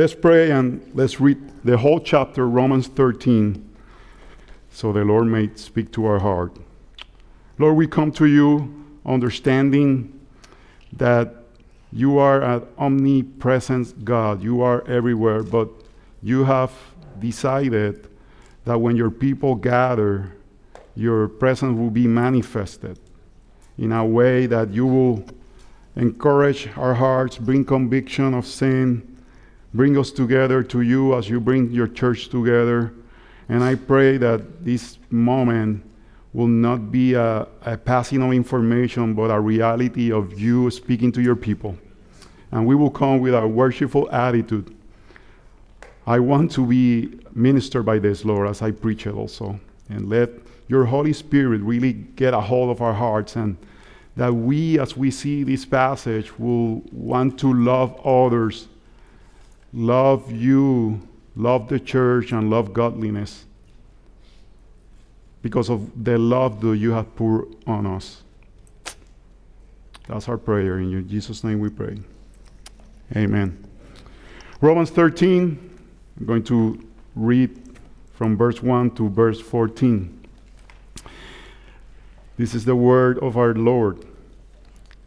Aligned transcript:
Let's 0.00 0.14
pray 0.14 0.50
and 0.50 0.90
let's 0.94 1.20
read 1.20 1.62
the 1.62 1.76
whole 1.76 2.00
chapter, 2.00 2.48
Romans 2.48 2.86
13, 2.86 3.68
so 4.70 4.94
the 4.94 5.04
Lord 5.04 5.26
may 5.26 5.50
speak 5.56 5.92
to 5.92 6.06
our 6.06 6.20
heart. 6.20 6.56
Lord, 7.58 7.76
we 7.76 7.86
come 7.86 8.10
to 8.12 8.24
you 8.24 8.82
understanding 9.04 10.18
that 10.94 11.34
you 11.92 12.16
are 12.16 12.40
an 12.40 12.66
omnipresent 12.78 14.02
God. 14.02 14.42
You 14.42 14.62
are 14.62 14.88
everywhere, 14.88 15.42
but 15.42 15.68
you 16.22 16.44
have 16.44 16.72
decided 17.18 18.08
that 18.64 18.78
when 18.78 18.96
your 18.96 19.10
people 19.10 19.54
gather, 19.54 20.32
your 20.94 21.28
presence 21.28 21.78
will 21.78 21.90
be 21.90 22.06
manifested 22.06 22.98
in 23.76 23.92
a 23.92 24.06
way 24.06 24.46
that 24.46 24.70
you 24.70 24.86
will 24.86 25.26
encourage 25.94 26.70
our 26.78 26.94
hearts, 26.94 27.36
bring 27.36 27.66
conviction 27.66 28.32
of 28.32 28.46
sin, 28.46 29.09
bring 29.72 29.96
us 29.98 30.10
together 30.10 30.62
to 30.64 30.80
you 30.80 31.16
as 31.16 31.28
you 31.28 31.40
bring 31.40 31.70
your 31.70 31.88
church 31.88 32.28
together. 32.28 32.92
And 33.48 33.62
I 33.64 33.74
pray 33.74 34.16
that 34.18 34.64
this 34.64 34.98
moment 35.10 35.84
will 36.32 36.46
not 36.46 36.92
be 36.92 37.14
a, 37.14 37.46
a, 37.62 37.76
passing 37.76 38.22
of 38.22 38.32
information, 38.32 39.14
but 39.14 39.30
a 39.30 39.40
reality 39.40 40.12
of 40.12 40.38
you 40.38 40.70
speaking 40.70 41.10
to 41.12 41.22
your 41.22 41.36
people. 41.36 41.76
And 42.52 42.66
we 42.66 42.74
will 42.74 42.90
come 42.90 43.20
with 43.20 43.34
a 43.34 43.46
worshipful 43.46 44.10
attitude. 44.10 44.74
I 46.06 46.18
want 46.20 46.52
to 46.52 46.66
be 46.66 47.20
ministered 47.34 47.84
by 47.84 47.98
this, 47.98 48.24
Lord, 48.24 48.48
as 48.48 48.62
I 48.62 48.70
preach 48.70 49.06
it 49.06 49.14
also. 49.14 49.58
And 49.88 50.08
let 50.08 50.30
your 50.68 50.84
Holy 50.84 51.12
Spirit 51.12 51.60
really 51.62 51.92
get 51.92 52.32
a 52.32 52.40
hold 52.40 52.70
of 52.70 52.80
our 52.80 52.94
hearts 52.94 53.36
and 53.36 53.56
that 54.16 54.32
we, 54.32 54.78
as 54.78 54.96
we 54.96 55.10
see 55.10 55.44
this 55.44 55.64
passage, 55.64 56.36
will 56.38 56.82
want 56.92 57.38
to 57.40 57.52
love 57.52 58.00
others, 58.04 58.68
love 59.72 60.30
you, 60.30 61.00
love 61.36 61.68
the 61.68 61.78
church, 61.80 62.32
and 62.32 62.50
love 62.50 62.72
godliness 62.72 63.44
because 65.42 65.70
of 65.70 66.04
the 66.04 66.18
love 66.18 66.60
that 66.60 66.76
you 66.76 66.92
have 66.92 67.14
poured 67.16 67.46
on 67.66 67.86
us. 67.86 68.22
That's 70.06 70.28
our 70.28 70.36
prayer. 70.36 70.78
In 70.78 71.08
Jesus' 71.08 71.44
name 71.44 71.60
we 71.60 71.70
pray. 71.70 71.98
Amen. 73.16 73.64
Romans 74.60 74.90
13, 74.90 75.78
I'm 76.18 76.26
going 76.26 76.44
to 76.44 76.86
read 77.14 77.78
from 78.12 78.36
verse 78.36 78.62
1 78.62 78.90
to 78.96 79.08
verse 79.08 79.40
14. 79.40 80.16
This 82.36 82.54
is 82.54 82.64
the 82.64 82.76
word 82.76 83.18
of 83.20 83.36
our 83.36 83.54
Lord. 83.54 84.04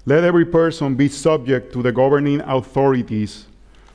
Let 0.05 0.23
every 0.23 0.45
person 0.45 0.95
be 0.95 1.07
subject 1.07 1.73
to 1.73 1.81
the 1.81 1.91
governing 1.91 2.41
authorities, 2.41 3.45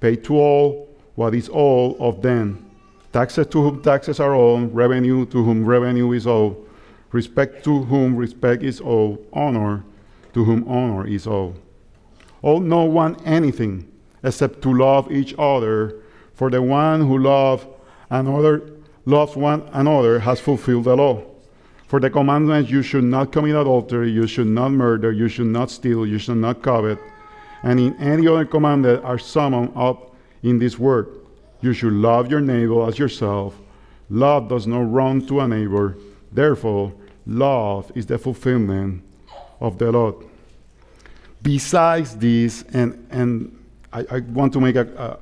Pay 0.00 0.16
to 0.16 0.36
all 0.36 0.88
what 1.14 1.34
is 1.34 1.48
all 1.48 1.96
of 1.98 2.22
them 2.22 2.68
taxes 3.12 3.46
to 3.48 3.62
whom 3.62 3.82
taxes 3.82 4.20
are 4.20 4.34
owed, 4.34 4.72
revenue 4.74 5.26
to 5.26 5.42
whom 5.42 5.64
revenue 5.64 6.12
is 6.12 6.26
owed, 6.26 6.56
respect 7.12 7.64
to 7.64 7.82
whom 7.84 8.16
respect 8.16 8.62
is 8.62 8.80
owed, 8.84 9.18
honor 9.32 9.84
to 10.34 10.44
whom 10.44 10.68
honor 10.68 11.06
is 11.06 11.26
owed. 11.26 11.54
Owe 12.42 12.58
no 12.58 12.84
one 12.84 13.16
anything 13.24 13.90
except 14.22 14.62
to 14.62 14.72
love 14.72 15.10
each 15.10 15.34
other, 15.38 15.96
for 16.34 16.50
the 16.50 16.62
one 16.62 17.06
who 17.06 17.18
loves 17.18 17.66
another 18.10 18.70
loves 19.06 19.34
one 19.34 19.62
another 19.72 20.18
has 20.20 20.38
fulfilled 20.38 20.84
the 20.84 20.94
law. 20.94 21.24
For 21.86 21.98
the 21.98 22.10
commandments 22.10 22.70
you 22.70 22.82
should 22.82 23.04
not 23.04 23.32
commit 23.32 23.56
adultery, 23.56 24.10
you 24.10 24.26
should 24.26 24.46
not 24.46 24.68
murder, 24.68 25.10
you 25.10 25.28
should 25.28 25.46
not 25.46 25.70
steal, 25.70 26.06
you 26.06 26.18
should 26.18 26.36
not 26.36 26.62
covet, 26.62 26.98
and 27.62 27.80
in 27.80 27.96
any 27.96 28.26
other 28.26 28.44
command 28.44 28.84
that 28.84 29.02
are 29.02 29.18
summed 29.18 29.72
up 29.76 30.14
in 30.42 30.58
this 30.58 30.78
word 30.78 31.18
you 31.60 31.72
should 31.72 31.92
love 31.92 32.30
your 32.30 32.40
neighbor 32.40 32.86
as 32.86 32.98
yourself. 32.98 33.58
Love 34.10 34.48
does 34.48 34.66
no 34.66 34.80
wrong 34.80 35.26
to 35.26 35.40
a 35.40 35.48
neighbor. 35.48 35.96
Therefore, 36.32 36.92
love 37.26 37.90
is 37.94 38.06
the 38.06 38.18
fulfillment 38.18 39.02
of 39.60 39.78
the 39.78 39.90
law. 39.90 40.14
Besides 41.42 42.16
this, 42.16 42.62
and, 42.72 43.06
and 43.10 43.58
I, 43.92 44.04
I 44.10 44.20
want 44.20 44.52
to 44.54 44.60
make 44.60 44.76
a, 44.76 45.18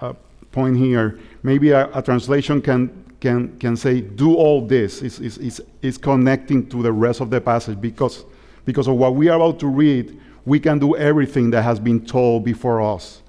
a, 0.00 0.06
a 0.06 0.14
point 0.52 0.76
here, 0.76 1.18
maybe 1.42 1.70
a, 1.70 1.90
a 1.96 2.02
translation 2.02 2.62
can 2.62 3.04
can, 3.20 3.58
can 3.58 3.76
say, 3.76 4.00
do 4.00 4.36
all 4.36 4.64
this, 4.64 5.02
is, 5.02 5.18
is, 5.18 5.38
is, 5.38 5.60
is 5.82 5.98
connecting 5.98 6.68
to 6.68 6.84
the 6.84 6.92
rest 6.92 7.20
of 7.20 7.30
the 7.30 7.40
passage 7.40 7.80
because, 7.80 8.24
because 8.64 8.86
of 8.86 8.94
what 8.94 9.16
we 9.16 9.28
are 9.28 9.34
about 9.34 9.58
to 9.58 9.66
read, 9.66 10.16
we 10.48 10.58
can 10.58 10.78
do 10.78 10.96
everything 10.96 11.50
that 11.50 11.62
has 11.62 11.78
been 11.78 12.04
told 12.04 12.44
before 12.44 12.80
us. 12.80 13.22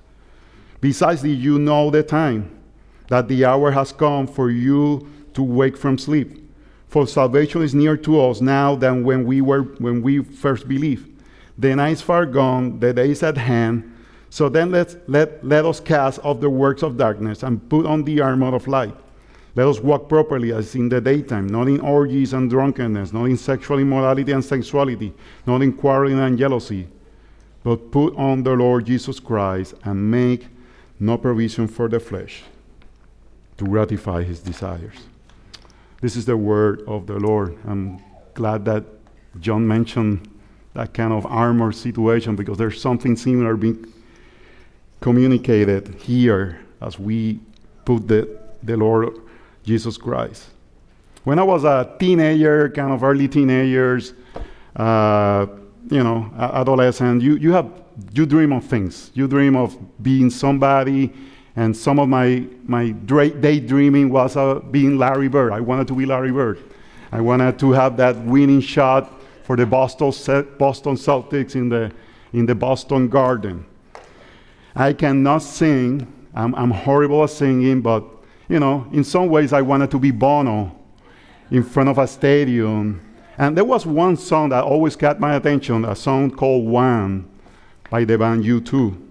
Besides, 0.79 1.23
you 1.23 1.59
know 1.59 1.89
the 1.89 2.01
time, 2.01 2.49
that 3.09 3.27
the 3.27 3.43
hour 3.43 3.71
has 3.71 3.91
come 3.91 4.25
for 4.25 4.49
you 4.49 5.07
to 5.33 5.43
wake 5.43 5.75
from 5.75 5.97
sleep. 5.97 6.41
For 6.87 7.05
salvation 7.05 7.61
is 7.61 7.75
nearer 7.75 7.97
to 7.97 8.21
us 8.21 8.39
now 8.39 8.75
than 8.75 9.03
when 9.03 9.25
we 9.25 9.41
were 9.41 9.63
when 9.79 10.01
we 10.01 10.23
first 10.23 10.67
believed. 10.67 11.21
The 11.57 11.75
night 11.75 11.91
is 11.91 12.01
far 12.01 12.25
gone, 12.25 12.79
the 12.79 12.93
day 12.93 13.11
is 13.11 13.21
at 13.21 13.37
hand. 13.37 13.95
So 14.29 14.47
then 14.47 14.71
let's, 14.71 14.95
let, 15.07 15.45
let 15.45 15.65
us 15.65 15.79
cast 15.79 16.19
off 16.23 16.39
the 16.39 16.49
works 16.49 16.83
of 16.83 16.97
darkness 16.97 17.43
and 17.43 17.67
put 17.69 17.85
on 17.85 18.03
the 18.03 18.21
armor 18.21 18.55
of 18.55 18.67
light. 18.67 18.95
Let 19.55 19.67
us 19.67 19.79
walk 19.79 20.07
properly 20.07 20.53
as 20.53 20.73
in 20.75 20.87
the 20.87 21.01
daytime, 21.01 21.47
not 21.47 21.67
in 21.67 21.81
orgies 21.81 22.33
and 22.33 22.49
drunkenness, 22.49 23.11
not 23.11 23.25
in 23.25 23.35
sexual 23.35 23.79
immorality 23.79 24.31
and 24.31 24.45
sensuality, 24.45 25.13
not 25.45 25.61
in 25.61 25.73
quarreling 25.73 26.19
and 26.19 26.37
jealousy, 26.37 26.87
but 27.63 27.91
put 27.91 28.15
on 28.15 28.43
the 28.43 28.53
Lord 28.53 28.85
Jesus 28.85 29.19
Christ 29.19 29.73
and 29.83 30.09
make 30.09 30.47
no 30.99 31.17
provision 31.17 31.67
for 31.67 31.87
the 31.87 31.99
flesh 31.99 32.43
to 33.57 33.65
gratify 33.65 34.23
his 34.23 34.39
desires. 34.39 34.95
This 36.01 36.15
is 36.15 36.25
the 36.25 36.37
word 36.37 36.81
of 36.87 37.07
the 37.07 37.19
Lord. 37.19 37.57
I'm 37.67 38.01
glad 38.33 38.65
that 38.65 38.85
John 39.39 39.67
mentioned 39.67 40.29
that 40.73 40.93
kind 40.93 41.11
of 41.11 41.25
armor 41.25 41.71
situation 41.71 42.35
because 42.35 42.57
there's 42.57 42.81
something 42.81 43.15
similar 43.15 43.55
being 43.55 43.85
communicated 45.01 45.95
here 45.95 46.59
as 46.81 46.97
we 46.97 47.39
put 47.85 48.07
the, 48.07 48.39
the 48.63 48.77
Lord 48.77 49.09
Jesus 49.63 49.97
Christ. 49.97 50.45
When 51.23 51.37
I 51.37 51.43
was 51.43 51.63
a 51.63 51.95
teenager, 51.99 52.69
kind 52.69 52.93
of 52.93 53.03
early 53.03 53.27
teenagers, 53.27 54.13
uh, 54.75 55.47
you 55.89 56.03
know, 56.03 56.31
adolescent, 56.37 57.21
you, 57.21 57.35
you 57.35 57.51
have 57.51 57.69
you 58.13 58.25
dream 58.25 58.53
of 58.53 58.65
things. 58.65 59.11
You 59.13 59.27
dream 59.27 59.55
of 59.55 59.77
being 60.01 60.29
somebody, 60.29 61.11
and 61.55 61.75
some 61.75 61.99
of 61.99 62.07
my 62.07 62.45
my 62.65 62.91
daydreaming 62.91 64.09
was 64.09 64.35
uh, 64.35 64.59
being 64.71 64.97
Larry 64.97 65.27
Bird. 65.27 65.51
I 65.51 65.59
wanted 65.59 65.87
to 65.87 65.95
be 65.95 66.05
Larry 66.05 66.31
Bird. 66.31 66.63
I 67.11 67.21
wanted 67.21 67.57
to 67.59 67.71
have 67.71 67.97
that 67.97 68.15
winning 68.17 68.61
shot 68.61 69.21
for 69.43 69.55
the 69.55 69.65
Boston 69.65 70.11
Boston 70.57 70.95
Celtics 70.95 71.55
in 71.55 71.69
the 71.69 71.91
in 72.33 72.45
the 72.45 72.55
Boston 72.55 73.09
Garden. 73.09 73.65
I 74.75 74.93
cannot 74.93 75.39
sing. 75.39 76.07
I'm, 76.33 76.53
I'm 76.53 76.71
horrible 76.71 77.23
at 77.23 77.31
singing, 77.31 77.81
but 77.81 78.03
you 78.47 78.59
know, 78.59 78.87
in 78.93 79.03
some 79.03 79.27
ways 79.29 79.51
I 79.51 79.61
wanted 79.61 79.89
to 79.91 79.99
be 79.99 80.11
Bono 80.11 80.75
in 81.51 81.63
front 81.63 81.89
of 81.89 81.97
a 81.97 82.07
stadium. 82.07 83.01
And 83.39 83.55
there 83.55 83.63
was 83.63 83.85
one 83.85 84.17
song 84.17 84.49
that 84.49 84.65
always 84.65 84.97
caught 84.97 85.21
my 85.21 85.35
attention, 85.35 85.85
a 85.85 85.95
song 85.95 86.29
called 86.29 86.67
One 86.67 87.25
by 87.89 88.03
the 88.03 88.17
band 88.17 88.43
U2. 88.43 89.01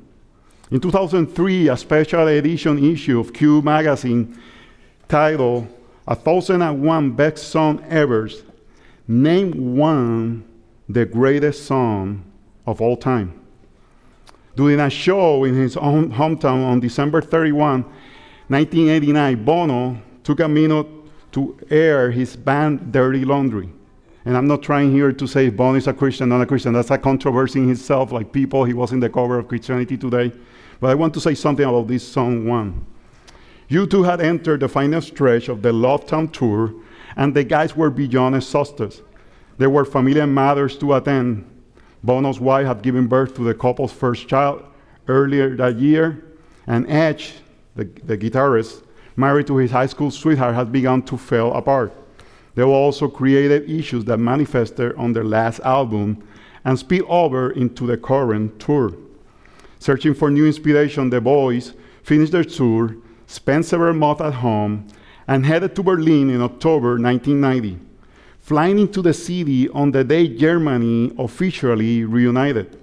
In 0.70 0.80
2003, 0.80 1.68
a 1.68 1.76
special 1.78 2.28
edition 2.28 2.84
issue 2.84 3.18
of 3.18 3.32
Q 3.32 3.62
magazine 3.62 4.38
titled 5.08 5.66
A 6.06 6.14
Thousand 6.14 6.60
and 6.60 6.82
One 6.82 7.12
Best 7.12 7.48
Song 7.48 7.82
Ever, 7.88 8.28
named 9.08 9.54
one 9.54 10.44
the 10.90 11.06
greatest 11.06 11.64
song 11.64 12.22
of 12.66 12.82
all 12.82 12.98
time. 12.98 13.32
During 14.54 14.78
a 14.78 14.90
show 14.90 15.44
in 15.44 15.54
his 15.54 15.78
own 15.78 16.12
hometown 16.12 16.66
on 16.66 16.80
December 16.80 17.22
31, 17.22 17.82
1989, 18.48 19.42
Bono 19.42 20.02
took 20.22 20.40
a 20.40 20.48
minute 20.48 20.86
to 21.32 21.58
air 21.70 22.10
his 22.10 22.36
band 22.36 22.92
Dirty 22.92 23.24
Laundry. 23.24 23.72
And 24.28 24.36
I'm 24.36 24.46
not 24.46 24.62
trying 24.62 24.92
here 24.92 25.10
to 25.10 25.26
say 25.26 25.48
Bono 25.48 25.78
is 25.78 25.86
a 25.86 25.94
Christian, 25.94 26.28
not 26.28 26.42
a 26.42 26.44
Christian. 26.44 26.74
That's 26.74 26.90
a 26.90 26.98
controversy 26.98 27.60
in 27.60 27.70
itself, 27.70 28.12
like 28.12 28.30
people, 28.30 28.62
he 28.62 28.74
was 28.74 28.92
in 28.92 29.00
the 29.00 29.08
cover 29.08 29.38
of 29.38 29.48
Christianity 29.48 29.96
Today. 29.96 30.30
But 30.80 30.90
I 30.90 30.94
want 30.96 31.14
to 31.14 31.20
say 31.20 31.34
something 31.34 31.64
about 31.64 31.88
this 31.88 32.06
song 32.06 32.46
one. 32.46 32.84
U2 33.70 34.04
had 34.04 34.20
entered 34.20 34.60
the 34.60 34.68
final 34.68 35.00
stretch 35.00 35.48
of 35.48 35.62
the 35.62 35.72
Lovetown 35.72 36.30
tour, 36.30 36.74
and 37.16 37.32
the 37.32 37.42
guys 37.42 37.74
were 37.74 37.88
beyond 37.88 38.36
exhausted. 38.36 39.00
There 39.56 39.70
were 39.70 39.86
family 39.86 40.26
matters 40.26 40.76
to 40.76 40.92
attend. 40.92 41.46
Bono's 42.04 42.38
wife 42.38 42.66
had 42.66 42.82
given 42.82 43.06
birth 43.06 43.34
to 43.36 43.44
the 43.44 43.54
couple's 43.54 43.92
first 43.92 44.28
child 44.28 44.62
earlier 45.08 45.56
that 45.56 45.78
year, 45.78 46.22
and 46.66 46.86
Edge, 46.90 47.32
the, 47.76 47.84
the 48.04 48.18
guitarist, 48.18 48.84
married 49.16 49.46
to 49.46 49.56
his 49.56 49.70
high 49.70 49.86
school 49.86 50.10
sweetheart, 50.10 50.54
had 50.54 50.70
begun 50.70 51.00
to 51.04 51.16
fall 51.16 51.54
apart. 51.54 51.94
They 52.58 52.64
were 52.64 52.72
also 52.72 53.06
creative 53.06 53.70
issues 53.70 54.04
that 54.06 54.18
manifested 54.18 54.96
on 54.96 55.12
their 55.12 55.22
last 55.22 55.60
album 55.60 56.26
and 56.64 56.76
spill 56.76 57.04
over 57.08 57.52
into 57.52 57.86
the 57.86 57.96
current 57.96 58.58
tour. 58.58 58.94
Searching 59.78 60.12
for 60.12 60.28
new 60.28 60.44
inspiration, 60.44 61.08
the 61.08 61.20
boys 61.20 61.74
finished 62.02 62.32
their 62.32 62.42
tour, 62.42 62.96
spent 63.28 63.64
several 63.64 63.94
months 63.94 64.22
at 64.22 64.34
home, 64.34 64.88
and 65.28 65.46
headed 65.46 65.76
to 65.76 65.84
Berlin 65.84 66.30
in 66.30 66.42
October 66.42 66.98
1990, 66.98 67.78
flying 68.40 68.80
into 68.80 69.02
the 69.02 69.14
city 69.14 69.68
on 69.68 69.92
the 69.92 70.02
day 70.02 70.26
Germany 70.26 71.12
officially 71.16 72.02
reunited. 72.04 72.76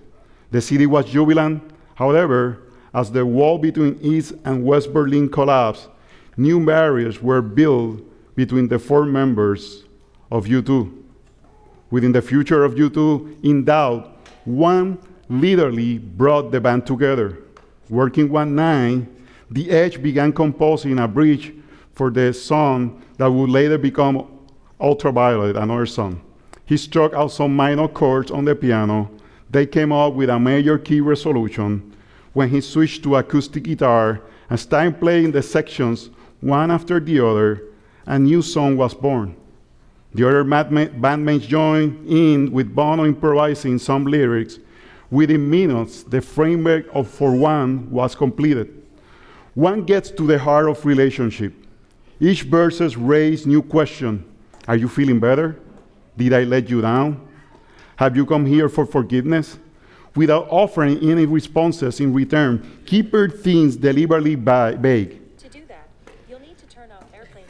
The 0.51 0.61
city 0.61 0.85
was 0.85 1.03
jubilant, 1.03 1.61
however, 1.95 2.59
as 2.93 3.11
the 3.11 3.25
wall 3.25 3.57
between 3.57 3.99
East 4.01 4.35
and 4.45 4.63
West 4.63 4.93
Berlin 4.93 5.27
collapsed, 5.27 5.89
new 6.37 6.65
barriers 6.65 7.21
were 7.21 7.41
built 7.41 7.99
between 8.35 8.67
the 8.67 8.79
four 8.79 9.05
members 9.05 9.85
of 10.31 10.45
U2. 10.45 11.03
Within 11.89 12.11
the 12.11 12.21
future 12.21 12.63
of 12.63 12.75
U2, 12.75 13.43
in 13.43 13.63
doubt, 13.63 14.17
one 14.43 14.97
literally 15.29 15.97
brought 15.97 16.51
the 16.51 16.59
band 16.59 16.85
together. 16.85 17.39
Working 17.89 18.29
one 18.29 18.55
night, 18.55 19.07
The 19.49 19.69
Edge 19.69 20.01
began 20.01 20.33
composing 20.33 20.99
a 20.99 21.07
bridge 21.07 21.53
for 21.93 22.09
the 22.09 22.33
song 22.33 23.01
that 23.17 23.29
would 23.29 23.49
later 23.49 23.77
become 23.77 24.27
Ultraviolet, 24.79 25.55
another 25.55 25.85
song. 25.85 26.21
He 26.65 26.77
struck 26.77 27.13
out 27.13 27.31
some 27.31 27.55
minor 27.55 27.87
chords 27.87 28.31
on 28.31 28.45
the 28.45 28.55
piano. 28.55 29.09
They 29.49 29.65
came 29.65 29.91
up 29.91 30.13
with 30.13 30.29
a 30.29 30.39
major 30.39 30.77
key 30.77 30.99
resolution. 30.99 31.95
When 32.33 32.49
he 32.49 32.59
switched 32.59 33.03
to 33.03 33.15
acoustic 33.15 33.63
guitar 33.63 34.21
and 34.49 34.59
started 34.59 34.99
playing 34.99 35.31
the 35.31 35.41
sections 35.41 36.09
one 36.41 36.71
after 36.71 36.99
the 36.99 37.19
other, 37.25 37.63
a 38.05 38.19
new 38.19 38.41
song 38.41 38.77
was 38.77 38.93
born. 38.93 39.35
The 40.13 40.27
other 40.27 40.43
bandmates 40.45 41.47
joined 41.47 42.07
in 42.07 42.51
with 42.51 42.73
Bono 42.73 43.05
improvising 43.05 43.77
some 43.79 44.05
lyrics. 44.05 44.59
Within 45.11 45.49
minutes, 45.49 46.03
the 46.03 46.21
framework 46.21 46.85
of 46.93 47.07
For 47.07 47.35
One 47.35 47.91
was 47.91 48.15
completed. 48.15 48.81
One 49.53 49.83
gets 49.83 50.09
to 50.11 50.25
the 50.25 50.39
heart 50.39 50.69
of 50.69 50.85
relationship. 50.85 51.53
Each 52.19 52.43
verses 52.43 52.95
raise 52.95 53.45
new 53.45 53.61
question. 53.61 54.23
Are 54.67 54.75
you 54.75 54.87
feeling 54.87 55.19
better? 55.19 55.59
Did 56.17 56.33
I 56.33 56.43
let 56.43 56.69
you 56.69 56.81
down? 56.81 57.27
Have 57.97 58.15
you 58.15 58.25
come 58.25 58.45
here 58.45 58.69
for 58.69 58.85
forgiveness? 58.85 59.57
Without 60.15 60.47
offering 60.49 60.97
any 61.09 61.25
responses 61.25 61.99
in 61.99 62.13
return, 62.13 62.81
keep 62.85 63.11
your 63.11 63.29
things 63.29 63.75
deliberately 63.75 64.35
vague. 64.35 65.37
To 65.39 65.49
do 65.49 65.61
that, 65.67 65.89
you'll 66.29 66.39
need 66.39 66.57
to 66.57 66.65
turn 66.67 66.89
off 66.91 67.03
airplane 67.13 67.43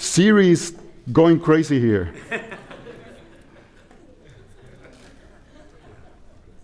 Siri 0.00 0.50
is 0.50 0.74
going 1.12 1.38
crazy 1.38 1.78
here. 1.78 2.10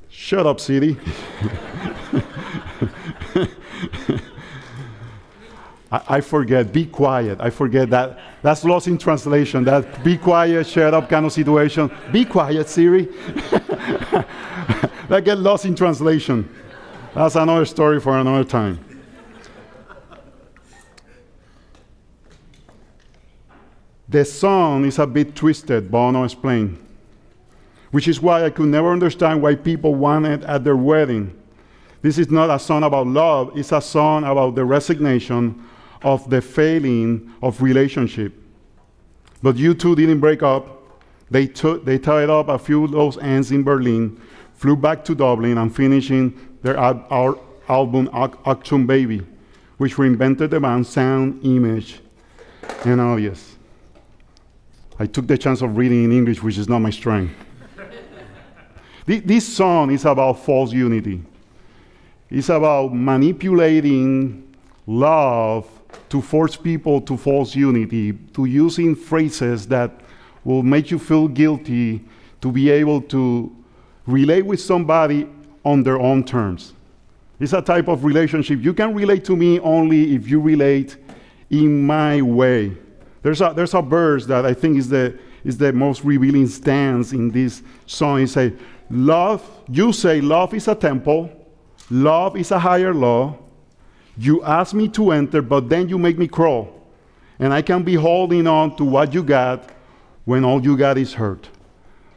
Shut 0.09 0.47
up, 0.47 0.59
Siri. 0.59 0.97
I, 5.93 6.23
forget, 6.23 6.73
be 6.73 6.87
quiet. 6.87 7.39
I 7.39 7.51
forget 7.51 7.91
that. 7.91 8.19
That's 8.41 8.65
lost 8.65 8.89
in 8.89 8.97
translation. 8.97 9.65
That 9.65 10.03
be 10.03 10.17
quiet, 10.17 10.67
shut 10.67 10.95
up 10.95 11.11
kind 11.11 11.27
of 11.27 11.33
situation. 11.33 11.91
Be 12.11 12.25
quiet, 12.25 12.71
Siri. 12.71 13.05
that 15.09 15.23
get 15.25 15.39
lost 15.39 15.67
in 15.67 15.75
translation. 15.75 16.49
That's 17.15 17.37
another 17.37 17.67
story 17.67 18.01
for 18.01 18.19
another 18.19 18.45
time. 18.45 18.86
The 24.17 24.25
song 24.25 24.87
is 24.87 24.99
a 24.99 25.07
bit 25.07 25.37
twisted, 25.37 25.91
Bono 25.91 26.25
explained, 26.25 26.79
which 27.91 28.09
is 28.09 28.19
why 28.19 28.47
I 28.47 28.49
could 28.49 28.69
never 28.69 28.91
understand 28.91 29.43
why 29.43 29.57
people 29.57 29.95
wanted 29.95 30.43
it 30.43 30.47
at 30.47 30.65
their 30.65 30.75
wedding. 30.75 31.39
This 32.01 32.17
is 32.17 32.31
not 32.31 32.49
a 32.49 32.59
song 32.59 32.83
about 32.83 33.09
love, 33.09 33.53
it's 33.59 33.73
a 33.73 33.81
song 33.83 34.25
about 34.25 34.55
the 34.55 34.65
resignation 34.65 35.63
of 36.01 36.31
the 36.31 36.41
failing 36.41 37.31
of 37.43 37.61
relationship. 37.61 38.33
But 39.43 39.57
U2 39.57 39.97
didn't 39.97 40.21
break 40.21 40.43
up. 40.43 41.03
They, 41.31 41.47
took, 41.47 41.85
they 41.85 41.99
tied 41.99 42.31
up 42.31 42.49
a 42.49 42.59
few 42.59 42.87
loose 42.87 43.19
ends 43.19 43.53
in 43.53 43.65
Berlin, 43.65 44.19
flew 44.55 44.77
back 44.77 45.05
to 45.05 45.15
Dublin, 45.15 45.59
and 45.59 45.77
finishing 45.77 46.57
their 46.63 46.79
our 46.79 47.39
album 47.69 48.09
Achtung 48.15 48.87
Baby, 48.87 49.27
which 49.77 49.97
reinvented 49.97 50.49
the 50.49 50.59
band's 50.59 50.89
sound, 50.89 51.45
image, 51.45 52.01
and 52.87 52.99
oh, 52.99 53.13
audience. 53.13 53.56
I 54.99 55.07
took 55.07 55.27
the 55.27 55.37
chance 55.37 55.61
of 55.61 55.77
reading 55.77 56.05
in 56.05 56.13
English, 56.13 56.43
which 56.43 56.57
is 56.57 56.69
not 56.69 56.79
my 56.79 56.91
strength. 56.91 57.35
this 59.07 59.47
song 59.47 59.91
is 59.91 60.05
about 60.05 60.45
false 60.45 60.73
unity. 60.73 61.23
It's 62.31 62.49
about 62.49 62.95
manipulating 62.95 64.55
love 64.87 65.69
to 66.09 66.23
force 66.23 66.57
people 66.57 67.01
to 67.03 67.17
false 67.17 67.55
unity, 67.55 68.13
to 68.33 68.47
using 68.47 68.95
phrases 68.95 69.67
that 69.69 69.91
will 70.45 70.63
make 70.63 70.91
you 70.91 70.99
feel 70.99 71.29
guilty 71.29 72.03
to 72.41 72.51
be 72.51 72.71
able 72.71 73.01
to 73.03 73.55
relate 74.07 74.47
with 74.47 74.61
somebody 74.61 75.29
on 75.65 75.83
their 75.83 75.99
own 75.99 76.25
terms. 76.25 76.73
It's 77.39 77.53
a 77.53 77.61
type 77.61 77.89
of 77.89 78.05
relationship. 78.05 78.63
You 78.63 78.73
can 78.73 78.95
relate 78.95 79.25
to 79.27 79.37
me 79.37 79.61
only 79.61 80.15
if 80.15 80.29
you 80.29 80.41
relate 80.41 80.97
in 81.51 81.85
my 81.85 82.23
way. 82.23 82.77
There's 83.27 83.41
a, 83.41 83.53
there's 83.53 83.75
a 83.75 83.83
verse 83.83 84.25
that 84.27 84.47
I 84.47 84.55
think 84.55 84.79
is 84.79 84.89
the, 84.89 85.19
is 85.43 85.59
the 85.59 85.73
most 85.73 86.05
revealing 86.05 86.47
stance 86.47 87.11
in 87.11 87.29
this 87.29 87.61
song. 87.85 88.21
It 88.21 88.29
says, 88.29 88.53
Love, 88.89 89.43
you 89.69 89.93
say 89.93 90.21
love 90.21 90.55
is 90.55 90.69
a 90.69 90.77
temple, 90.77 91.29
love 91.91 92.37
is 92.37 92.53
a 92.53 92.59
higher 92.61 92.95
law, 92.95 93.37
you 94.17 94.45
ask 94.45 94.75
me 94.75 94.87
to 94.91 95.11
enter, 95.11 95.43
but 95.43 95.69
then 95.69 95.89
you 95.89 95.99
make 95.99 96.17
me 96.17 96.29
crawl. 96.29 96.73
And 97.41 97.53
I 97.53 97.63
can 97.63 97.83
be 97.83 97.97
holding 97.97 98.47
on 98.47 98.77
to 98.77 98.85
what 98.85 99.13
you 99.13 99.25
got 99.25 99.71
when 100.25 100.45
all 100.45 100.63
you 100.63 100.77
got 100.77 100.97
is 100.97 101.13
hurt. 101.13 101.49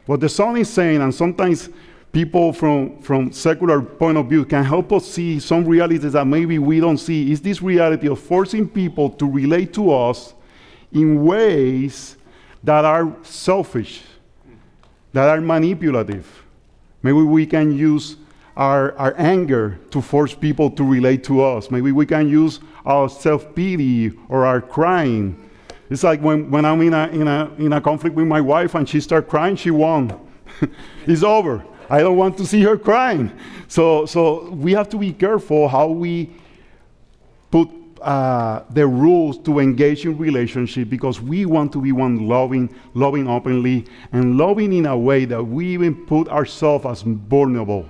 What 0.06 0.20
the 0.20 0.28
song 0.28 0.58
is 0.58 0.70
saying, 0.70 1.02
and 1.02 1.12
sometimes 1.12 1.70
people 2.12 2.52
from, 2.52 3.02
from 3.02 3.32
secular 3.32 3.82
point 3.82 4.16
of 4.16 4.28
view 4.28 4.44
can 4.44 4.62
help 4.62 4.92
us 4.92 5.06
see 5.06 5.40
some 5.40 5.64
realities 5.64 6.12
that 6.12 6.26
maybe 6.26 6.60
we 6.60 6.78
don't 6.78 6.98
see, 6.98 7.32
is 7.32 7.40
this 7.40 7.60
reality 7.60 8.06
of 8.06 8.20
forcing 8.20 8.68
people 8.68 9.10
to 9.10 9.28
relate 9.28 9.74
to 9.74 9.90
us 9.90 10.34
in 10.92 11.24
ways 11.24 12.16
that 12.62 12.84
are 12.84 13.16
selfish, 13.22 14.02
that 15.12 15.28
are 15.28 15.40
manipulative. 15.40 16.44
Maybe 17.02 17.22
we 17.22 17.46
can 17.46 17.72
use 17.72 18.16
our, 18.56 18.96
our 18.98 19.14
anger 19.16 19.78
to 19.90 20.02
force 20.02 20.34
people 20.34 20.70
to 20.72 20.84
relate 20.84 21.24
to 21.24 21.42
us. 21.42 21.70
Maybe 21.70 21.92
we 21.92 22.04
can 22.04 22.28
use 22.28 22.60
our 22.84 23.08
self 23.08 23.54
pity 23.54 24.12
or 24.28 24.44
our 24.44 24.60
crying. 24.60 25.50
It's 25.88 26.04
like 26.04 26.20
when, 26.20 26.50
when 26.50 26.64
I'm 26.64 26.80
in 26.82 26.94
a, 26.94 27.08
in, 27.08 27.26
a, 27.26 27.50
in 27.58 27.72
a 27.72 27.80
conflict 27.80 28.14
with 28.14 28.26
my 28.26 28.40
wife 28.40 28.74
and 28.74 28.88
she 28.88 29.00
starts 29.00 29.28
crying, 29.28 29.56
she 29.56 29.70
won. 29.70 30.18
it's 31.06 31.22
over. 31.22 31.64
I 31.88 32.00
don't 32.00 32.16
want 32.16 32.36
to 32.38 32.46
see 32.46 32.62
her 32.62 32.76
crying. 32.76 33.32
So, 33.66 34.06
so 34.06 34.50
we 34.50 34.72
have 34.72 34.88
to 34.90 34.98
be 34.98 35.12
careful 35.12 35.66
how 35.66 35.88
we 35.88 36.30
put 37.50 37.68
uh, 38.02 38.64
the 38.70 38.86
rules 38.86 39.38
to 39.38 39.58
engage 39.58 40.04
in 40.04 40.16
relationship 40.16 40.88
because 40.88 41.20
we 41.20 41.46
want 41.46 41.72
to 41.72 41.80
be 41.80 41.92
one 41.92 42.28
loving, 42.28 42.74
loving 42.94 43.28
openly, 43.28 43.86
and 44.12 44.36
loving 44.36 44.72
in 44.72 44.86
a 44.86 44.96
way 44.96 45.24
that 45.24 45.42
we 45.42 45.66
even 45.68 46.06
put 46.06 46.28
ourselves 46.28 46.86
as 46.86 47.02
vulnerable 47.02 47.88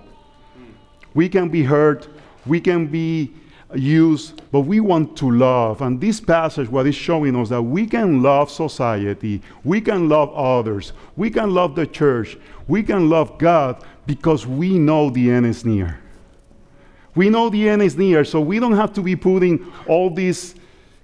we 1.15 1.29
can 1.29 1.49
be 1.49 1.63
hurt, 1.63 2.09
we 2.47 2.61
can 2.61 2.87
be 2.87 3.33
used, 3.75 4.43
but 4.51 4.61
we 4.61 4.81
want 4.81 5.17
to 5.19 5.31
love. 5.31 5.81
And 5.83 6.01
this 6.01 6.21
passage, 6.21 6.69
what 6.69 6.87
is 6.87 6.95
showing 6.95 7.37
us 7.37 7.49
that 7.51 7.63
we 7.63 7.87
can 7.87 8.23
love 8.23 8.51
society, 8.51 9.43
we 9.65 9.81
can 9.81 10.09
love 10.09 10.33
others, 10.35 10.93
we 11.17 11.31
can 11.31 11.53
love 11.53 11.75
the 11.75 11.87
church, 11.87 12.37
we 12.69 12.83
can 12.83 13.09
love 13.09 13.39
God 13.39 13.83
because 14.07 14.47
we 14.47 14.79
know 14.79 15.11
the 15.11 15.31
end 15.31 15.47
is 15.47 15.65
near. 15.65 16.01
We 17.15 17.29
know 17.29 17.49
the 17.49 17.69
end 17.69 17.83
is 17.83 17.97
near, 17.97 18.25
so 18.25 18.41
we 18.41 18.59
don't 18.59 18.77
have 18.77 18.93
to 18.95 19.03
be 19.03 19.17
putting 19.17 19.73
all 19.87 20.11
these 20.11 20.55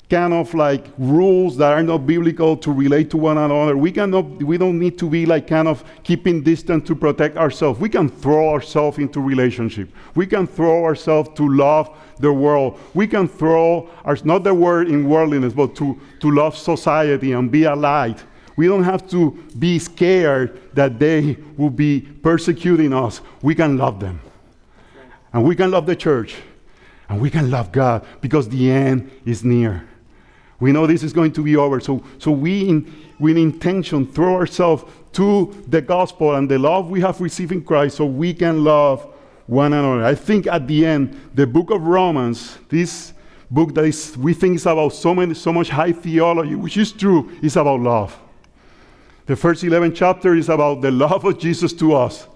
kind 0.08 0.32
of 0.32 0.54
like 0.54 0.86
rules 0.98 1.56
that 1.56 1.72
are 1.72 1.82
not 1.82 2.06
biblical 2.06 2.56
to 2.56 2.70
relate 2.70 3.10
to 3.10 3.16
one 3.16 3.38
another. 3.38 3.76
We 3.76 3.90
cannot 3.90 4.42
we 4.42 4.56
don't 4.56 4.78
need 4.78 4.98
to 4.98 5.10
be 5.10 5.26
like 5.26 5.48
kind 5.48 5.66
of 5.66 5.82
keeping 6.04 6.42
distance 6.42 6.86
to 6.86 6.94
protect 6.94 7.36
ourselves. 7.36 7.80
We 7.80 7.88
can 7.88 8.08
throw 8.08 8.50
ourselves 8.50 8.98
into 8.98 9.20
relationship. 9.20 9.90
We 10.14 10.26
can 10.26 10.46
throw 10.46 10.84
ourselves 10.84 11.30
to 11.34 11.48
love 11.48 11.90
the 12.20 12.32
world. 12.32 12.78
We 12.94 13.06
can 13.06 13.28
throw 13.28 13.90
our 14.04 14.16
not 14.25 14.44
the 14.44 14.54
word 14.54 14.88
in 14.88 15.08
worldliness, 15.08 15.52
but 15.52 15.75
to, 15.76 16.00
to 16.20 16.30
love 16.30 16.56
society 16.56 17.32
and 17.32 17.50
be 17.50 17.64
a 17.64 17.75
light. 17.75 18.22
We 18.56 18.68
don't 18.68 18.84
have 18.84 19.08
to 19.10 19.32
be 19.58 19.78
scared 19.78 20.75
that 20.75 20.98
they 20.98 21.36
will 21.58 21.70
be 21.70 22.00
persecuting 22.00 22.94
us. 22.94 23.20
We 23.42 23.54
can 23.54 23.76
love 23.76 24.00
them. 24.00 24.20
And 25.33 25.45
we 25.45 25.56
can 25.56 25.71
love 25.71 25.87
the 25.87 25.97
church. 25.97 26.37
And 27.09 27.21
we 27.21 27.30
can 27.30 27.50
love 27.50 27.73
God 27.73 28.04
because 28.21 28.49
the 28.49 28.71
end 28.71 29.11
is 29.25 29.45
near. 29.45 29.87
We 30.59 30.73
know 30.73 30.87
this 30.87 31.02
is 31.02 31.12
going 31.12 31.33
to 31.33 31.42
be 31.42 31.56
over. 31.56 31.80
So, 31.80 32.02
so 32.18 32.30
we, 32.30 32.68
in, 32.68 32.92
with 33.18 33.37
intention, 33.37 34.06
throw 34.06 34.35
ourselves 34.35 34.85
to 35.12 35.64
the 35.68 35.80
gospel 35.80 36.35
and 36.35 36.49
the 36.49 36.59
love 36.59 36.88
we 36.88 37.00
have 37.02 37.21
received 37.21 37.52
in 37.52 37.62
Christ 37.62 37.99
so 37.99 38.06
we 38.06 38.35
can 38.35 38.64
love 38.64 39.12
one 39.47 39.73
another. 39.73 40.04
I 40.04 40.14
think 40.14 40.47
at 40.47 40.66
the 40.66 40.85
end, 40.85 41.21
the 41.35 41.47
book 41.47 41.71
of 41.71 41.83
Romans, 41.83 42.59
this 42.68 43.12
book 43.50 43.75
that 43.75 43.85
is, 43.85 44.16
we 44.16 44.35
think 44.35 44.56
is 44.56 44.66
about 44.66 44.90
so, 44.90 45.14
many, 45.14 45.35
so 45.35 45.52
much 45.52 45.68
high 45.68 45.92
theology, 45.92 46.54
which 46.54 46.76
is 46.76 46.92
true, 46.92 47.30
is 47.42 47.56
about 47.56 47.80
love. 47.80 48.18
The 49.26 49.37
first 49.37 49.62
11 49.62 49.95
chapter 49.95 50.35
is 50.35 50.49
about 50.49 50.80
the 50.80 50.90
love 50.90 51.25
of 51.25 51.38
Jesus 51.38 51.73
to 51.75 51.95
us. 51.95 52.26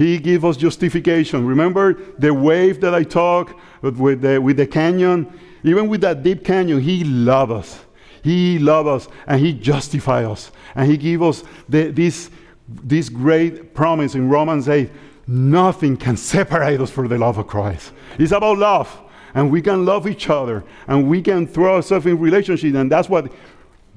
He 0.00 0.18
gave 0.18 0.46
us 0.46 0.56
justification. 0.56 1.44
Remember 1.44 1.92
the 2.18 2.32
wave 2.32 2.80
that 2.80 2.94
I 2.94 3.02
talked 3.02 3.52
with 3.82 4.22
the, 4.22 4.40
with 4.40 4.56
the 4.56 4.66
canyon? 4.66 5.30
Even 5.62 5.90
with 5.90 6.00
that 6.00 6.22
deep 6.22 6.42
canyon, 6.42 6.80
He 6.80 7.04
loved 7.04 7.52
us. 7.52 7.84
He 8.22 8.58
loved 8.58 8.88
us 8.88 9.08
and 9.26 9.38
He 9.38 9.52
justified 9.52 10.24
us. 10.24 10.52
And 10.74 10.90
He 10.90 10.96
gave 10.96 11.20
us 11.20 11.44
the, 11.68 11.90
this, 11.90 12.30
this 12.66 13.10
great 13.10 13.74
promise 13.74 14.14
in 14.14 14.30
Romans 14.30 14.70
8 14.70 14.90
nothing 15.26 15.98
can 15.98 16.16
separate 16.16 16.80
us 16.80 16.90
from 16.90 17.08
the 17.08 17.18
love 17.18 17.36
of 17.36 17.46
Christ. 17.46 17.92
It's 18.18 18.32
about 18.32 18.56
love. 18.56 19.02
And 19.34 19.50
we 19.50 19.60
can 19.60 19.84
love 19.84 20.08
each 20.08 20.30
other 20.30 20.64
and 20.88 21.10
we 21.10 21.20
can 21.20 21.46
throw 21.46 21.74
ourselves 21.74 22.06
in 22.06 22.18
relationship. 22.18 22.74
And 22.74 22.90
that's 22.90 23.10
what 23.10 23.30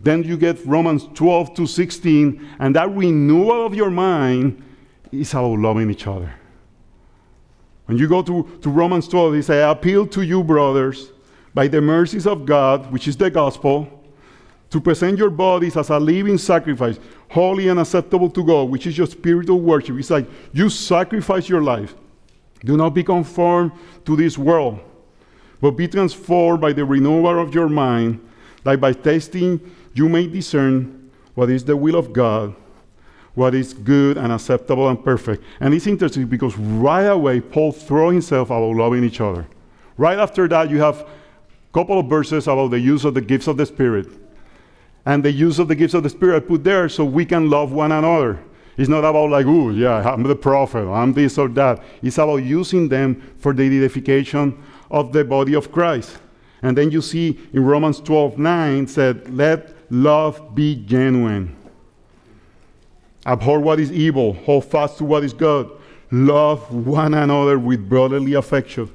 then 0.02 0.24
you 0.24 0.36
get 0.36 0.66
Romans 0.66 1.08
12 1.14 1.54
to 1.54 1.66
16. 1.66 2.56
And 2.60 2.76
that 2.76 2.94
renewal 2.94 3.66
of 3.66 3.74
your 3.74 3.90
mind 3.90 4.62
is 5.14 5.34
about 5.34 5.60
loving 5.60 5.90
each 5.90 6.08
other. 6.08 6.34
When 7.86 7.98
you 7.98 8.08
go 8.08 8.22
to, 8.22 8.60
to 8.62 8.70
Romans 8.70 9.08
12, 9.08 9.36
he 9.36 9.42
says, 9.42 9.64
I 9.64 9.72
appeal 9.72 10.08
to 10.08 10.22
you, 10.22 10.44
brothers 10.44 11.12
by 11.54 11.68
the 11.68 11.82
mercies 11.82 12.26
of 12.26 12.46
God, 12.46 12.92
which 12.92 13.08
is 13.08 13.16
the 13.16 13.30
gospel, 13.30 13.88
to 14.70 14.82
present 14.82 15.20
your 15.20 15.30
bodies 15.30 15.78
as 15.78 15.90
a 15.90 16.00
living 16.00 16.38
sacrifice, 16.38 17.00
holy 17.30 17.68
and 17.68 17.80
acceptable 17.80 18.30
to 18.32 18.44
God, 18.44 18.70
which 18.70 18.88
is 18.88 18.98
your 18.98 19.08
spiritual 19.08 19.62
worship. 19.62 19.98
It's 20.00 20.10
like 20.10 20.28
you 20.52 20.70
sacrifice 20.70 21.48
your 21.48 21.62
life. 21.62 21.94
Do 22.66 22.76
not 22.76 22.92
be 22.92 23.04
conformed 23.04 23.72
to 24.06 24.16
this 24.16 24.38
world, 24.38 24.80
but 25.62 25.72
be 25.72 25.88
transformed 25.88 26.62
by 26.62 26.74
the 26.74 26.86
renewal 26.86 27.40
of 27.40 27.54
your 27.54 27.70
mind, 27.70 28.20
that 28.64 28.82
by 28.82 28.94
testing 28.94 29.60
you 29.94 30.10
may 30.10 30.26
discern 30.26 31.12
what 31.36 31.52
is 31.52 31.64
the 31.66 31.78
will 31.78 31.96
of 31.96 32.14
God, 32.14 32.56
what 33.36 33.56
is 33.56 33.74
good 33.74 34.18
and 34.18 34.32
acceptable 34.32 34.90
and 34.90 35.04
perfect. 35.04 35.44
And 35.60 35.74
it's 35.74 35.88
interesting 35.88 36.26
because 36.26 36.58
right 36.58 37.04
away, 37.04 37.42
Paul 37.42 37.72
throws 37.72 38.14
himself 38.14 38.50
about 38.50 38.76
loving 38.76 39.04
each 39.04 39.22
other. 39.22 39.48
Right 39.98 40.18
after 40.18 40.48
that, 40.48 40.70
you 40.70 40.80
have 40.80 41.02
a 41.02 41.08
couple 41.74 42.00
of 42.00 42.08
verses 42.08 42.48
about 42.48 42.72
the 42.72 42.80
use 42.80 43.06
of 43.06 43.14
the 43.14 43.22
gifts 43.22 43.48
of 43.48 43.58
the 43.58 43.66
Spirit. 43.66 44.08
And 45.06 45.24
the 45.24 45.32
use 45.32 45.60
of 45.60 45.68
the 45.68 45.76
gifts 45.76 45.94
of 45.94 46.04
the 46.04 46.10
Spirit 46.10 46.48
put 46.48 46.64
there 46.64 46.88
so 46.90 47.04
we 47.04 47.26
can 47.26 47.50
love 47.50 47.72
one 47.72 47.92
another. 47.92 48.40
It's 48.78 48.90
not 48.90 49.04
about 49.04 49.30
like, 49.30 49.46
oh, 49.46 49.70
yeah, 49.70 50.10
I'm 50.10 50.24
the 50.24 50.36
prophet, 50.36 50.88
I'm 50.88 51.14
this 51.14 51.38
or 51.38 51.48
that. 51.50 51.84
It's 52.02 52.18
about 52.18 52.38
using 52.38 52.90
them 52.90 53.22
for 53.38 53.54
the 53.54 53.64
edification 53.64 54.64
of 54.90 55.12
the 55.12 55.24
body 55.24 55.54
of 55.54 55.72
Christ. 55.72 56.18
And 56.62 56.78
then 56.78 56.90
you 56.90 57.02
see 57.02 57.40
in 57.52 57.64
Romans 57.64 58.00
12 58.00 58.38
9 58.38 58.88
said, 58.88 59.36
let 59.36 59.76
love 59.92 60.56
be 60.56 60.76
genuine. 60.76 61.56
Abhor 63.26 63.60
what 63.60 63.80
is 63.80 63.92
evil, 63.92 64.34
hold 64.34 64.66
fast 64.66 64.98
to 64.98 65.06
what 65.06 65.24
is 65.24 65.34
good. 65.34 65.70
Love 66.12 66.74
one 66.74 67.14
another 67.14 67.58
with 67.58 67.88
brotherly 67.88 68.34
affection 68.34 68.90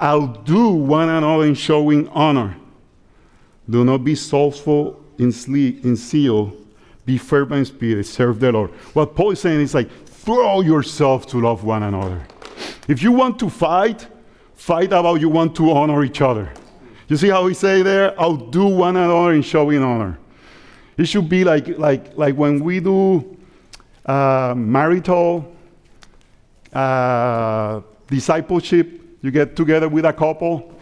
outdo 0.00 0.70
one 0.70 1.08
another 1.08 1.44
in 1.44 1.54
showing 1.54 2.08
honor. 2.08 2.56
Do 3.68 3.84
not 3.84 4.04
be 4.04 4.14
slothful 4.14 5.02
in, 5.18 5.32
sleep, 5.32 5.84
in 5.84 5.96
zeal. 5.96 6.54
Be 7.04 7.18
fervent 7.18 7.58
in 7.58 7.64
spirit. 7.64 8.06
Serve 8.06 8.40
the 8.40 8.52
Lord. 8.52 8.70
What 8.94 9.14
Paul 9.14 9.32
is 9.32 9.40
saying 9.40 9.60
is 9.60 9.74
like, 9.74 9.90
throw 10.06 10.60
yourself 10.60 11.26
to 11.28 11.40
love 11.40 11.64
one 11.64 11.82
another. 11.82 12.26
If 12.86 13.02
you 13.02 13.12
want 13.12 13.38
to 13.40 13.50
fight, 13.50 14.06
fight 14.54 14.92
about 14.92 15.20
you 15.20 15.28
want 15.28 15.54
to 15.56 15.70
honor 15.70 16.04
each 16.04 16.20
other. 16.20 16.52
You 17.08 17.16
see 17.16 17.28
how 17.28 17.46
he 17.46 17.54
say 17.54 17.82
there? 17.82 18.18
Outdo 18.20 18.66
one 18.68 18.96
another 18.96 19.32
in 19.32 19.42
showing 19.42 19.82
honor. 19.82 20.18
It 20.96 21.06
should 21.06 21.28
be 21.28 21.44
like, 21.44 21.78
like, 21.78 22.16
like 22.16 22.34
when 22.36 22.62
we 22.62 22.80
do 22.80 23.37
uh, 24.08 24.54
marital 24.56 25.54
uh, 26.72 27.80
discipleship 28.08 29.00
you 29.20 29.30
get 29.30 29.54
together 29.54 29.88
with 29.88 30.04
a 30.04 30.12
couple, 30.12 30.74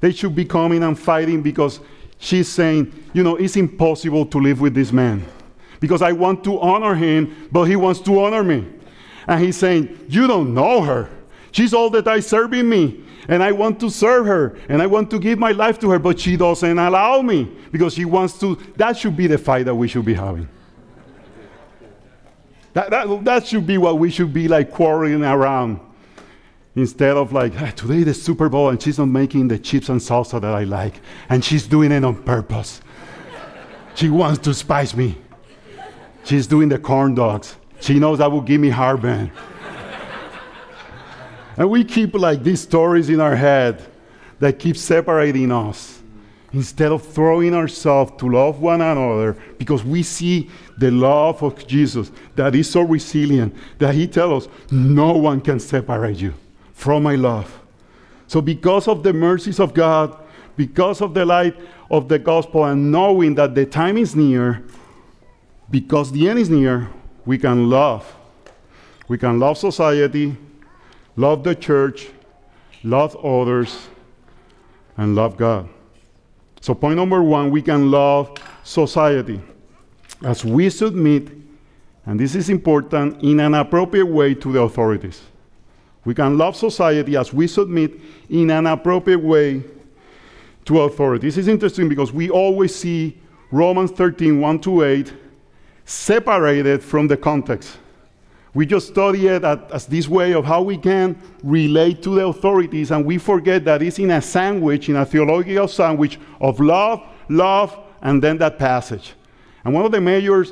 they 0.00 0.12
should 0.12 0.34
be 0.34 0.44
coming 0.44 0.82
and 0.82 0.98
fighting 0.98 1.42
because 1.42 1.80
she's 2.18 2.48
saying, 2.48 2.92
you 3.12 3.22
know, 3.22 3.36
it's 3.36 3.56
impossible 3.56 4.24
to 4.26 4.38
live 4.38 4.60
with 4.60 4.74
this 4.74 4.92
man 4.92 5.24
because 5.80 6.02
I 6.02 6.12
want 6.12 6.44
to 6.44 6.60
honor 6.60 6.94
him, 6.94 7.48
but 7.50 7.64
he 7.64 7.76
wants 7.76 8.00
to 8.00 8.20
honor 8.20 8.44
me. 8.44 8.66
And 9.26 9.42
he's 9.42 9.56
saying, 9.56 10.06
You 10.08 10.26
don't 10.26 10.54
know 10.54 10.82
her. 10.82 11.10
She's 11.52 11.74
all 11.74 11.90
that 11.90 12.06
I 12.06 12.20
serving 12.20 12.68
me. 12.68 13.04
And 13.28 13.42
I 13.42 13.52
want 13.52 13.78
to 13.80 13.90
serve 13.90 14.26
her. 14.26 14.58
And 14.68 14.82
I 14.82 14.86
want 14.86 15.10
to 15.10 15.18
give 15.18 15.38
my 15.38 15.52
life 15.52 15.78
to 15.80 15.90
her, 15.90 15.98
but 15.98 16.18
she 16.18 16.36
doesn't 16.36 16.78
allow 16.78 17.22
me 17.22 17.50
because 17.70 17.94
she 17.94 18.04
wants 18.04 18.38
to. 18.40 18.56
That 18.76 18.96
should 18.96 19.16
be 19.16 19.26
the 19.26 19.38
fight 19.38 19.66
that 19.66 19.74
we 19.74 19.88
should 19.88 20.04
be 20.04 20.14
having. 20.14 20.48
That, 22.72 22.90
that, 22.90 23.24
that 23.24 23.46
should 23.46 23.66
be 23.66 23.78
what 23.78 23.98
we 23.98 24.10
should 24.10 24.32
be 24.32 24.48
like 24.48 24.70
quarreling 24.70 25.24
around. 25.24 25.80
Instead 26.76 27.16
of 27.16 27.32
like, 27.32 27.52
hey, 27.52 27.72
today 27.72 28.04
the 28.04 28.14
Super 28.14 28.48
Bowl 28.48 28.68
and 28.68 28.80
she's 28.80 28.98
not 28.98 29.06
making 29.06 29.48
the 29.48 29.58
chips 29.58 29.88
and 29.88 30.00
salsa 30.00 30.40
that 30.40 30.54
I 30.54 30.64
like, 30.64 31.00
and 31.28 31.44
she's 31.44 31.66
doing 31.66 31.90
it 31.90 32.04
on 32.04 32.22
purpose. 32.22 32.80
she 33.96 34.08
wants 34.08 34.38
to 34.40 34.54
spice 34.54 34.94
me. 34.94 35.16
She's 36.22 36.46
doing 36.46 36.68
the 36.68 36.78
corn 36.78 37.14
dogs. 37.14 37.56
She 37.80 37.98
knows 37.98 38.18
that 38.18 38.30
will 38.30 38.40
give 38.40 38.60
me 38.60 38.68
heartburn. 38.68 39.32
and 41.56 41.70
we 41.70 41.82
keep 41.82 42.14
like 42.14 42.44
these 42.44 42.60
stories 42.60 43.08
in 43.08 43.20
our 43.20 43.34
head 43.34 43.84
that 44.38 44.58
keep 44.58 44.76
separating 44.76 45.50
us 45.50 46.00
instead 46.52 46.92
of 46.92 47.02
throwing 47.02 47.54
ourselves 47.54 48.12
to 48.18 48.28
love 48.28 48.60
one 48.60 48.80
another 48.80 49.36
because 49.58 49.84
we 49.84 50.02
see 50.02 50.50
the 50.80 50.90
love 50.90 51.42
of 51.42 51.66
Jesus 51.66 52.10
that 52.34 52.54
is 52.54 52.70
so 52.70 52.80
resilient 52.80 53.54
that 53.78 53.94
he 53.94 54.08
tells 54.08 54.46
us 54.46 54.52
no 54.70 55.12
one 55.12 55.40
can 55.40 55.60
separate 55.60 56.16
you 56.16 56.32
from 56.72 57.02
my 57.02 57.16
love. 57.16 57.60
So, 58.26 58.40
because 58.40 58.88
of 58.88 59.02
the 59.02 59.12
mercies 59.12 59.60
of 59.60 59.74
God, 59.74 60.16
because 60.56 61.02
of 61.02 61.12
the 61.12 61.26
light 61.26 61.54
of 61.90 62.08
the 62.08 62.18
gospel, 62.18 62.64
and 62.64 62.90
knowing 62.90 63.34
that 63.34 63.54
the 63.54 63.66
time 63.66 63.98
is 63.98 64.16
near, 64.16 64.64
because 65.70 66.10
the 66.12 66.28
end 66.28 66.38
is 66.38 66.48
near, 66.48 66.88
we 67.26 67.36
can 67.36 67.68
love. 67.68 68.16
We 69.06 69.18
can 69.18 69.38
love 69.38 69.58
society, 69.58 70.36
love 71.16 71.44
the 71.44 71.54
church, 71.54 72.08
love 72.82 73.16
others, 73.22 73.88
and 74.96 75.14
love 75.14 75.36
God. 75.36 75.68
So, 76.62 76.74
point 76.74 76.96
number 76.96 77.22
one, 77.22 77.50
we 77.50 77.60
can 77.60 77.90
love 77.90 78.32
society 78.64 79.42
as 80.22 80.44
we 80.44 80.70
submit, 80.70 81.28
and 82.06 82.18
this 82.18 82.34
is 82.34 82.50
important, 82.50 83.22
in 83.22 83.40
an 83.40 83.54
appropriate 83.54 84.06
way 84.06 84.34
to 84.34 84.52
the 84.52 84.60
authorities. 84.60 85.22
We 86.04 86.14
can 86.14 86.38
love 86.38 86.56
society 86.56 87.16
as 87.16 87.32
we 87.32 87.46
submit 87.46 87.92
in 88.28 88.50
an 88.50 88.66
appropriate 88.66 89.22
way 89.22 89.62
to 90.64 90.80
authority. 90.80 91.26
This 91.26 91.36
is 91.36 91.48
interesting 91.48 91.88
because 91.88 92.12
we 92.12 92.30
always 92.30 92.74
see 92.74 93.18
Romans 93.50 93.90
13, 93.90 94.40
1 94.40 94.60
to 94.60 94.84
8, 94.84 95.12
separated 95.84 96.82
from 96.82 97.08
the 97.08 97.16
context 97.16 97.76
We 98.52 98.66
just 98.66 98.88
study 98.88 99.28
it 99.28 99.44
as 99.44 99.86
this 99.86 100.08
way 100.08 100.34
of 100.34 100.44
how 100.44 100.62
we 100.62 100.76
can 100.76 101.16
relate 101.42 102.02
to 102.02 102.16
the 102.16 102.26
authorities, 102.26 102.90
and 102.90 103.04
we 103.06 103.16
forget 103.18 103.64
that 103.64 103.80
it's 103.80 103.98
in 103.98 104.10
a 104.10 104.20
sandwich, 104.20 104.88
in 104.88 104.96
a 104.96 105.06
theological 105.06 105.68
sandwich 105.68 106.18
of 106.40 106.58
love, 106.58 107.00
love, 107.28 107.78
and 108.02 108.20
then 108.22 108.38
that 108.38 108.58
passage. 108.58 109.14
And 109.64 109.74
one 109.74 109.84
of 109.84 109.92
the 109.92 110.00
major 110.00 110.46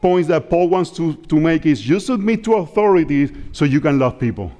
points 0.00 0.28
that 0.28 0.50
Paul 0.50 0.68
wants 0.68 0.90
to, 0.96 1.14
to 1.14 1.40
make 1.40 1.64
is 1.64 1.88
you 1.88 2.00
submit 2.00 2.44
to 2.44 2.54
authorities 2.54 3.30
so 3.52 3.64
you 3.64 3.80
can 3.80 3.98
love 3.98 4.18
people. 4.18 4.52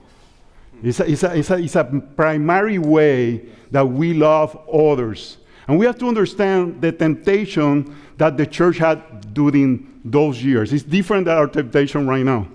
It's 0.83 1.01
a, 1.01 1.11
it's, 1.11 1.23
a, 1.23 1.37
it's, 1.37 1.51
a, 1.51 1.59
it's 1.59 1.77
a 1.77 1.85
primary 2.17 2.79
way 2.79 3.45
that 3.71 3.87
we 3.87 4.15
love 4.15 4.57
others. 4.73 5.39
And 5.69 5.79
we 5.79 5.87
have 5.87 5.99
to 5.99 6.09
understand 6.09 6.81
the 6.81 6.93
temptation 6.93 7.97
that 8.19 8.37
the 8.37 8.47
church 8.47 8.79
had 8.79 9.33
during 9.33 10.01
those 10.05 10.43
years. 10.43 10.73
It's 10.73 10.83
different 10.83 11.27
than 11.27 11.37
our 11.37 11.47
temptation 11.47 12.07
right 12.07 12.25
now. 12.25 12.49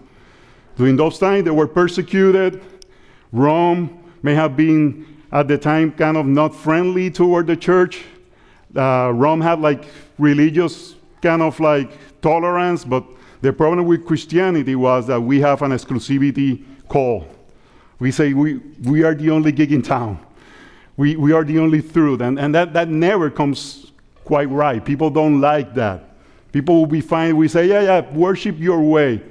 During 0.76 0.98
those 0.98 1.18
times, 1.18 1.46
they 1.46 1.52
were 1.52 1.68
persecuted. 1.68 2.62
Rome 3.32 4.12
may 4.22 4.36
have 4.36 4.56
been, 4.56 5.06
at 5.32 5.48
the 5.48 5.58
time, 5.58 5.92
kind 5.92 6.18
of 6.18 6.26
not 6.26 6.54
friendly 6.54 7.10
toward 7.10 7.48
the 7.48 7.56
church. 7.56 8.04
Uh, 8.76 9.12
Rome 9.14 9.42
had 9.42 9.60
like 9.60 9.86
religious 10.18 10.97
kind 11.22 11.42
of 11.42 11.60
like 11.60 11.92
tolerance, 12.22 12.84
but 12.84 13.04
the 13.42 13.54
problem 13.54 13.86
with 13.86 14.06
Christianity 14.06 14.76
was 14.76 15.08
that 15.08 15.22
we 15.22 15.40
have 15.42 15.62
an 15.62 15.72
exclusivity 15.72 16.64
call. 16.88 17.28
We 18.00 18.12
say 18.12 18.34
we, 18.34 18.58
we 18.84 19.04
are 19.04 19.16
the 19.16 19.30
only 19.32 19.52
gig 19.52 19.72
in 19.72 19.82
town. 19.82 20.20
We, 20.96 21.16
we 21.16 21.32
are 21.32 21.44
the 21.44 21.60
only 21.60 21.82
truth. 21.82 22.22
And, 22.22 22.40
and 22.40 22.54
that, 22.56 22.74
that 22.74 22.90
never 22.90 23.30
comes 23.30 23.92
quite 24.24 24.50
right. 24.50 24.84
People 24.84 25.10
don't 25.10 25.40
like 25.40 25.74
that. 25.76 26.04
People 26.52 26.80
will 26.80 26.88
be 26.88 27.02
fine. 27.02 27.38
We 27.38 27.48
say, 27.48 27.68
yeah, 27.68 27.82
yeah, 27.82 28.14
worship 28.14 28.58
your 28.58 28.82
way. 28.82 29.22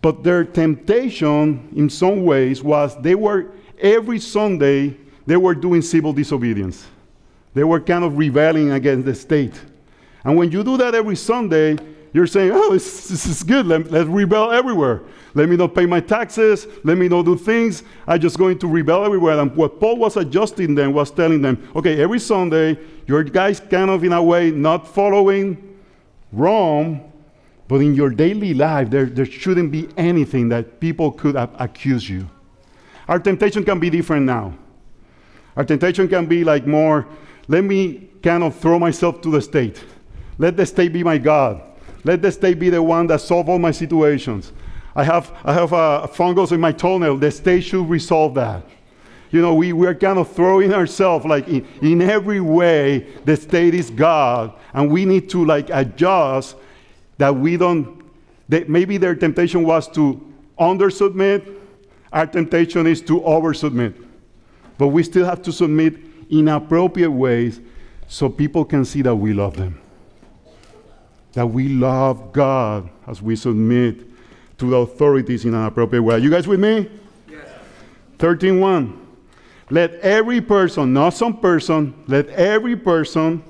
But 0.00 0.22
their 0.22 0.44
temptation, 0.44 1.68
in 1.74 1.88
some 1.90 2.24
ways, 2.24 2.62
was 2.62 3.00
they 3.00 3.14
were, 3.14 3.52
every 3.80 4.18
Sunday, 4.18 4.96
they 5.26 5.36
were 5.36 5.54
doing 5.54 5.82
civil 5.82 6.12
disobedience. 6.12 6.86
They 7.54 7.64
were 7.64 7.80
kind 7.80 8.04
of 8.04 8.16
rebelling 8.16 8.72
against 8.72 9.06
the 9.06 9.14
state. 9.14 9.60
And 10.24 10.36
when 10.36 10.52
you 10.52 10.62
do 10.62 10.76
that 10.76 10.94
every 10.94 11.16
Sunday, 11.16 11.76
you're 12.12 12.26
saying, 12.26 12.50
oh, 12.52 12.72
this, 12.72 13.26
is 13.26 13.42
good. 13.42 13.66
Let, 13.66 13.90
let's 13.90 14.08
rebel 14.08 14.50
everywhere. 14.50 15.02
Let 15.34 15.48
me 15.48 15.56
not 15.56 15.74
pay 15.74 15.86
my 15.86 16.00
taxes. 16.00 16.66
Let 16.84 16.98
me 16.98 17.08
not 17.08 17.24
do 17.24 17.36
things. 17.36 17.82
I'm 18.06 18.20
just 18.20 18.38
going 18.38 18.58
to 18.58 18.68
rebel 18.68 19.04
everywhere. 19.04 19.40
And 19.40 19.54
what 19.56 19.80
Paul 19.80 19.96
was 19.96 20.16
adjusting 20.16 20.74
them 20.74 20.92
was 20.92 21.10
telling 21.10 21.40
them, 21.40 21.66
okay, 21.74 22.02
every 22.02 22.18
Sunday, 22.18 22.78
your 23.06 23.24
guys 23.24 23.60
kind 23.60 23.90
of, 23.90 24.04
in 24.04 24.12
a 24.12 24.22
way, 24.22 24.50
not 24.50 24.86
following 24.86 25.78
Rome, 26.32 27.00
but 27.66 27.76
in 27.76 27.94
your 27.94 28.10
daily 28.10 28.52
life, 28.52 28.90
there, 28.90 29.06
there 29.06 29.24
shouldn't 29.24 29.72
be 29.72 29.88
anything 29.96 30.50
that 30.50 30.80
people 30.80 31.10
could 31.10 31.36
accuse 31.36 32.08
you. 32.08 32.28
Our 33.08 33.18
temptation 33.18 33.64
can 33.64 33.80
be 33.80 33.88
different 33.88 34.26
now. 34.26 34.54
Our 35.56 35.64
temptation 35.64 36.08
can 36.08 36.26
be 36.26 36.44
like 36.44 36.66
more, 36.66 37.06
let 37.48 37.64
me 37.64 38.10
kind 38.22 38.42
of 38.42 38.56
throw 38.56 38.78
myself 38.78 39.20
to 39.22 39.30
the 39.30 39.40
state. 39.40 39.82
Let 40.38 40.56
the 40.56 40.66
state 40.66 40.92
be 40.92 41.04
my 41.04 41.18
God. 41.18 41.62
Let 42.04 42.22
the 42.22 42.32
state 42.32 42.58
be 42.58 42.70
the 42.70 42.82
one 42.82 43.06
that 43.08 43.20
solve 43.20 43.48
all 43.48 43.58
my 43.58 43.70
situations. 43.70 44.52
I 44.94 45.04
have, 45.04 45.32
I 45.44 45.52
have 45.52 45.72
uh, 45.72 46.02
a 46.04 46.08
fungus 46.08 46.52
in 46.52 46.60
my 46.60 46.72
toenail. 46.72 47.16
The 47.16 47.30
state 47.30 47.62
should 47.62 47.88
resolve 47.88 48.34
that. 48.34 48.64
You 49.30 49.40
know, 49.40 49.54
we, 49.54 49.72
we're 49.72 49.94
kind 49.94 50.18
of 50.18 50.30
throwing 50.30 50.74
ourselves 50.74 51.24
like 51.24 51.48
in, 51.48 51.66
in 51.80 52.02
every 52.02 52.40
way, 52.40 53.06
the 53.24 53.36
state 53.36 53.74
is 53.74 53.88
God, 53.88 54.52
and 54.74 54.90
we 54.90 55.06
need 55.06 55.30
to 55.30 55.44
like 55.44 55.70
adjust 55.70 56.56
that 57.16 57.34
we 57.34 57.56
don't, 57.56 58.04
that 58.50 58.68
maybe 58.68 58.98
their 58.98 59.14
temptation 59.14 59.64
was 59.64 59.88
to 59.92 60.20
under 60.58 60.90
submit, 60.90 61.48
our 62.12 62.26
temptation 62.26 62.86
is 62.86 63.00
to 63.02 63.24
over 63.24 63.54
submit. 63.54 63.94
But 64.76 64.88
we 64.88 65.02
still 65.02 65.24
have 65.24 65.40
to 65.42 65.52
submit 65.52 65.96
in 66.28 66.48
appropriate 66.48 67.10
ways 67.10 67.60
so 68.08 68.28
people 68.28 68.64
can 68.64 68.84
see 68.84 69.00
that 69.02 69.14
we 69.14 69.32
love 69.32 69.56
them. 69.56 69.81
That 71.32 71.46
we 71.46 71.68
love 71.68 72.32
God 72.32 72.90
as 73.06 73.22
we 73.22 73.36
submit 73.36 74.06
to 74.58 74.70
the 74.70 74.76
authorities 74.76 75.44
in 75.44 75.54
an 75.54 75.64
appropriate 75.64 76.02
way. 76.02 76.18
You 76.18 76.30
guys 76.30 76.46
with 76.46 76.60
me? 76.60 76.90
Yes. 77.28 77.48
13.1. 78.18 78.98
Let 79.70 79.94
every 80.00 80.40
person, 80.40 80.92
not 80.92 81.14
some 81.14 81.38
person, 81.38 81.94
let 82.06 82.28
every 82.28 82.76
person 82.76 83.42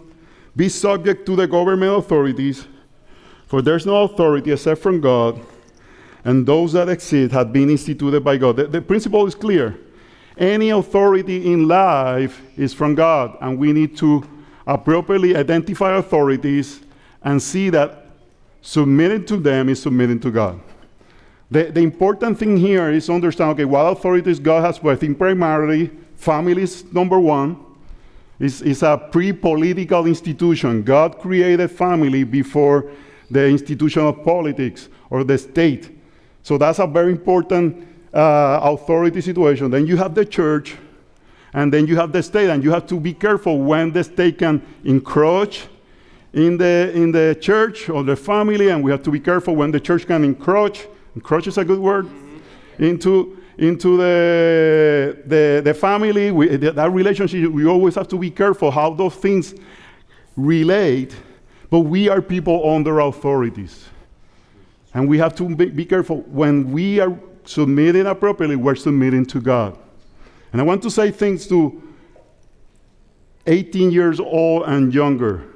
be 0.55 0.69
subject 0.69 1.27
to 1.27 1.35
the 1.35 1.47
government 1.47 1.97
authorities, 1.97 2.67
for 3.47 3.61
there's 3.61 3.87
no 3.87 4.05
authority 4.05 4.53
except 4.53 4.81
from 4.81 5.01
God, 5.01 5.41
and 6.25 6.47
those 6.47 6.73
that 6.75 6.89
exist 6.89 7.33
have 7.33 7.53
been 7.53 7.71
instituted 7.71 8.23
by 8.23 8.37
God. 8.37 8.57
The, 8.57 8.67
the 8.69 8.81
principle 8.81 9.27
is 9.27 9.35
clear. 9.35 9.77
Any 10.39 10.71
authority 10.71 11.53
in 11.53 11.67
life 11.67 12.41
is 12.57 12.73
from 12.73 12.95
God, 12.95 13.37
and 13.41 13.59
we 13.59 13.73
need 13.73 13.97
to 13.99 14.23
appropriately 14.67 15.37
identify 15.37 15.97
authorities 15.97 16.81
and 17.25 17.43
see 17.43 17.71
that 17.71 18.07
submitting 18.61 19.25
to 19.27 19.37
them 19.37 19.69
is 19.69 19.83
submitting 19.83 20.21
to 20.21 20.31
God. 20.31 20.61
The, 21.51 21.65
the 21.65 21.81
important 21.81 22.39
thing 22.39 22.57
here 22.57 22.91
is 22.91 23.11
understand 23.11 23.51
okay, 23.51 23.65
what 23.65 23.81
authorities 23.81 24.39
God 24.39 24.65
has, 24.65 24.79
but 24.79 24.93
I 24.93 24.97
think 24.97 25.19
primarily 25.19 25.91
families, 26.17 26.85
number 26.93 27.21
one. 27.21 27.59
It's 28.41 28.83
a 28.83 28.97
pre 28.97 29.33
political 29.33 30.07
institution. 30.07 30.83
God 30.83 31.21
created 31.21 31.71
family 31.71 32.25
before 32.25 32.91
the 33.31 33.47
institution 33.47 34.03
of 34.03 34.25
politics 34.25 34.89
or 35.11 35.23
the 35.23 35.39
state. 35.39 35.97
So 36.43 36.59
that's 36.59 36.81
a 36.81 36.87
very 36.87 37.13
important 37.13 37.87
uh, 38.13 38.59
authority 38.63 39.21
situation. 39.21 39.71
Then 39.71 39.87
you 39.87 39.97
have 39.97 40.15
the 40.15 40.25
church, 40.25 40.77
and 41.53 41.73
then 41.73 41.87
you 41.87 41.97
have 41.97 42.11
the 42.11 42.23
state, 42.23 42.51
and 42.51 42.65
you 42.65 42.73
have 42.73 42.87
to 42.89 42.99
be 42.99 43.15
careful 43.15 43.61
when 43.61 43.93
the 43.93 44.03
state 44.03 44.39
can 44.39 44.61
encroach 44.85 45.69
in 46.33 46.57
the, 46.57 46.91
in 46.95 47.13
the 47.13 47.37
church 47.41 47.89
or 47.89 48.03
the 48.03 48.17
family, 48.17 48.69
and 48.69 48.83
we 48.83 48.91
have 48.91 49.03
to 49.03 49.11
be 49.11 49.21
careful 49.21 49.55
when 49.55 49.71
the 49.71 49.81
church 49.81 50.07
can 50.07 50.25
encroach. 50.25 50.87
Encroach 51.15 51.47
is 51.47 51.59
a 51.59 51.65
good 51.65 51.79
word. 51.79 52.07
Mm-hmm. 52.07 52.85
Into, 52.85 53.39
into 53.59 53.97
the, 53.99 55.23
the, 55.27 55.61
the 55.63 55.75
family, 55.75 56.31
we, 56.31 56.57
that 56.57 56.91
relationship, 56.91 57.51
we 57.51 57.67
always 57.67 57.95
have 57.97 58.09
to 58.09 58.19
be 58.19 58.31
careful 58.31 58.71
how 58.71 58.95
those 58.95 59.15
things 59.15 59.55
relate, 60.37 61.15
but 61.71 61.81
we 61.81 62.09
are 62.09 62.23
people 62.23 62.75
under 62.75 63.01
authorities. 63.01 63.89
And 64.95 65.09
we 65.09 65.19
have 65.19 65.35
to 65.37 65.55
be, 65.55 65.67
be 65.67 65.85
careful. 65.85 66.23
When 66.23 66.73
we 66.73 66.99
are 67.01 67.19
submitting 67.45 68.07
appropriately, 68.07 68.57
we're 68.57 68.75
submitting 68.75 69.27
to 69.27 69.41
God. 69.41 69.79
And 70.53 70.61
I 70.61 70.65
want 70.65 70.83
to 70.83 70.91
say 70.91 71.11
things 71.11 71.47
to 71.49 71.83
18 73.47 73.91
years 73.91 74.21
old 74.21 74.65
and 74.65 74.93
younger. 74.95 75.52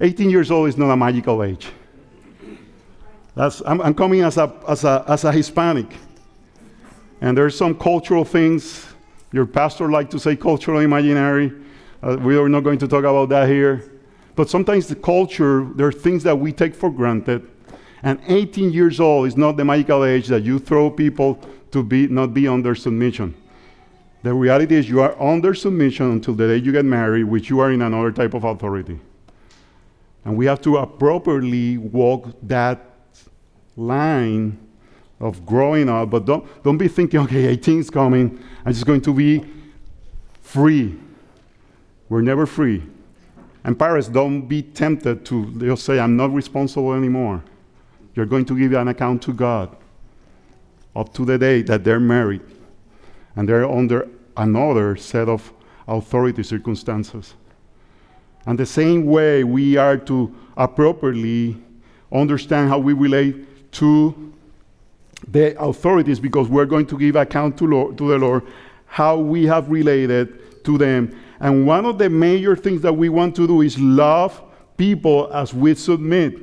18 0.00 0.30
years 0.30 0.50
old 0.50 0.68
is 0.68 0.78
not 0.78 0.90
a 0.90 0.96
magical 0.96 1.42
age. 1.42 1.68
That's, 3.34 3.62
I'm, 3.66 3.80
I'm 3.80 3.94
coming 3.94 4.22
as 4.22 4.38
a, 4.38 4.52
as, 4.66 4.84
a, 4.84 5.04
as 5.06 5.24
a 5.24 5.32
Hispanic. 5.32 5.86
And 7.20 7.36
there's 7.36 7.56
some 7.56 7.78
cultural 7.78 8.24
things. 8.24 8.86
Your 9.32 9.46
pastor 9.46 9.90
like 9.90 10.10
to 10.10 10.18
say 10.18 10.36
cultural 10.36 10.80
imaginary. 10.80 11.52
Uh, 12.02 12.16
we 12.20 12.36
are 12.36 12.48
not 12.48 12.60
going 12.60 12.78
to 12.78 12.88
talk 12.88 13.00
about 13.00 13.28
that 13.28 13.48
here. 13.48 13.92
But 14.36 14.48
sometimes 14.48 14.86
the 14.86 14.96
culture, 14.96 15.68
there 15.74 15.86
are 15.86 15.92
things 15.92 16.22
that 16.22 16.38
we 16.38 16.52
take 16.52 16.74
for 16.74 16.90
granted. 16.90 17.46
And 18.02 18.20
18 18.26 18.72
years 18.72 19.00
old 19.00 19.28
is 19.28 19.36
not 19.36 19.58
the 19.58 19.64
magical 19.64 20.04
age 20.04 20.28
that 20.28 20.42
you 20.42 20.58
throw 20.58 20.90
people 20.90 21.38
to 21.72 21.82
be 21.82 22.08
not 22.08 22.32
be 22.32 22.48
under 22.48 22.74
submission. 22.74 23.34
The 24.22 24.32
reality 24.32 24.74
is 24.74 24.88
you 24.88 25.02
are 25.02 25.20
under 25.20 25.52
submission 25.54 26.10
until 26.10 26.34
the 26.34 26.48
day 26.48 26.56
you 26.56 26.72
get 26.72 26.86
married, 26.86 27.24
which 27.24 27.50
you 27.50 27.60
are 27.60 27.70
in 27.70 27.82
another 27.82 28.12
type 28.12 28.32
of 28.32 28.44
authority. 28.44 28.98
And 30.24 30.36
we 30.36 30.46
have 30.46 30.60
to 30.62 30.76
appropriately 30.76 31.78
walk 31.78 32.28
that 32.42 32.84
line 33.76 34.58
of 35.18 35.44
growing 35.44 35.88
up, 35.88 36.10
but 36.10 36.24
don't, 36.24 36.62
don't 36.62 36.78
be 36.78 36.88
thinking, 36.88 37.20
okay, 37.20 37.46
18 37.46 37.80
is 37.80 37.90
coming, 37.90 38.42
I'm 38.64 38.72
just 38.72 38.86
going 38.86 39.02
to 39.02 39.14
be 39.14 39.44
free. 40.40 40.98
We're 42.08 42.22
never 42.22 42.46
free. 42.46 42.82
And 43.64 43.78
parents, 43.78 44.08
don't 44.08 44.46
be 44.46 44.62
tempted 44.62 45.24
to 45.26 45.52
just 45.60 45.84
say, 45.84 45.98
I'm 45.98 46.16
not 46.16 46.32
responsible 46.32 46.94
anymore. 46.94 47.44
You're 48.14 48.26
going 48.26 48.46
to 48.46 48.58
give 48.58 48.72
an 48.72 48.88
account 48.88 49.22
to 49.22 49.32
God 49.32 49.76
up 50.96 51.12
to 51.14 51.24
the 51.24 51.38
day 51.38 51.62
that 51.62 51.84
they're 51.84 52.00
married 52.00 52.42
and 53.36 53.48
they're 53.48 53.68
under 53.70 54.08
another 54.36 54.96
set 54.96 55.28
of 55.28 55.52
authority 55.86 56.42
circumstances. 56.42 57.34
And 58.46 58.58
the 58.58 58.66
same 58.66 59.06
way 59.06 59.44
we 59.44 59.76
are 59.76 59.96
to 59.96 60.34
appropriately 60.56 61.56
understand 62.12 62.68
how 62.68 62.78
we 62.78 62.92
relate 62.92 63.72
to 63.72 64.32
the 65.28 65.60
authorities 65.62 66.18
because 66.18 66.48
we're 66.48 66.66
going 66.66 66.86
to 66.86 66.98
give 66.98 67.16
account 67.16 67.58
to, 67.58 67.66
Lord, 67.66 67.98
to 67.98 68.08
the 68.08 68.18
Lord 68.18 68.42
how 68.86 69.18
we 69.18 69.46
have 69.46 69.70
related 69.70 70.64
to 70.64 70.76
them. 70.76 71.16
And 71.38 71.66
one 71.66 71.86
of 71.86 71.98
the 71.98 72.10
major 72.10 72.56
things 72.56 72.82
that 72.82 72.92
we 72.92 73.08
want 73.08 73.36
to 73.36 73.46
do 73.46 73.60
is 73.60 73.78
love 73.78 74.42
people 74.76 75.30
as 75.32 75.54
we 75.54 75.74
submit. 75.74 76.38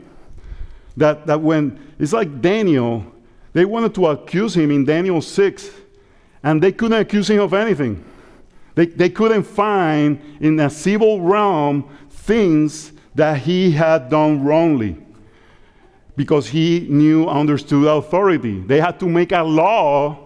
That, 0.95 1.27
that 1.27 1.41
when 1.41 1.79
it's 1.99 2.13
like 2.13 2.41
Daniel, 2.41 3.05
They 3.57 3.65
wanted 3.65 3.95
to 3.95 4.05
accuse 4.05 4.55
him 4.55 4.69
in 4.69 4.85
Daniel 4.85 5.19
6, 5.19 5.71
and 6.43 6.61
they 6.61 6.71
couldn't 6.71 6.99
accuse 6.99 7.27
him 7.27 7.41
of 7.41 7.55
anything. 7.55 8.05
They, 8.77 8.85
they 8.85 9.09
couldn't 9.09 9.41
find 9.41 10.21
in 10.39 10.59
a 10.59 10.69
civil 10.69 11.19
realm 11.19 11.89
things 12.11 12.91
that 13.15 13.39
he 13.39 13.71
had 13.71 14.07
done 14.07 14.43
wrongly 14.43 14.97
because 16.15 16.47
he 16.47 16.81
knew, 16.87 17.27
understood 17.27 17.87
authority. 17.87 18.61
They 18.61 18.79
had 18.79 18.99
to 18.99 19.09
make 19.09 19.31
a 19.31 19.41
law 19.41 20.19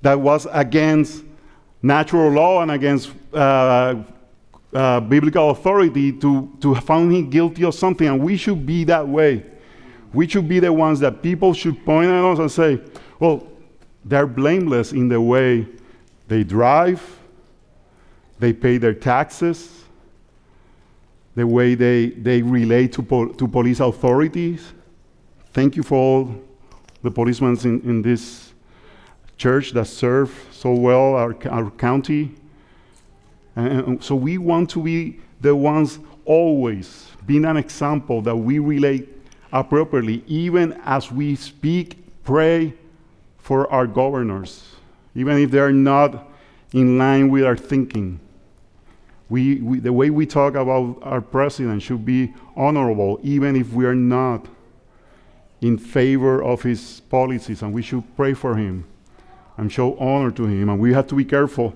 that 0.00 0.20
was 0.20 0.46
against 0.52 1.24
natural 1.82 2.30
law 2.30 2.62
and 2.62 2.70
against 2.70 3.10
uh, 3.34 3.96
uh, 4.72 5.00
biblical 5.00 5.50
authority 5.50 6.12
to, 6.12 6.56
to 6.60 6.76
find 6.76 7.12
him 7.12 7.30
guilty 7.30 7.64
of 7.64 7.74
something. 7.74 8.06
And 8.06 8.22
we 8.22 8.36
should 8.36 8.64
be 8.64 8.84
that 8.84 9.08
way. 9.08 9.44
We 10.12 10.28
should 10.28 10.48
be 10.48 10.60
the 10.60 10.72
ones 10.72 11.00
that 11.00 11.20
people 11.20 11.52
should 11.52 11.84
point 11.84 12.12
at 12.12 12.24
us 12.24 12.38
and 12.38 12.48
say, 12.48 12.80
well, 13.18 13.44
they're 14.04 14.28
blameless 14.28 14.92
in 14.92 15.08
the 15.08 15.20
way 15.20 15.66
they 16.28 16.44
drive, 16.44 17.02
they 18.38 18.52
pay 18.52 18.78
their 18.78 18.94
taxes, 18.94 19.84
the 21.34 21.46
way 21.46 21.74
they, 21.74 22.08
they 22.10 22.42
relate 22.42 22.92
to, 22.92 23.02
pol- 23.02 23.32
to 23.34 23.48
police 23.48 23.80
authorities. 23.80 24.72
Thank 25.52 25.76
you 25.76 25.82
for 25.82 25.96
all 25.96 26.34
the 27.02 27.10
policemen 27.10 27.56
in, 27.64 27.80
in 27.82 28.02
this 28.02 28.52
church 29.36 29.70
that 29.72 29.86
serve 29.86 30.46
so 30.50 30.72
well 30.72 31.14
our, 31.14 31.36
our 31.48 31.70
county. 31.70 32.34
And, 33.56 34.02
so 34.02 34.14
we 34.14 34.38
want 34.38 34.70
to 34.70 34.82
be 34.82 35.20
the 35.40 35.54
ones 35.54 35.98
always 36.24 37.08
being 37.26 37.44
an 37.44 37.56
example 37.56 38.20
that 38.22 38.36
we 38.36 38.58
relate 38.58 39.08
appropriately, 39.52 40.24
even 40.26 40.72
as 40.84 41.10
we 41.10 41.36
speak, 41.36 41.98
pray 42.24 42.74
for 43.38 43.70
our 43.72 43.86
governors, 43.86 44.64
even 45.18 45.38
if 45.38 45.50
they're 45.50 45.72
not 45.72 46.28
in 46.72 46.98
line 46.98 47.28
with 47.28 47.44
our 47.44 47.56
thinking. 47.56 48.20
We, 49.28 49.56
we, 49.56 49.78
the 49.80 49.92
way 49.92 50.10
we 50.10 50.26
talk 50.26 50.54
about 50.54 50.98
our 51.02 51.20
president 51.20 51.82
should 51.82 52.04
be 52.04 52.32
honorable, 52.56 53.20
even 53.22 53.56
if 53.56 53.72
we 53.72 53.84
are 53.84 53.94
not 53.94 54.46
in 55.60 55.76
favor 55.76 56.42
of 56.42 56.62
his 56.62 57.00
policies, 57.10 57.62
and 57.62 57.72
we 57.72 57.82
should 57.82 58.04
pray 58.16 58.32
for 58.32 58.56
him 58.56 58.84
and 59.56 59.70
show 59.70 59.98
honor 59.98 60.30
to 60.30 60.44
him. 60.44 60.68
And 60.68 60.80
we 60.80 60.92
have 60.92 61.06
to 61.08 61.14
be 61.14 61.24
careful 61.24 61.74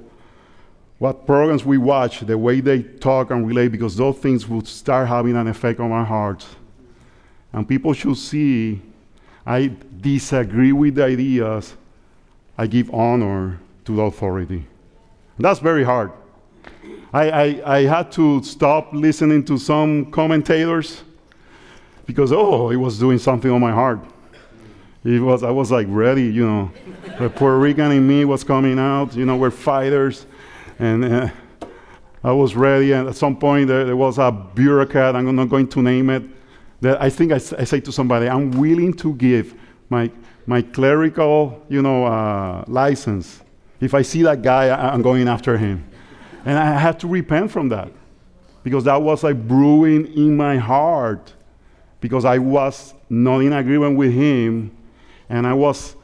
what 0.99 1.27
programs 1.27 1.65
we 1.65 1.79
watch, 1.79 2.21
the 2.21 2.39
way 2.39 2.61
they 2.61 2.83
talk 2.83 3.31
and 3.31 3.47
relate, 3.47 3.69
because 3.69 3.97
those 3.97 4.17
things 4.19 4.49
will 4.49 4.65
start 4.65 5.09
having 5.09 5.37
an 5.37 5.49
effect 5.49 5.81
on 5.81 5.91
our 5.91 6.05
hearts. 6.05 6.47
And 7.53 7.69
people 7.69 7.93
should 7.93 8.17
see 8.17 8.81
I 9.45 9.73
disagree 10.01 10.73
with 10.73 10.95
the 10.95 11.05
ideas, 11.05 11.75
I 12.63 12.69
give 12.69 12.95
honor 12.95 13.59
to 13.85 13.97
the 13.97 14.03
authority. 14.03 14.65
That's 15.37 15.59
very 15.59 15.83
hard. 15.83 16.13
I, 17.13 17.31
I, 17.31 17.77
I 17.79 17.83
had 17.87 18.13
to 18.13 18.41
stop 18.45 18.93
listening 18.93 19.45
to 19.47 19.59
some 19.59 20.13
commentators 20.13 21.03
because, 22.07 22.31
oh, 22.31 22.71
it 22.71 22.77
was 22.77 23.01
doing 23.01 23.19
something 23.19 23.51
on 23.51 23.61
my 23.61 23.73
heart. 23.73 23.99
It 25.03 25.19
was, 25.19 25.43
I 25.43 25.51
was 25.51 25.73
like 25.73 25.89
ready, 25.91 26.23
you 26.23 26.47
know. 26.47 26.71
the 27.19 27.29
Puerto 27.29 27.59
Rican 27.59 27.91
in 27.91 28.07
me 28.07 28.25
was 28.25 28.45
coming 28.45 28.79
out, 28.79 29.17
you 29.17 29.27
know, 29.27 29.37
we're 29.37 29.51
fighters. 29.51 30.27
And 30.79 31.05
uh, 31.05 31.31
I 32.23 32.31
was 32.31 32.55
ready. 32.55 32.93
And 32.93 33.09
at 33.09 33.17
some 33.17 33.35
point, 33.35 33.67
there, 33.67 33.87
there, 33.87 33.97
was 33.97 34.19
a 34.19 34.31
bureaucrat, 34.31 35.17
I'm 35.17 35.35
not 35.35 35.49
going 35.49 35.67
to 35.67 35.83
name 35.83 36.11
it, 36.11 36.23
that 36.81 37.03
I 37.03 37.11
think 37.11 37.33
I, 37.33 37.41
I 37.59 37.65
say 37.65 37.81
to 37.81 37.91
somebody, 37.91 38.29
I'm 38.29 38.53
willing 38.53 38.95
to 38.99 39.15
give 39.15 39.53
my, 39.91 40.13
my 40.47 40.63
clerical, 40.63 41.65
you 41.69 41.83
know, 41.83 42.05
uh, 42.05 42.65
license. 42.67 43.41
If 43.81 43.95
I 43.95 44.03
see 44.03 44.23
that 44.23 44.43
guy, 44.43 44.69
I, 44.69 44.93
I'm 44.93 45.03
going 45.03 45.29
after 45.29 45.57
him. 45.57 45.89
And 46.45 46.59
I 46.59 46.79
had 46.79 46.99
to 47.01 47.07
repent 47.07 47.51
from 47.51 47.69
that 47.69 47.93
because 48.63 48.85
that 48.85 49.01
was 49.01 49.23
like 49.23 49.47
brewing 49.47 50.07
in 50.15 50.37
my 50.37 50.57
heart 50.57 51.33
because 52.01 52.25
I 52.25 52.39
was 52.39 52.95
not 53.09 53.41
in 53.41 53.53
agreement 53.53 53.97
with 53.97 54.13
him 54.13 54.77
and 55.29 55.47
I 55.47 55.55
was 55.55 55.97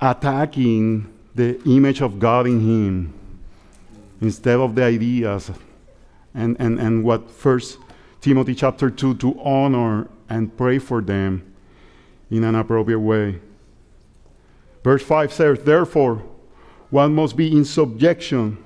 attacking 0.00 1.12
the 1.34 1.60
image 1.64 2.00
of 2.00 2.18
God 2.18 2.46
in 2.46 2.60
him 2.60 3.14
instead 4.20 4.58
of 4.58 4.74
the 4.74 4.84
ideas 4.84 5.50
and, 6.34 6.56
and, 6.58 6.80
and 6.80 7.04
what 7.04 7.30
first 7.30 7.78
Timothy 8.20 8.54
chapter 8.54 8.90
2 8.90 9.14
to 9.16 9.40
honor 9.40 10.08
and 10.28 10.56
pray 10.56 10.78
for 10.78 11.00
them 11.02 11.51
in 12.32 12.44
an 12.44 12.54
appropriate 12.54 12.98
way. 12.98 13.38
Verse 14.82 15.02
5 15.02 15.32
says, 15.32 15.58
Therefore, 15.60 16.22
one 16.90 17.14
must 17.14 17.36
be 17.36 17.52
in 17.52 17.64
subjection 17.64 18.58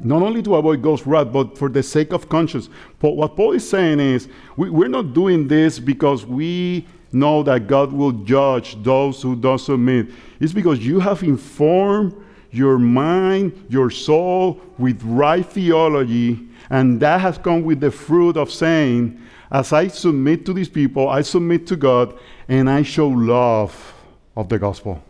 not 0.00 0.22
only 0.22 0.42
to 0.42 0.54
avoid 0.54 0.80
God's 0.80 1.06
wrath, 1.06 1.32
but 1.32 1.58
for 1.58 1.68
the 1.68 1.82
sake 1.82 2.12
of 2.12 2.28
conscience. 2.28 2.68
Paul, 3.00 3.16
what 3.16 3.34
Paul 3.34 3.52
is 3.52 3.68
saying 3.68 3.98
is, 3.98 4.28
we, 4.56 4.70
we're 4.70 4.88
not 4.88 5.12
doing 5.12 5.48
this 5.48 5.80
because 5.80 6.24
we 6.24 6.86
know 7.10 7.42
that 7.42 7.66
God 7.66 7.92
will 7.92 8.12
judge 8.12 8.80
those 8.82 9.20
who 9.20 9.34
don't 9.34 9.58
submit. 9.58 10.08
It's 10.38 10.52
because 10.52 10.78
you 10.86 11.00
have 11.00 11.24
informed 11.24 12.14
your 12.52 12.78
mind, 12.78 13.66
your 13.68 13.90
soul 13.90 14.60
with 14.78 15.02
right 15.02 15.44
theology, 15.44 16.48
and 16.70 17.00
that 17.00 17.20
has 17.20 17.36
come 17.36 17.64
with 17.64 17.80
the 17.80 17.90
fruit 17.90 18.36
of 18.36 18.52
saying, 18.52 19.20
as 19.50 19.72
I 19.72 19.88
submit 19.88 20.46
to 20.46 20.52
these 20.52 20.68
people, 20.68 21.08
I 21.08 21.22
submit 21.22 21.66
to 21.68 21.76
God, 21.76 22.18
and 22.48 22.68
I 22.70 22.82
show 22.82 23.08
love 23.08 23.94
of 24.34 24.48
the 24.48 24.58
gospel. 24.58 25.02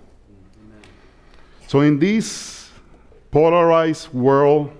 Amen. 0.67 0.81
So 1.69 1.81
in 1.81 1.99
this 1.99 2.71
polarized 3.31 4.13
world, 4.13 4.73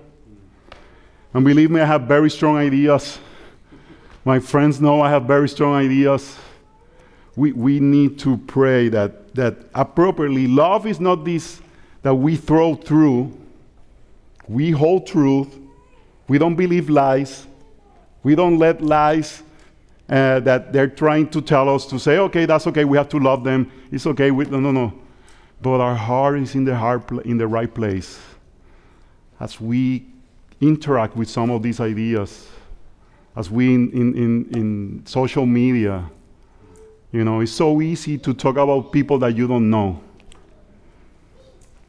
and 1.33 1.45
believe 1.45 1.71
me, 1.71 1.79
I 1.79 1.85
have 1.85 2.01
very 2.03 2.29
strong 2.29 2.57
ideas. 2.57 3.19
My 4.25 4.39
friends 4.39 4.81
know 4.81 5.01
I 5.01 5.09
have 5.09 5.23
very 5.23 5.47
strong 5.47 5.75
ideas. 5.75 6.35
We, 7.35 7.53
we 7.53 7.79
need 7.79 8.19
to 8.19 8.37
pray 8.37 8.89
that, 8.89 9.33
that 9.35 9.55
appropriately, 9.73 10.47
love 10.47 10.85
is 10.85 10.99
not 10.99 11.23
this 11.23 11.61
that 12.01 12.15
we 12.15 12.35
throw 12.35 12.75
through. 12.75 13.37
We 14.47 14.71
hold 14.71 15.05
truth. 15.05 15.55
We 16.27 16.37
don't 16.37 16.55
believe 16.55 16.89
lies. 16.89 17.45
We 18.23 18.35
don't 18.35 18.57
let 18.57 18.81
lies 18.81 19.43
uh, 20.09 20.39
that 20.41 20.73
they're 20.73 20.87
trying 20.87 21.29
to 21.29 21.41
tell 21.41 21.73
us 21.73 21.85
to 21.87 21.99
say, 21.99 22.17
okay, 22.17 22.45
that's 22.45 22.65
okay, 22.67 22.85
we 22.85 22.97
have 22.97 23.09
to 23.09 23.19
love 23.19 23.43
them. 23.43 23.71
It's 23.91 24.07
okay. 24.07 24.31
We, 24.31 24.45
no, 24.45 24.59
no, 24.59 24.71
no. 24.71 24.93
But 25.61 25.81
our 25.81 25.95
heart 25.95 26.39
is 26.39 26.55
in 26.55 26.65
the, 26.65 26.75
heart 26.75 27.11
in 27.25 27.37
the 27.37 27.47
right 27.47 27.73
place. 27.73 28.19
As 29.39 29.59
we 29.59 30.07
interact 30.61 31.15
with 31.15 31.29
some 31.29 31.49
of 31.49 31.63
these 31.63 31.79
ideas 31.79 32.49
as 33.35 33.49
we 33.49 33.73
in, 33.73 33.89
in, 33.91 34.15
in, 34.15 34.49
in, 34.53 35.05
social 35.05 35.45
media. 35.45 36.09
You 37.11 37.23
know, 37.23 37.39
it's 37.39 37.53
so 37.53 37.81
easy 37.81 38.17
to 38.17 38.33
talk 38.33 38.57
about 38.57 38.91
people 38.91 39.17
that 39.19 39.35
you 39.35 39.47
don't 39.47 39.69
know. 39.69 40.01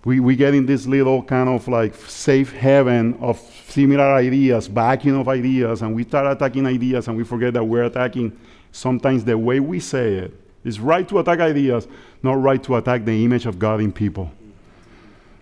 We, 0.04 0.18
we 0.20 0.34
get 0.34 0.54
in 0.54 0.64
this 0.64 0.86
little 0.86 1.22
kind 1.22 1.48
of 1.48 1.68
like 1.68 1.94
safe 1.94 2.52
haven 2.52 3.18
of 3.20 3.38
similar 3.68 4.14
ideas, 4.14 4.66
backing 4.66 5.14
of 5.14 5.28
ideas, 5.28 5.82
and 5.82 5.94
we 5.94 6.04
start 6.04 6.26
attacking 6.26 6.66
ideas 6.66 7.08
and 7.08 7.16
we 7.16 7.24
forget 7.24 7.52
that 7.54 7.64
we're 7.64 7.84
attacking 7.84 8.36
sometimes 8.72 9.24
the 9.24 9.36
way 9.36 9.60
we 9.60 9.78
say 9.78 10.14
it. 10.14 10.32
It's 10.64 10.78
right 10.78 11.08
to 11.08 11.18
attack 11.18 11.40
ideas, 11.40 11.86
not 12.22 12.40
right 12.40 12.62
to 12.64 12.76
attack 12.76 13.04
the 13.04 13.24
image 13.24 13.46
of 13.46 13.58
God 13.58 13.80
in 13.80 13.92
people. 13.92 14.30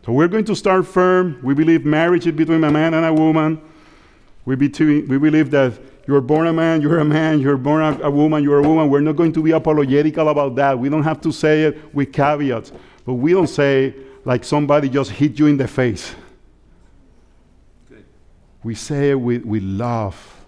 So 0.05 0.13
we're 0.13 0.29
going 0.29 0.45
to 0.47 0.57
start 0.57 0.87
firm. 0.87 1.39
We 1.43 1.55
believe 1.55 1.85
marriage 1.85 2.27
is 2.27 2.33
between 2.33 2.65
a 2.65 2.71
man 2.71 2.95
and 2.95 3.05
a 3.05 3.13
woman. 3.13 3.61
We, 4.45 4.57
be 4.57 4.69
we 5.03 5.19
believe 5.19 5.51
that 5.51 5.79
you're 6.07 6.23
born 6.23 6.47
a 6.47 6.53
man, 6.53 6.81
you're 6.81 7.01
a 7.01 7.05
man, 7.05 7.41
you're 7.41 7.59
born 7.59 7.83
a, 7.83 8.07
a 8.07 8.11
woman, 8.11 8.43
you're 8.43 8.61
a 8.61 8.67
woman. 8.67 8.89
We're 8.89 9.01
not 9.01 9.17
going 9.17 9.33
to 9.35 9.43
be 9.43 9.51
apologetical 9.51 10.31
about 10.31 10.55
that. 10.57 10.79
We 10.79 10.89
don't 10.89 11.03
have 11.03 11.21
to 11.21 11.33
say 11.33 11.65
it 11.65 11.95
with 11.95 12.13
caveats. 12.13 12.73
But 13.05 13.15
we 13.15 13.33
don't 13.33 13.49
say 13.49 13.95
like 14.29 14.45
somebody 14.45 14.91
just 14.91 15.11
hit 15.11 15.39
you 15.39 15.47
in 15.47 15.57
the 15.57 15.67
face. 15.67 16.15
Good. 17.89 18.05
We 18.63 18.75
say 18.75 19.11
it 19.11 19.15
with, 19.15 19.45
with 19.45 19.63
love. 19.63 20.45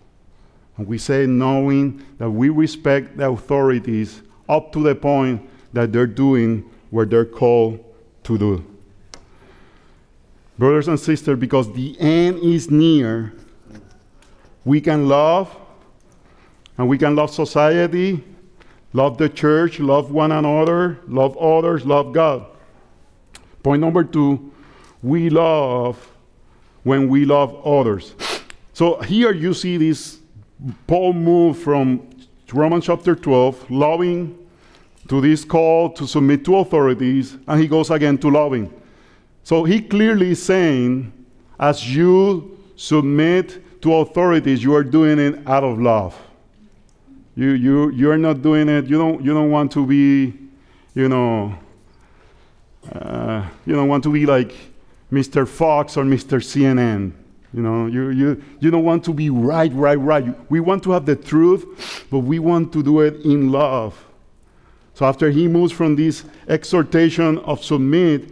And 0.77 0.87
we 0.87 0.99
say 0.99 1.25
knowing 1.27 2.05
that 2.19 2.31
we 2.31 2.51
respect 2.51 3.17
the 3.17 3.31
authorities 3.31 4.21
up 4.49 4.73
to 4.75 4.83
the 4.83 4.95
point 4.95 5.49
that 5.73 5.93
they're 5.93 6.07
doing 6.07 6.71
what 6.91 7.09
they're 7.09 7.25
called 7.25 7.83
to 8.25 8.37
do 8.37 8.67
brothers 10.61 10.89
and 10.89 11.01
sisters, 11.01 11.39
because 11.39 11.73
the 11.73 11.99
end 11.99 12.39
is 12.41 12.71
near, 12.71 13.33
we 14.63 14.79
can 14.79 15.09
love 15.09 15.57
and 16.77 16.87
we 16.87 16.99
can 16.99 17.17
love 17.17 17.31
society, 17.31 18.23
love 18.93 19.17
the 19.17 19.27
church, 19.27 19.81
love 19.81 20.11
one 20.11 20.31
another, 20.31 20.99
love 21.09 21.35
others, 21.39 21.87
love 21.87 22.13
God. 22.13 22.45
Point 23.63 23.81
number 23.81 24.05
two, 24.05 24.53
we 25.03 25.31
love 25.31 26.11
when 26.83 27.09
we 27.09 27.25
love 27.25 27.55
others. 27.67 28.15
So 28.73 29.01
here 29.01 29.33
you 29.33 29.53
see 29.53 29.77
this 29.77 30.19
Paul 30.87 31.13
move 31.13 31.59
from 31.59 32.09
Romans 32.53 32.87
chapter 32.87 33.15
12, 33.15 33.71
loving 33.71 34.37
to 35.09 35.21
this 35.21 35.45
call 35.45 35.91
to 35.91 36.07
submit 36.07 36.45
to 36.45 36.57
authorities, 36.57 37.37
and 37.47 37.61
he 37.61 37.69
goes 37.69 37.91
again 37.91 38.19
to 38.19 38.31
loving. 38.31 38.73
So 39.43 39.65
he 39.65 39.81
clearly 39.81 40.33
is 40.33 40.43
saying, 40.43 41.13
as 41.59 41.95
you 41.95 42.59
submit 42.77 43.83
to 43.83 43.95
authorities, 43.95 44.63
you 44.63 44.75
are 44.75 44.85
doing 44.85 45.19
it 45.19 45.47
out 45.47 45.65
of 45.65 45.81
love. 45.81 46.17
You, 47.35 47.51
you, 47.51 47.91
you 47.91 48.11
are 48.11 48.19
not 48.19 48.43
doing 48.43 48.69
it, 48.69 48.87
you 48.87 48.99
don't, 48.99 49.25
you 49.25 49.33
don't 49.33 49.51
want 49.51 49.73
to 49.73 49.87
be, 49.87 50.35
you 50.95 51.09
know, 51.09 51.55
uh, 52.93 53.47
you 53.67 53.75
don't 53.75 53.89
want 53.89 54.03
to 54.05 54.13
be 54.13 54.27
like 54.27 54.55
Mr. 55.13 55.47
Fox 55.47 55.97
or 55.97 56.05
Mr. 56.05 56.41
CNN. 56.41 57.13
You 57.53 57.63
know, 57.63 57.87
you, 57.87 58.11
you, 58.11 58.43
you 58.61 58.71
don't 58.71 58.85
want 58.85 59.05
to 59.07 59.13
be 59.13 59.29
right, 59.29 59.73
right, 59.73 59.97
right. 59.97 60.51
We 60.51 60.61
want 60.61 60.85
to 60.85 60.93
have 60.93 61.05
the 61.05 61.17
truth, 61.17 62.07
but 62.11 62.21
we 62.21 62.39
want 62.39 62.73
to 62.73 62.83
do 62.83 63.01
it 63.01 63.25
in 63.25 63.51
love. 63.51 64.07
So 64.95 65.07
after 65.07 65.31
he 65.31 65.49
moves 65.49 65.73
from 65.73 65.97
this 65.97 66.25
exhortation 66.49 67.39
of 67.39 67.65
submit, 67.65 68.31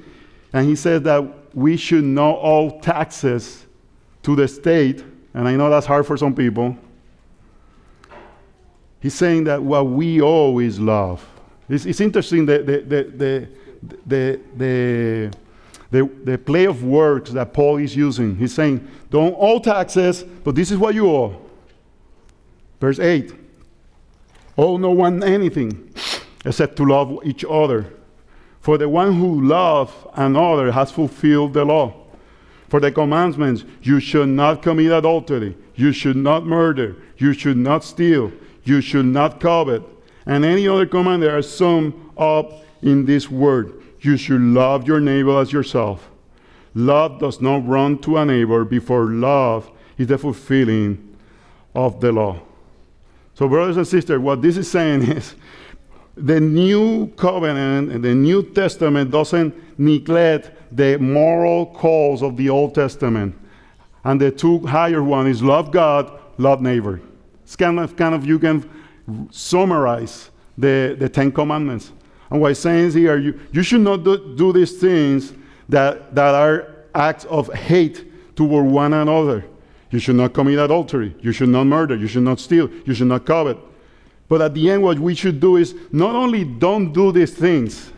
and 0.53 0.67
he 0.69 0.77
says 0.77 1.03
that 1.03 1.55
we 1.55 1.77
should 1.77 2.05
know 2.05 2.35
all 2.35 2.81
taxes 2.81 3.67
to 4.23 4.37
the 4.37 4.47
state, 4.47 5.05
and 5.35 5.49
I 5.49 5.57
know 5.57 5.69
that's 5.69 5.87
hard 5.87 6.07
for 6.07 6.17
some 6.17 6.35
people. 6.35 6.77
He's 9.01 9.15
saying 9.15 9.45
that 9.45 9.63
what 9.63 9.87
we 9.87 10.21
always 10.21 10.79
love. 10.79 11.27
It's, 11.69 11.87
it's 11.87 12.01
interesting 12.01 12.47
that 12.47 12.67
the, 12.67 12.81
the, 12.81 13.03
the, 13.05 13.49
the, 14.07 14.41
the, 14.57 15.31
the, 15.91 16.11
the 16.25 16.39
play 16.39 16.67
of 16.67 16.85
words 16.85 17.33
that 17.33 17.53
Paul 17.53 17.79
is 17.79 17.95
using. 17.95 18.37
He's 18.37 18.55
saying, 18.55 18.87
don't 19.11 19.35
owe 19.39 19.59
taxes, 19.59 20.23
but 20.23 20.55
this 20.55 20.71
is 20.71 20.79
what 20.79 20.95
you 20.95 21.09
owe. 21.09 21.41
Verse 22.81 22.99
8 22.99 23.35
Owe 24.57 24.77
no 24.77 24.91
one 24.91 25.23
anything 25.23 25.93
except 26.45 26.77
to 26.77 26.85
love 26.85 27.19
each 27.25 27.45
other. 27.45 27.93
For 28.61 28.77
the 28.77 28.89
one 28.89 29.15
who 29.15 29.43
loves 29.43 29.93
another 30.15 30.73
has 30.73 30.91
fulfilled 30.91 31.55
the 31.55 31.65
law. 31.65 31.95
For 32.69 32.81
the 32.81 32.93
commandments, 32.93 33.65
you 33.83 33.99
should 34.01 34.29
not 34.29 34.63
commit 34.63 34.93
adultery, 34.93 35.57
you 35.75 35.93
should 35.93 36.17
not 36.17 36.45
murder, 36.45 36.97
you 37.17 37.33
should 37.33 37.57
not 37.57 37.83
steal, 37.83 38.31
you 38.65 38.83
should 38.83 39.07
not 39.07 39.41
covet, 39.41 39.83
and 40.27 40.45
any 40.45 40.69
other 40.69 40.85
command 40.85 41.23
there 41.23 41.37
are 41.37 41.43
some 41.43 42.13
up 42.19 42.53
in 42.83 43.05
this 43.05 43.31
word. 43.31 43.83
You 44.01 44.17
should 44.17 44.41
love 44.41 44.87
your 44.87 45.01
neighbor 45.01 45.41
as 45.41 45.53
yourself. 45.53 46.09
Love 46.75 47.19
does 47.19 47.41
not 47.41 47.67
run 47.67 47.99
to 47.99 48.19
a 48.19 48.25
neighbor 48.25 48.65
before 48.65 49.07
love 49.07 49.71
is 49.97 50.07
the 50.07 50.19
fulfilling 50.19 51.17
of 51.75 52.01
the 52.01 52.13
law. 52.13 52.41
So, 53.35 53.49
brothers 53.49 53.77
and 53.77 53.87
sisters, 53.87 54.21
what 54.21 54.43
this 54.43 54.57
is 54.57 54.71
saying 54.71 55.03
is 55.11 55.35
the 56.17 56.41
new 56.41 57.09
covenant 57.17 57.93
and 57.93 58.05
the 58.05 58.15
New 58.15 58.43
Testament 58.43 59.11
doesn't 59.11 59.55
neglect 59.79 60.51
the 60.73 60.99
moral 60.99 61.67
calls 61.67 62.23
of 62.23 62.37
the 62.37 62.49
Old 62.49 62.75
Testament. 62.75 63.35
And 64.05 64.21
the 64.21 64.31
two 64.31 64.67
higher 64.67 65.03
one 65.03 65.27
is 65.27 65.43
love 65.43 65.71
God, 65.71 66.19
love 66.39 66.61
neighbor. 66.61 67.01
It's 67.45 67.57
kind 67.57 67.79
of, 67.79 67.97
kind 67.97 68.15
of 68.15 68.27
you 68.27 68.39
can 68.39 68.69
summarize 69.31 70.31
the, 70.57 70.97
the 70.99 71.09
Ten 71.09 71.33
Commandments. 71.33 71.93
And 72.31 72.41
what 72.41 72.49
he's 72.49 72.59
saying 72.59 72.93
here, 72.93 73.17
you, 73.17 73.39
you 73.53 73.63
should 73.63 73.81
not 73.81 74.05
do, 74.05 74.37
do 74.37 74.53
these 74.53 74.79
things 74.79 75.33
that, 75.69 76.15
that 76.15 76.35
are 76.35 76.75
acts 76.95 77.25
of 77.27 77.53
hate 77.53 78.37
toward 78.37 78.67
one 78.67 78.93
another. 78.93 79.45
You 79.91 79.99
should 79.99 80.17
not 80.17 80.35
commit 80.35 80.59
adultery. 80.59 81.15
You 81.21 81.33
should 81.33 81.49
not 81.49 81.65
murder. 81.65 81.97
You 81.97 82.07
should 82.07 82.23
not 82.23 82.41
steal. 82.41 82.71
You 82.85 82.95
should 82.95 83.07
not 83.07 83.25
covet. 83.25 83.57
But 84.29 84.43
at 84.43 84.55
the 84.55 84.71
end, 84.71 84.83
what 84.83 84.99
we 84.99 85.15
should 85.15 85.41
do 85.41 85.57
is 85.57 85.75
not 85.91 86.15
only 86.15 86.45
don't 86.45 86.93
do 86.93 87.11
these 87.13 87.33
things, 87.33 87.93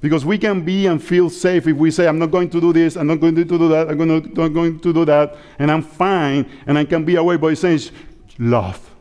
because 0.00 0.24
we 0.24 0.36
can 0.36 0.62
be 0.62 0.86
and 0.86 1.02
feel 1.02 1.30
safe 1.30 1.66
if 1.66 1.76
we 1.76 1.90
say, 1.90 2.06
I'm 2.06 2.18
not 2.18 2.30
going 2.30 2.50
to 2.50 2.60
do 2.60 2.72
this, 2.74 2.96
I'm 2.96 3.06
not 3.06 3.20
going 3.20 3.34
to 3.36 3.44
do 3.44 3.68
that, 3.68 3.88
I'm 3.88 3.98
not 3.98 4.48
going 4.48 4.78
to 4.78 4.92
do 4.92 5.04
that, 5.06 5.36
and 5.58 5.70
I'm 5.70 5.82
fine, 5.82 6.46
and 6.66 6.76
I 6.76 6.84
can 6.84 7.04
be 7.04 7.16
away. 7.16 7.36
But 7.36 7.48
he's 7.48 7.60
says, 7.60 7.90
love. 8.38 8.93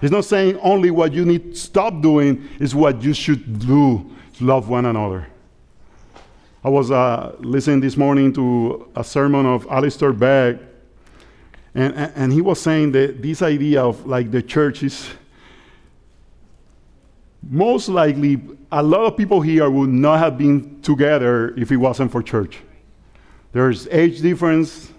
He's 0.00 0.10
not 0.10 0.24
saying 0.24 0.58
only 0.58 0.90
what 0.90 1.12
you 1.12 1.24
need 1.24 1.54
to 1.54 1.56
stop 1.56 2.00
doing 2.00 2.48
is 2.60 2.74
what 2.74 3.02
you 3.02 3.12
should 3.12 3.58
do. 3.58 4.08
Love 4.40 4.68
one 4.68 4.86
another. 4.86 5.26
I 6.62 6.68
was 6.68 6.90
uh, 6.90 7.34
listening 7.40 7.80
this 7.80 7.96
morning 7.96 8.32
to 8.34 8.90
a 8.94 9.02
sermon 9.02 9.46
of 9.46 9.66
Alistair 9.70 10.12
Begg, 10.12 10.58
and, 11.74 11.94
and, 11.94 12.12
and 12.14 12.32
he 12.32 12.40
was 12.40 12.60
saying 12.60 12.92
that 12.92 13.22
this 13.22 13.42
idea 13.42 13.82
of 13.82 14.06
like 14.06 14.30
the 14.30 14.42
church 14.42 14.82
is 14.82 15.08
most 17.42 17.88
likely 17.88 18.40
a 18.70 18.82
lot 18.82 19.06
of 19.06 19.16
people 19.16 19.40
here 19.40 19.70
would 19.70 19.88
not 19.88 20.18
have 20.18 20.36
been 20.36 20.80
together 20.82 21.54
if 21.56 21.72
it 21.72 21.76
wasn't 21.76 22.12
for 22.12 22.22
church. 22.22 22.58
There's 23.52 23.88
age 23.88 24.20
difference. 24.20 24.92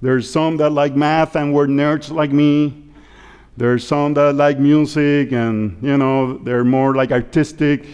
There's 0.00 0.30
some 0.30 0.56
that 0.58 0.70
like 0.70 0.94
math 0.94 1.36
and 1.36 1.52
were 1.52 1.66
nerds 1.66 2.10
like 2.10 2.32
me. 2.32 2.91
There's 3.56 3.86
some 3.86 4.14
that 4.14 4.34
like 4.34 4.58
music 4.58 5.32
and, 5.32 5.76
you 5.82 5.98
know, 5.98 6.38
they're 6.38 6.64
more 6.64 6.94
like 6.94 7.12
artistic. 7.12 7.84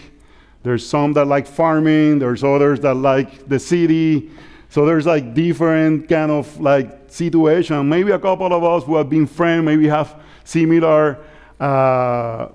There's 0.63 0.85
some 0.87 1.13
that 1.13 1.25
like 1.25 1.47
farming. 1.47 2.19
There's 2.19 2.43
others 2.43 2.79
that 2.81 2.95
like 2.95 3.47
the 3.47 3.59
city. 3.59 4.29
So 4.69 4.85
there's 4.85 5.05
like 5.05 5.33
different 5.33 6.07
kind 6.07 6.31
of 6.31 6.59
like 6.59 7.11
situation. 7.11 7.89
Maybe 7.89 8.11
a 8.11 8.19
couple 8.19 8.53
of 8.53 8.63
us 8.63 8.83
who 8.83 8.95
have 8.95 9.09
been 9.09 9.27
friends, 9.27 9.65
maybe 9.65 9.87
have 9.87 10.15
similar 10.43 11.17
uh, 11.59 12.47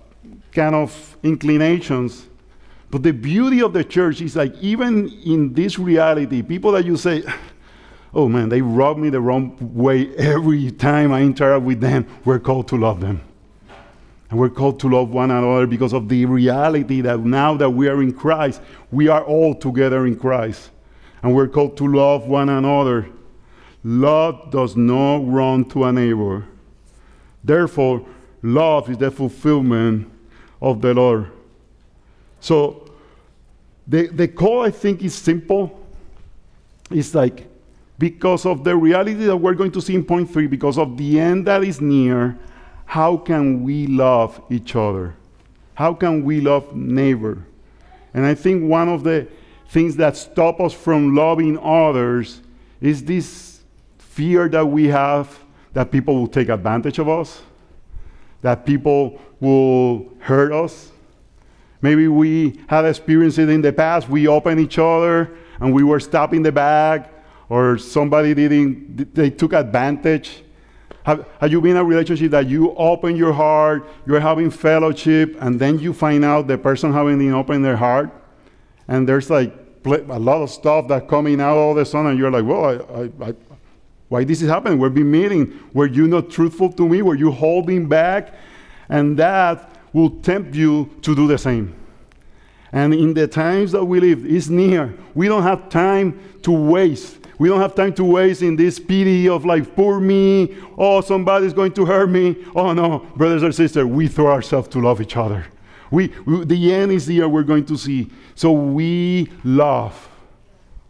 kind 0.53 0.75
of 0.75 1.17
inclinations. 1.23 2.27
But 2.90 3.03
the 3.03 3.12
beauty 3.12 3.61
of 3.61 3.73
the 3.73 3.83
church 3.85 4.21
is 4.21 4.37
like 4.37 4.55
even 4.61 5.09
in 5.27 5.53
this 5.53 5.79
reality, 5.79 6.43
people 6.43 6.73
that 6.73 6.85
you 6.85 6.97
say, 6.97 7.25
oh 8.14 8.29
man, 8.29 8.48
they 8.48 8.62
rub 8.62 8.96
me 8.96 9.11
the 9.11 9.20
wrong 9.20 9.57
way 9.74 10.14
every 10.16 10.70
time 10.70 11.12
I 11.12 11.22
interact 11.22 11.64
with 11.64 11.81
them. 11.81 12.07
We're 12.24 12.38
called 12.38 12.68
to 12.68 12.77
love 12.77 13.00
them. 13.00 13.20
And 14.31 14.38
we're 14.38 14.50
called 14.50 14.81
to 14.81 14.88
love 14.88 15.11
one 15.11 15.31
another 15.31 15.66
because 15.66 15.92
of 15.92 16.09
the 16.09 16.24
reality 16.27 17.00
that 17.03 17.20
now 17.20 17.57
that 17.57 17.70
we 17.70 17.88
are 17.88 18.03
in 18.03 18.12
Christ, 18.12 18.61
we 18.90 19.09
are 19.09 19.22
all 19.22 19.55
together 19.55 20.07
in 20.07 20.16
Christ. 20.16 20.70
And 21.22 21.35
we're 21.35 21.48
called 21.48 21.77
to 21.79 21.87
love 21.87 22.27
one 22.27 22.48
another. 22.48 23.09
Love 23.83 24.50
does 24.50 24.77
not 24.77 25.18
run 25.31 25.64
to 25.66 25.85
a 25.85 25.92
neighbor. 25.92 26.46
Therefore, 27.42 28.07
love 28.42 28.90
is 28.90 28.98
the 28.98 29.11
fulfillment 29.11 30.11
of 30.61 30.81
the 30.81 30.94
Lord. 30.94 31.31
So, 32.40 32.90
the, 33.87 34.07
the 34.07 34.29
call 34.29 34.62
I 34.62 34.70
think 34.70 35.03
is 35.03 35.14
simple. 35.14 35.87
It's 36.90 37.14
like 37.14 37.46
because 37.98 38.44
of 38.44 38.64
the 38.64 38.76
reality 38.76 39.14
that 39.14 39.37
we're 39.37 39.54
going 39.54 39.70
to 39.72 39.80
see 39.80 39.94
in 39.94 40.04
point 40.04 40.30
three, 40.30 40.46
because 40.46 40.78
of 40.78 40.96
the 40.96 41.20
end 41.20 41.46
that 41.46 41.62
is 41.62 41.80
near, 41.80 42.37
how 42.87 43.16
can 43.16 43.62
we 43.62 43.87
love 43.87 44.40
each 44.50 44.74
other? 44.76 45.14
How 45.74 45.94
can 45.94 46.24
we 46.24 46.40
love 46.40 46.74
neighbor? 46.74 47.46
And 48.12 48.24
I 48.24 48.35
think 48.35 48.68
one 48.68 48.88
of 48.88 49.04
the 49.04 49.26
things 49.68 49.96
that 49.96 50.16
stop 50.16 50.61
us 50.61 50.72
from 50.72 51.14
loving 51.14 51.59
others 51.59 52.40
is 52.80 53.04
this 53.04 53.61
fear 53.98 54.48
that 54.48 54.66
we 54.66 54.87
have 54.88 55.38
that 55.72 55.90
people 55.90 56.14
will 56.14 56.28
take 56.28 56.48
advantage 56.48 56.98
of 56.98 57.09
us, 57.09 57.42
that 58.42 58.64
people 58.64 59.20
will 59.40 60.12
hurt 60.20 60.52
us. 60.52 60.92
Maybe 61.83 62.07
we 62.09 62.61
had 62.68 62.85
experiences 62.85 63.48
in 63.48 63.62
the 63.62 63.72
past, 63.72 64.09
we 64.09 64.28
opened 64.28 64.61
each 64.61 64.78
other 64.78 65.37
and 65.61 65.74
we 65.74 65.83
were 65.83 66.00
stabbed 66.00 66.35
in 66.35 66.42
the 66.42 66.52
back 66.52 67.13
or 67.48 67.78
somebody 67.78 68.35
didn't, 68.35 69.14
they 69.14 69.30
took 69.30 69.52
advantage. 69.52 70.42
Have, 71.04 71.28
have 71.40 71.50
you 71.50 71.61
been 71.61 71.72
in 71.72 71.76
a 71.76 71.85
relationship 71.85 72.30
that 72.30 72.46
you 72.48 72.74
open 72.76 73.16
your 73.16 73.33
heart, 73.33 73.88
you're 74.07 74.20
having 74.20 74.50
fellowship, 74.50 75.37
and 75.40 75.61
then 75.61 75.78
you 75.78 75.92
find 75.92 76.24
out 76.24 76.46
the 76.46 76.57
person 76.57 76.92
having 76.92 77.33
opened 77.33 77.64
their 77.64 77.76
heart, 77.76 78.11
and 78.88 79.09
there's 79.09 79.28
like 79.28 79.52
a 79.85 80.18
lot 80.18 80.42
of 80.42 80.50
stuff 80.50 80.88
that 80.88 81.09
coming 81.09 81.40
out 81.40 81.57
all 81.57 81.72
of 81.72 81.76
a 81.76 81.85
sudden, 81.85 82.12
and 82.12 82.18
you're 82.18 82.30
like, 82.30 82.44
well, 82.44 82.64
I, 82.64 83.02
I, 83.02 83.28
I, 83.28 83.35
why 84.09 84.24
this 84.24 84.40
is 84.42 84.48
happening? 84.48 84.78
We've 84.78 84.94
been 84.94 85.11
meeting. 85.11 85.61
Were 85.72 85.87
you 85.87 86.07
not 86.07 86.30
truthful 86.30 86.72
to 86.72 86.88
me? 86.88 87.02
Were 87.02 87.14
you 87.14 87.30
holding 87.30 87.88
back? 87.88 88.35
And 88.88 89.18
that 89.18 89.70
will 89.92 90.11
tempt 90.20 90.54
you 90.54 90.90
to 91.02 91.14
do 91.14 91.26
the 91.26 91.38
same. 91.38 91.74
And 92.72 92.92
in 92.92 93.14
the 93.14 93.28
times 93.28 93.72
that 93.72 93.85
we 93.85 94.00
live, 94.00 94.24
it's 94.26 94.48
near. 94.48 94.94
We 95.14 95.28
don't 95.28 95.42
have 95.42 95.68
time 95.68 96.20
to 96.42 96.50
waste. 96.50 97.18
We 97.38 97.49
don't 97.49 97.61
have 97.61 97.75
time 97.75 97.92
to 97.94 98.05
waste 98.05 98.42
in 98.42 98.57
this 98.57 98.79
pity 98.79 99.29
of 99.29 99.44
like, 99.44 99.75
poor 99.75 100.01
me. 100.01 100.57
Oh, 100.79 101.01
somebody's 101.01 101.53
going 101.53 101.73
to 101.73 101.85
hurt 101.85 102.09
me. 102.09 102.44
Oh, 102.55 102.73
no, 102.73 103.01
brothers 103.16 103.42
and 103.42 103.55
sisters, 103.55 103.85
we 103.85 104.09
throw 104.09 104.29
ourselves 104.29 104.68
to 104.68 104.81
love 104.81 105.01
each 105.01 105.16
other. 105.16 105.47
We, 105.90 106.12
we, 106.27 106.44
the 106.44 106.73
end 106.73 106.92
is 106.92 107.07
here, 107.07 107.29
we're 107.29 107.42
going 107.42 107.66
to 107.66 107.77
see. 107.77 108.11
So 108.35 108.53
we 108.53 109.31
love. 109.44 110.09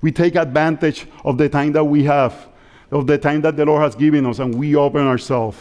We 0.01 0.13
take 0.13 0.35
advantage 0.37 1.07
of 1.25 1.39
the 1.39 1.49
time 1.49 1.73
that 1.73 1.85
we 1.85 2.05
have, 2.05 2.49
of 2.91 3.07
the 3.07 3.19
time 3.19 3.41
that 3.43 3.57
the 3.57 3.65
Lord 3.65 3.83
has 3.83 3.95
given 3.95 4.27
us, 4.27 4.39
and 4.39 4.55
we 4.55 4.77
open 4.77 5.07
ourselves. 5.07 5.59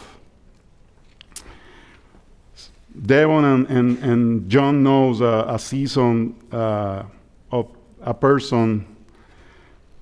Devon 3.01 3.43
and, 3.43 3.67
and, 3.67 3.97
and 3.99 4.49
John 4.49 4.83
knows 4.83 5.21
a, 5.21 5.45
a 5.47 5.57
season 5.57 6.35
uh, 6.51 7.03
of 7.51 7.69
a 8.01 8.13
person. 8.13 8.92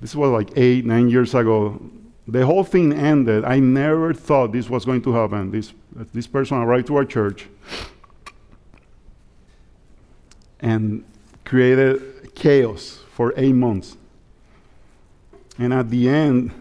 This 0.02 0.16
was 0.16 0.32
like 0.32 0.52
eight, 0.58 0.86
nine 0.86 1.10
years 1.10 1.36
ago. 1.36 1.80
The 2.28 2.46
whole 2.46 2.64
thing 2.64 2.92
ended. 2.92 3.46
I 3.46 3.60
never 3.60 4.14
thought 4.14 4.52
this 4.52 4.70
was 4.70 4.84
going 4.84 5.02
to 5.04 5.14
happen. 5.14 5.52
This, 5.52 5.74
this 6.14 6.28
person 6.28 6.58
arrived 6.58 6.88
to 6.88 6.96
our 6.96 7.06
church 7.06 7.48
and 10.60 11.04
created 11.46 12.34
chaos 12.36 13.00
for 13.14 13.34
eight 13.38 13.54
months. 13.54 13.98
And 15.58 15.74
at 15.74 15.90
the 15.90 16.10
end, 16.10 16.52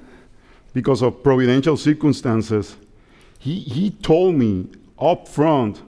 because 0.74 1.02
of 1.02 1.22
providential 1.22 1.76
circumstances, 1.76 2.76
he, 3.38 3.60
he 3.60 3.90
told 3.90 4.34
me 4.34 4.68
up 4.98 5.28
front, 5.28 5.80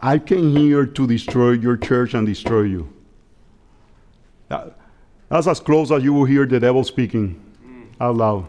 I 0.00 0.18
came 0.18 0.56
here 0.56 0.86
to 0.86 1.06
destroy 1.06 1.52
your 1.52 1.76
church 1.76 2.14
and 2.14 2.26
destroy 2.26 2.62
you. 2.62 2.92
That, 4.48 4.77
that's 5.28 5.46
as 5.46 5.60
close 5.60 5.90
as 5.90 6.02
you 6.02 6.12
will 6.12 6.24
hear 6.24 6.46
the 6.46 6.58
devil 6.58 6.84
speaking 6.84 7.42
out 8.00 8.16
loud. 8.16 8.46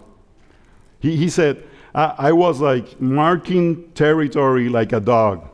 He, 0.99 1.15
he 1.15 1.29
said, 1.29 1.63
I, 1.93 2.15
I 2.17 2.31
was 2.31 2.61
like 2.61 2.99
marking 3.01 3.91
territory 3.91 4.69
like 4.69 4.93
a 4.93 4.99
dog. 4.99 5.47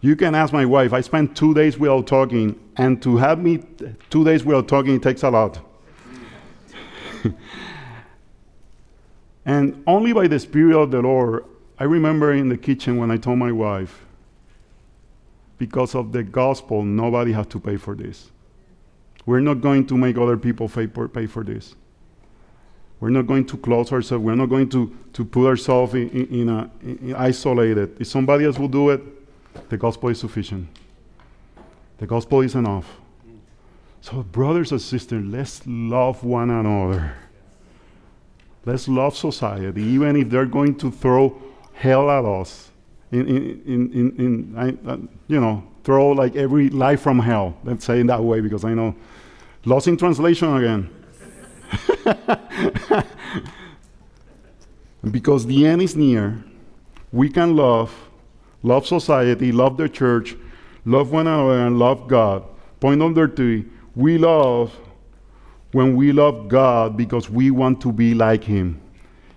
You 0.00 0.14
can 0.14 0.34
ask 0.34 0.52
my 0.52 0.64
wife. 0.64 0.92
I 0.92 1.00
spent 1.00 1.36
two 1.36 1.54
days 1.54 1.78
without 1.78 2.06
talking, 2.06 2.60
and 2.76 3.02
to 3.02 3.16
have 3.16 3.38
me 3.40 3.64
two 4.10 4.24
days 4.24 4.44
without 4.44 4.68
talking 4.68 5.00
takes 5.00 5.22
a 5.22 5.30
lot. 5.30 5.58
and 9.44 9.82
only 9.86 10.12
by 10.12 10.28
the 10.28 10.38
Spirit 10.38 10.80
of 10.80 10.90
the 10.90 11.00
Lord, 11.00 11.44
I 11.78 11.84
remember 11.84 12.32
in 12.32 12.48
the 12.48 12.56
kitchen 12.56 12.98
when 12.98 13.10
I 13.10 13.16
told 13.16 13.38
my 13.38 13.50
wife, 13.50 14.04
because 15.58 15.94
of 15.94 16.12
the 16.12 16.22
gospel, 16.22 16.84
nobody 16.84 17.32
has 17.32 17.46
to 17.48 17.58
pay 17.58 17.76
for 17.76 17.94
this. 17.94 18.30
We're 19.26 19.40
not 19.40 19.60
going 19.60 19.86
to 19.88 19.96
make 19.96 20.16
other 20.16 20.36
people 20.36 20.68
pay 20.68 20.86
for, 20.86 21.08
pay 21.08 21.26
for 21.26 21.42
this. 21.42 21.74
We're 23.00 23.10
not 23.10 23.26
going 23.26 23.44
to 23.46 23.56
close 23.58 23.92
ourselves. 23.92 24.24
We're 24.24 24.36
not 24.36 24.46
going 24.46 24.68
to, 24.70 24.96
to 25.12 25.24
put 25.24 25.46
ourselves 25.46 25.94
in, 25.94 26.08
in, 26.10 26.26
in 26.26 26.48
a, 26.48 26.70
in 26.82 27.14
isolated. 27.14 28.00
If 28.00 28.06
somebody 28.06 28.46
else 28.46 28.58
will 28.58 28.68
do 28.68 28.90
it, 28.90 29.00
the 29.68 29.76
gospel 29.76 30.08
is 30.08 30.20
sufficient. 30.20 30.68
The 31.98 32.06
gospel 32.06 32.40
is 32.40 32.54
enough. 32.54 32.86
So, 34.00 34.22
brothers 34.22 34.70
and 34.70 34.80
sisters, 34.80 35.24
let's 35.24 35.66
love 35.66 36.22
one 36.22 36.50
another. 36.50 37.14
Let's 38.64 38.88
love 38.88 39.16
society, 39.16 39.82
even 39.82 40.16
if 40.16 40.30
they're 40.30 40.46
going 40.46 40.76
to 40.78 40.90
throw 40.90 41.40
hell 41.72 42.10
at 42.10 42.24
us. 42.24 42.70
In, 43.12 43.26
in, 43.28 43.92
in, 43.92 44.16
in, 44.18 44.54
I, 44.56 44.90
uh, 44.90 44.96
you 45.28 45.40
know, 45.40 45.64
throw 45.84 46.10
like 46.10 46.34
every 46.34 46.68
life 46.70 47.00
from 47.00 47.18
hell. 47.18 47.56
Let's 47.62 47.84
say 47.84 48.00
it 48.00 48.06
that 48.08 48.22
way 48.22 48.40
because 48.40 48.64
I 48.64 48.74
know. 48.74 48.94
Lost 49.66 49.88
in 49.88 49.96
translation 49.96 50.56
again. 50.56 50.88
because 55.10 55.44
the 55.44 55.66
end 55.66 55.82
is 55.82 55.96
near, 55.96 56.42
we 57.10 57.28
can 57.28 57.56
love, 57.56 57.92
love 58.62 58.86
society, 58.86 59.50
love 59.50 59.76
the 59.76 59.88
church, 59.88 60.36
love 60.84 61.10
one 61.10 61.26
another, 61.26 61.66
and 61.66 61.80
love 61.80 62.06
God. 62.06 62.44
Point 62.78 63.00
number 63.00 63.26
three 63.26 63.64
we 63.96 64.18
love 64.18 64.72
when 65.72 65.96
we 65.96 66.12
love 66.12 66.48
God 66.48 66.96
because 66.96 67.28
we 67.28 67.50
want 67.50 67.80
to 67.80 67.90
be 67.90 68.14
like 68.14 68.44
Him. 68.44 68.80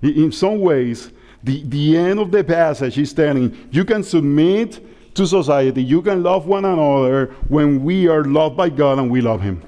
In, 0.04 0.32
some 0.32 0.60
ways, 0.60 1.12
the, 1.44 1.64
the 1.64 1.98
end 1.98 2.20
of 2.20 2.32
the 2.32 2.44
passage 2.44 3.00
is 3.00 3.14
telling 3.14 3.58
you 3.72 3.84
can 3.84 4.04
submit 4.04 5.16
to 5.16 5.26
society, 5.26 5.82
you 5.82 6.04
can 6.04 6.22
love 6.22 6.46
one 6.46 6.66
another 6.66 7.28
when 7.48 7.84
we 7.84 8.08
are 8.08 8.24
loved 8.26 8.56
by 8.56 8.70
God 8.70 9.00
and 9.00 9.10
we 9.10 9.22
love 9.22 9.42
Him. 9.42 9.64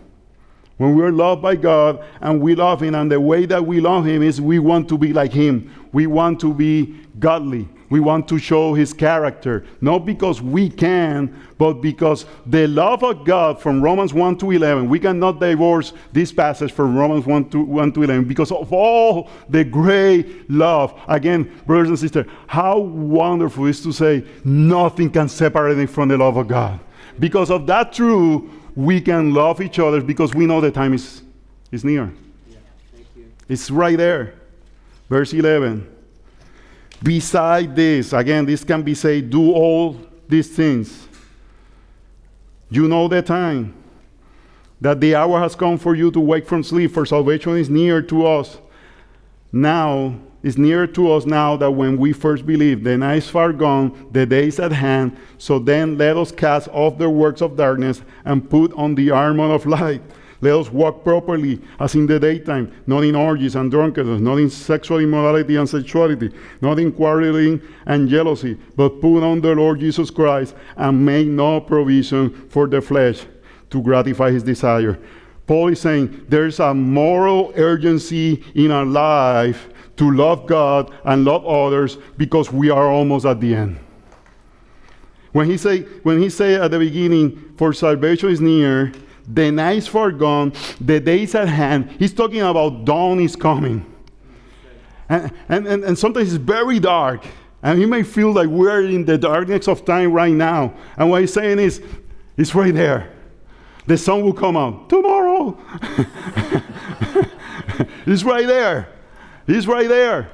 When 0.82 0.96
we're 0.96 1.12
loved 1.12 1.44
by 1.44 1.58
God 1.58 2.04
and 2.22 2.42
we 2.42 2.56
love 2.56 2.82
Him, 2.82 2.96
and 2.96 3.12
the 3.12 3.22
way 3.22 3.46
that 3.46 3.64
we 3.64 3.80
love 3.80 4.04
Him 4.04 4.24
is 4.24 4.42
we 4.42 4.58
want 4.58 4.90
to 4.90 4.98
be 4.98 5.14
like 5.14 5.32
Him. 5.32 5.72
We 5.92 6.08
want 6.08 6.40
to 6.40 6.56
be 6.56 6.96
godly. 7.20 7.70
We 7.92 8.00
want 8.00 8.28
to 8.30 8.40
show 8.40 8.74
His 8.74 8.92
character. 8.92 9.64
Not 9.80 10.08
because 10.08 10.42
we 10.42 10.70
can, 10.70 11.40
but 11.60 11.84
because 11.84 12.26
the 12.48 12.66
love 12.66 13.04
of 13.04 13.26
God 13.26 13.62
from 13.62 13.84
Romans 13.84 14.12
1 14.12 14.40
to 14.40 14.50
11, 14.50 14.90
we 14.90 14.98
cannot 14.98 15.40
divorce 15.40 15.94
this 16.14 16.32
passage 16.32 16.72
from 16.72 16.98
Romans 16.98 17.28
1 17.28 17.52
to, 17.52 17.64
1 17.64 17.92
to 17.92 18.02
11 18.02 18.28
because 18.28 18.52
of 18.52 18.74
all 18.74 19.30
the 19.50 19.64
great 19.64 20.50
love. 20.50 21.00
Again, 21.08 21.62
brothers 21.68 21.90
and 21.90 22.00
sisters, 22.00 22.26
how 22.48 22.80
wonderful 22.80 23.68
is 23.68 23.84
to 23.84 23.92
say 23.92 24.26
nothing 24.44 25.12
can 25.12 25.30
separate 25.30 25.78
me 25.78 25.86
from 25.86 26.10
the 26.10 26.18
love 26.18 26.38
of 26.38 26.48
God. 26.48 26.80
Because 27.20 27.52
of 27.52 27.68
that 27.68 27.94
truth, 27.94 28.50
we 28.76 29.02
can 29.02 29.34
love 29.34 29.62
each 29.62 29.80
other 29.80 30.02
because 30.02 30.34
we 30.34 30.46
know 30.46 30.62
the 30.62 30.72
time 30.72 30.94
is, 30.94 31.24
is 31.72 31.84
near. 31.84 32.12
Yeah. 32.50 32.58
It's 33.48 33.70
right 33.70 33.98
there. 33.98 34.34
Verse 35.10 35.34
11. 35.34 35.88
Beside 37.04 37.76
this, 37.76 38.14
again, 38.14 38.46
this 38.46 38.64
can 38.64 38.84
be 38.84 38.96
said, 38.96 39.30
do 39.30 39.52
all 39.52 40.00
these 40.28 40.50
things. 40.56 41.08
You 42.70 42.88
know 42.88 43.08
the 43.08 43.22
time, 43.22 43.74
that 44.80 45.02
the 45.02 45.16
hour 45.16 45.40
has 45.40 45.56
come 45.56 45.78
for 45.78 45.96
you 45.96 46.10
to 46.12 46.20
wake 46.20 46.48
from 46.48 46.64
sleep, 46.64 46.92
for 46.92 47.06
salvation 47.06 47.58
is 47.58 47.70
near 47.70 48.02
to 48.04 48.26
us. 48.26 48.60
Now, 49.52 50.16
is 50.44 50.58
nearer 50.58 50.88
to 50.88 51.12
us 51.12 51.26
now 51.26 51.56
than 51.56 51.76
when 51.76 51.98
we 51.98 52.14
first 52.14 52.46
believed. 52.46 52.84
The 52.84 52.98
night 52.98 53.18
is 53.18 53.30
far 53.30 53.54
gone, 53.54 54.10
the 54.12 54.26
day 54.26 54.48
is 54.48 54.60
at 54.60 54.72
hand. 54.72 55.18
So 55.38 55.60
then 55.60 55.98
let 55.98 56.18
us 56.18 56.32
cast 56.32 56.68
off 56.70 56.98
the 56.98 57.10
works 57.10 57.42
of 57.42 57.58
darkness 57.58 58.02
and 58.26 58.50
put 58.50 58.74
on 58.74 58.96
the 58.96 59.12
armor 59.12 59.54
of 59.54 59.66
light. 59.66 60.02
Let 60.44 60.56
us 60.56 60.72
walk 60.72 61.04
properly 61.04 61.62
as 61.80 61.94
in 61.94 62.08
the 62.08 62.20
daytime, 62.20 62.74
not 62.88 63.04
in 63.04 63.16
orgies 63.16 63.56
and 63.56 63.70
drunkenness, 63.70 64.20
not 64.20 64.40
in 64.40 64.50
sexual 64.50 65.00
immorality 65.00 65.56
and 65.56 65.70
sexuality, 65.70 66.32
not 66.62 66.80
in 66.80 66.92
quarreling 66.92 67.62
and 67.86 68.10
jealousy, 68.10 68.58
but 68.76 69.00
put 69.02 69.22
on 69.22 69.40
the 69.40 69.54
Lord 69.54 69.80
Jesus 69.80 70.10
Christ 70.10 70.56
and 70.78 71.06
make 71.06 71.28
no 71.28 71.62
provision 71.62 72.32
for 72.50 72.66
the 72.66 72.82
flesh 72.82 73.24
to 73.70 73.84
gratify 73.84 74.32
his 74.32 74.42
desire. 74.42 74.98
Paul 75.46 75.68
is 75.70 75.80
saying 75.82 76.26
there's 76.28 76.60
a 76.60 76.74
moral 76.74 77.54
urgency 77.56 78.44
in 78.56 78.72
our 78.72 78.86
life 78.86 79.70
to 80.02 80.10
love 80.10 80.48
God 80.48 80.92
and 81.04 81.24
love 81.26 81.46
others 81.46 82.00
because 82.18 82.52
we 82.52 82.72
are 82.72 82.90
almost 82.90 83.24
at 83.24 83.40
the 83.40 83.54
end. 83.54 83.78
When 85.32 85.48
he 85.48 85.58
say 85.58 85.82
when 86.02 86.20
he 86.20 86.28
say 86.28 86.56
at 86.56 86.72
the 86.72 86.80
beginning, 86.80 87.54
for 87.56 87.72
salvation 87.72 88.30
is 88.30 88.42
near, 88.42 88.92
the 89.28 89.52
night 89.52 89.78
is 89.78 89.88
far 89.88 90.12
gone, 90.12 90.54
the 90.80 91.00
day 91.00 91.22
is 91.22 91.36
at 91.36 91.48
hand, 91.48 91.92
he's 92.00 92.12
talking 92.12 92.42
about 92.42 92.84
dawn 92.84 93.20
is 93.20 93.36
coming. 93.36 93.86
And, 95.08 95.32
and, 95.50 95.68
and, 95.68 95.84
and 95.84 95.96
sometimes 95.96 96.34
it's 96.34 96.44
very 96.44 96.80
dark. 96.80 97.24
And 97.62 97.80
you 97.80 97.86
may 97.86 98.02
feel 98.02 98.32
like 98.32 98.48
we're 98.48 98.82
in 98.88 99.06
the 99.06 99.20
darkness 99.20 99.68
of 99.68 99.86
time 99.86 100.12
right 100.14 100.34
now. 100.34 100.74
And 100.98 101.12
what 101.12 101.22
he's 101.22 101.32
saying 101.32 101.60
is, 101.60 101.80
it's 102.38 102.56
right 102.56 102.74
there. 102.74 103.14
The 103.86 104.00
sun 104.00 104.24
will 104.24 104.34
come 104.34 104.58
out 104.58 104.90
tomorrow. 104.90 105.60
it's 108.08 108.24
right 108.24 108.48
there. 108.48 108.88
It's 109.48 109.68
right 109.68 109.88
there. 109.88 110.30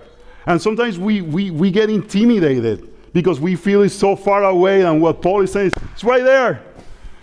And 0.45 0.61
sometimes 0.61 0.97
we, 0.97 1.21
we, 1.21 1.51
we 1.51 1.71
get 1.71 1.89
intimidated 1.89 2.93
because 3.13 3.39
we 3.39 3.55
feel 3.55 3.83
it's 3.83 3.95
so 3.95 4.15
far 4.15 4.43
away. 4.43 4.83
And 4.83 5.01
what 5.01 5.21
Paul 5.21 5.41
is 5.41 5.51
saying 5.51 5.67
is, 5.67 5.73
it's 5.93 6.03
right 6.03 6.23
there. 6.23 6.63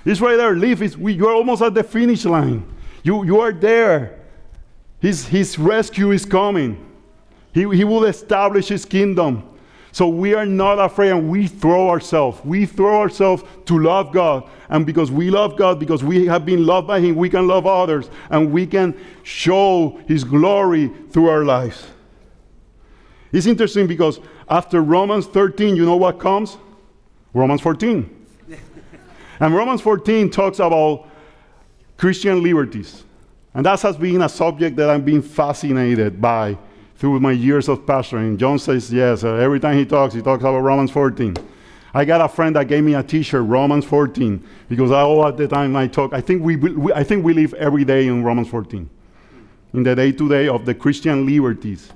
It's 0.05 0.21
right 0.21 0.37
there. 0.37 0.55
Leave. 0.55 0.83
It's, 0.83 0.97
we, 0.97 1.15
you're 1.15 1.33
almost 1.33 1.63
at 1.63 1.75
the 1.75 1.83
finish 1.83 2.25
line. 2.25 2.67
You, 3.03 3.25
you 3.25 3.41
are 3.41 3.53
there. 3.53 4.21
His, 5.01 5.27
his 5.27 5.59
rescue 5.59 6.11
is 6.11 6.25
coming. 6.25 6.85
He, 7.53 7.61
he 7.61 7.85
will 7.85 8.05
establish 8.05 8.69
his 8.69 8.85
kingdom. 8.85 9.49
So 9.95 10.09
we 10.09 10.35
are 10.35 10.45
not 10.45 10.81
afraid 10.81 11.11
and 11.11 11.31
we 11.31 11.47
throw 11.47 11.89
ourselves. 11.89 12.45
We 12.45 12.67
throw 12.67 12.99
ourselves 12.99 13.45
to 13.67 13.79
love 13.79 14.13
God. 14.13 14.51
And 14.69 14.85
because 14.85 15.13
we 15.13 15.31
love 15.31 15.57
God, 15.57 15.79
because 15.79 16.03
we 16.03 16.27
have 16.27 16.45
been 16.45 16.67
loved 16.67 16.89
by 16.89 16.99
Him, 16.99 17.15
we 17.15 17.31
can 17.31 17.47
love 17.47 17.65
others 17.65 18.11
and 18.29 18.53
we 18.53 18.67
can 18.67 18.99
show 19.23 20.01
His 20.09 20.25
glory 20.25 20.91
through 21.11 21.29
our 21.29 21.45
lives. 21.45 21.87
It's 23.31 23.47
interesting 23.47 23.87
because 23.87 24.19
after 24.49 24.83
Romans 24.83 25.27
13, 25.27 25.77
you 25.77 25.87
know 25.87 25.95
what 25.95 26.19
comes? 26.19 26.59
Romans 27.33 27.61
14. 27.61 28.27
and 29.39 29.55
Romans 29.55 29.81
14 29.81 30.29
talks 30.29 30.59
about 30.59 31.09
Christian 31.97 32.43
liberties. 32.43 33.05
And 33.55 33.65
that 33.65 33.81
has 33.83 33.97
been 33.97 34.23
a 34.23 34.29
subject 34.29 34.75
that 34.75 34.91
I'm 34.91 35.05
being 35.05 35.23
fascinated 35.23 36.21
by 36.21 36.59
through 37.05 37.21
my 37.21 37.33
years 37.33 37.69
of 37.69 37.81
pastoring. 37.81 38.39
John 38.39 38.59
says 38.59 38.91
yes. 38.91 39.25
Uh, 39.25 39.35
every 39.35 39.61
time 39.61 39.77
he 39.77 39.85
talks, 39.85 40.15
he 40.15 40.23
talks 40.23 40.41
about 40.41 40.61
Romans 40.61 40.91
14. 40.91 41.37
I 41.93 42.03
got 42.07 42.23
a 42.23 42.29
friend 42.29 42.57
that 42.57 42.67
gave 42.67 42.83
me 42.83 42.95
a 42.95 43.03
T-shirt, 43.03 43.45
Romans 43.45 43.85
14, 43.85 44.43
because 44.71 44.91
I, 44.91 45.03
all 45.03 45.27
at 45.27 45.37
the 45.37 45.47
time 45.47 45.77
I 45.77 45.87
talk, 45.87 46.15
I 46.15 46.23
think 46.23 46.43
we, 46.43 46.57
we, 46.57 46.95
I 46.95 47.05
think 47.05 47.23
we 47.23 47.35
live 47.35 47.53
every 47.55 47.85
day 47.85 48.07
in 48.07 48.25
Romans 48.25 48.49
14, 48.49 48.89
in 49.75 49.83
the 49.83 49.95
day-to-day 49.95 50.49
of 50.49 50.65
the 50.65 50.75
Christian 50.75 51.27
liberties. 51.27 51.93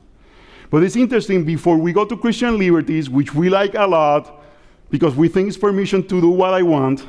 But 0.69 0.83
it's 0.83 0.95
interesting. 0.95 1.43
Before 1.43 1.79
we 1.79 1.95
go 1.95 2.05
to 2.05 2.15
Christian 2.15 2.59
liberties, 2.59 3.09
which 3.09 3.33
we 3.33 3.49
like 3.49 3.77
a 3.77 3.87
lot, 3.87 4.43
because 4.91 5.15
we 5.15 5.29
think 5.29 5.49
it's 5.49 5.57
permission 5.57 6.03
to 6.03 6.21
do 6.21 6.29
what 6.29 6.53
I 6.53 6.63
want, 6.63 7.07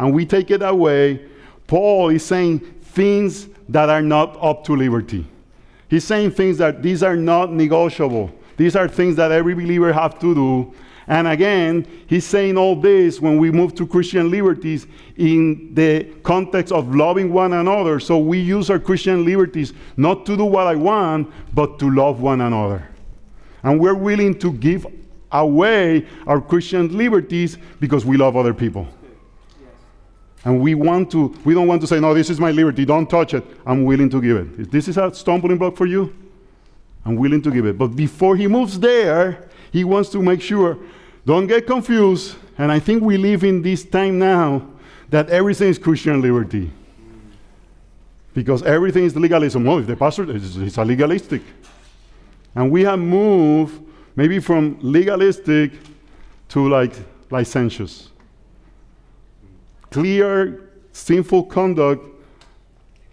and 0.00 0.12
we 0.12 0.26
take 0.26 0.50
it 0.50 0.62
away, 0.62 1.28
Paul 1.68 2.08
is 2.08 2.24
saying 2.24 2.58
things 2.58 3.46
that 3.68 3.88
are 3.88 4.02
not 4.02 4.36
up 4.42 4.64
to 4.64 4.74
liberty. 4.74 5.26
He's 5.88 6.04
saying 6.04 6.32
things 6.32 6.58
that 6.58 6.82
these 6.82 7.02
are 7.02 7.16
not 7.16 7.52
negotiable. 7.52 8.30
These 8.56 8.74
are 8.76 8.88
things 8.88 9.16
that 9.16 9.32
every 9.32 9.54
believer 9.54 9.92
have 9.92 10.18
to 10.20 10.34
do. 10.34 10.74
And 11.08 11.28
again, 11.28 11.86
he's 12.08 12.24
saying 12.24 12.56
all 12.58 12.74
this 12.74 13.20
when 13.20 13.38
we 13.38 13.52
move 13.52 13.74
to 13.76 13.86
Christian 13.86 14.28
liberties 14.28 14.88
in 15.16 15.72
the 15.72 16.04
context 16.24 16.72
of 16.72 16.94
loving 16.94 17.32
one 17.32 17.52
another. 17.52 18.00
So 18.00 18.18
we 18.18 18.38
use 18.38 18.70
our 18.70 18.80
Christian 18.80 19.24
liberties 19.24 19.72
not 19.96 20.26
to 20.26 20.36
do 20.36 20.44
what 20.44 20.66
I 20.66 20.74
want, 20.74 21.32
but 21.54 21.78
to 21.78 21.90
love 21.90 22.20
one 22.20 22.40
another. 22.40 22.88
And 23.62 23.78
we're 23.78 23.94
willing 23.94 24.36
to 24.40 24.52
give 24.52 24.86
away 25.30 26.06
our 26.26 26.40
Christian 26.40 26.96
liberties 26.96 27.58
because 27.78 28.04
we 28.04 28.16
love 28.16 28.36
other 28.36 28.54
people. 28.54 28.88
And 30.44 30.60
we 30.60 30.74
want 30.74 31.10
to, 31.10 31.34
we 31.44 31.54
don't 31.54 31.66
want 31.66 31.80
to 31.80 31.86
say, 31.86 31.98
no, 31.98 32.14
this 32.14 32.30
is 32.30 32.38
my 32.38 32.52
liberty, 32.52 32.84
don't 32.84 33.08
touch 33.08 33.34
it. 33.34 33.44
I'm 33.64 33.84
willing 33.84 34.08
to 34.10 34.20
give 34.20 34.36
it. 34.36 34.60
If 34.60 34.70
this 34.70 34.86
is 34.88 34.96
a 34.96 35.12
stumbling 35.12 35.58
block 35.58 35.76
for 35.76 35.86
you, 35.86 36.14
I'm 37.04 37.16
willing 37.16 37.42
to 37.42 37.50
give 37.50 37.66
it. 37.66 37.78
But 37.78 37.88
before 37.88 38.36
he 38.36 38.46
moves 38.46 38.78
there, 38.78 39.48
he 39.72 39.84
wants 39.84 40.10
to 40.10 40.22
make 40.22 40.40
sure, 40.40 40.78
don't 41.24 41.46
get 41.46 41.66
confused. 41.66 42.36
And 42.58 42.70
I 42.70 42.78
think 42.78 43.02
we 43.02 43.16
live 43.16 43.44
in 43.44 43.62
this 43.62 43.84
time 43.84 44.18
now 44.18 44.66
that 45.10 45.28
everything 45.30 45.68
is 45.68 45.78
Christian 45.78 46.20
liberty. 46.20 46.70
Because 48.34 48.62
everything 48.62 49.04
is 49.04 49.16
legalism. 49.16 49.64
Well, 49.64 49.78
if 49.78 49.86
the 49.86 49.96
pastor 49.96 50.30
is, 50.30 50.56
is 50.56 50.78
a 50.78 50.84
legalistic. 50.84 51.42
And 52.54 52.70
we 52.70 52.84
have 52.84 52.98
moved 52.98 53.82
maybe 54.14 54.38
from 54.40 54.78
legalistic 54.80 55.72
to 56.48 56.68
like 56.68 56.92
licentious. 57.30 58.10
Clear 59.96 60.68
sinful 60.92 61.44
conduct, 61.44 62.06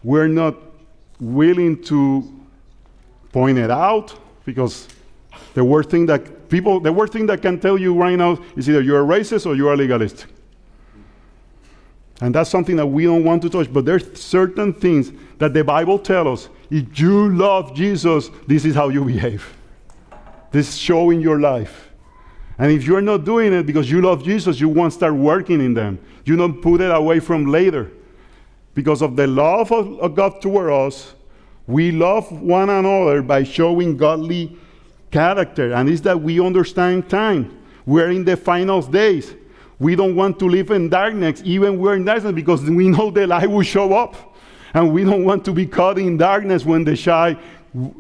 we're 0.04 0.28
not 0.28 0.58
willing 1.18 1.82
to 1.84 2.30
point 3.32 3.58
it 3.58 3.72
out 3.72 4.14
because 4.44 4.90
the 5.54 5.64
worst 5.64 5.90
thing 5.90 6.06
that 6.08 6.50
people, 6.50 6.82
the 6.82 6.92
worst 6.92 7.14
thing 7.14 7.26
that 7.28 7.42
can 7.42 7.58
tell 7.58 7.78
you 7.78 7.96
right 7.96 8.18
now 8.18 8.38
is 8.58 8.68
either 8.68 8.82
you're 8.82 9.02
a 9.02 9.08
racist 9.08 9.46
or 9.46 9.56
you're 9.56 9.72
a 9.72 9.78
legalist. 9.78 10.26
And 12.20 12.36
that's 12.36 12.50
something 12.50 12.76
that 12.76 12.88
we 12.88 13.06
don't 13.06 13.24
want 13.24 13.44
to 13.44 13.50
touch. 13.50 13.72
But 13.72 13.86
there's 13.86 14.20
certain 14.20 14.74
things 14.74 15.14
that 15.38 15.54
the 15.54 15.64
Bible 15.64 15.98
tells 15.98 16.48
us. 16.48 16.50
If 16.70 17.00
you 17.00 17.34
love 17.34 17.74
Jesus, 17.74 18.30
this 18.46 18.66
is 18.66 18.76
how 18.76 18.90
you 18.90 19.06
behave. 19.06 19.56
This 20.52 20.68
is 20.68 20.78
showing 20.78 21.22
your 21.22 21.40
life. 21.40 21.92
And 22.58 22.74
if 22.74 22.84
you're 22.84 23.02
not 23.02 23.24
doing 23.24 23.54
it 23.54 23.66
because 23.66 23.90
you 23.90 24.02
love 24.02 24.24
Jesus, 24.24 24.60
you 24.60 24.68
won't 24.68 24.92
start 24.92 25.14
working 25.14 25.62
in 25.62 25.74
them. 25.74 25.98
You 26.26 26.36
don't 26.36 26.62
put 26.62 26.82
it 26.82 26.92
away 26.92 27.20
from 27.20 27.46
later. 27.46 27.92
Because 28.74 29.02
of 29.02 29.16
the 29.16 29.28
love 29.28 29.72
of, 29.72 30.00
of 30.00 30.16
God 30.16 30.42
toward 30.42 30.72
us, 30.72 31.14
we 31.68 31.92
love 31.92 32.32
one 32.32 32.70
another 32.70 33.22
by 33.22 33.44
showing 33.44 33.98
godly 33.98 34.58
character. 35.12 35.74
And 35.74 35.90
it's 35.90 36.02
that 36.02 36.20
we 36.20 36.40
understand 36.40 37.10
time. 37.10 37.60
We're 37.86 38.10
in 38.12 38.26
the 38.26 38.36
final 38.36 38.82
days. 38.82 39.34
We 39.80 39.96
don't 39.96 40.16
want 40.16 40.40
to 40.40 40.46
live 40.46 40.72
in 40.72 40.90
darkness, 40.90 41.42
even 41.44 41.78
we're 41.78 41.96
in 41.96 42.06
darkness, 42.06 42.34
because 42.34 42.62
we 42.64 42.88
know 42.88 43.12
the 43.12 43.28
light 43.28 43.50
will 43.50 43.64
show 43.64 43.94
up. 43.94 44.36
And 44.74 44.94
we 44.94 45.04
don't 45.04 45.24
want 45.24 45.46
to 45.46 45.52
be 45.52 45.68
caught 45.68 46.00
in 46.00 46.18
darkness 46.18 46.66
when 46.66 46.84
the 46.84 46.96
shy 46.96 47.38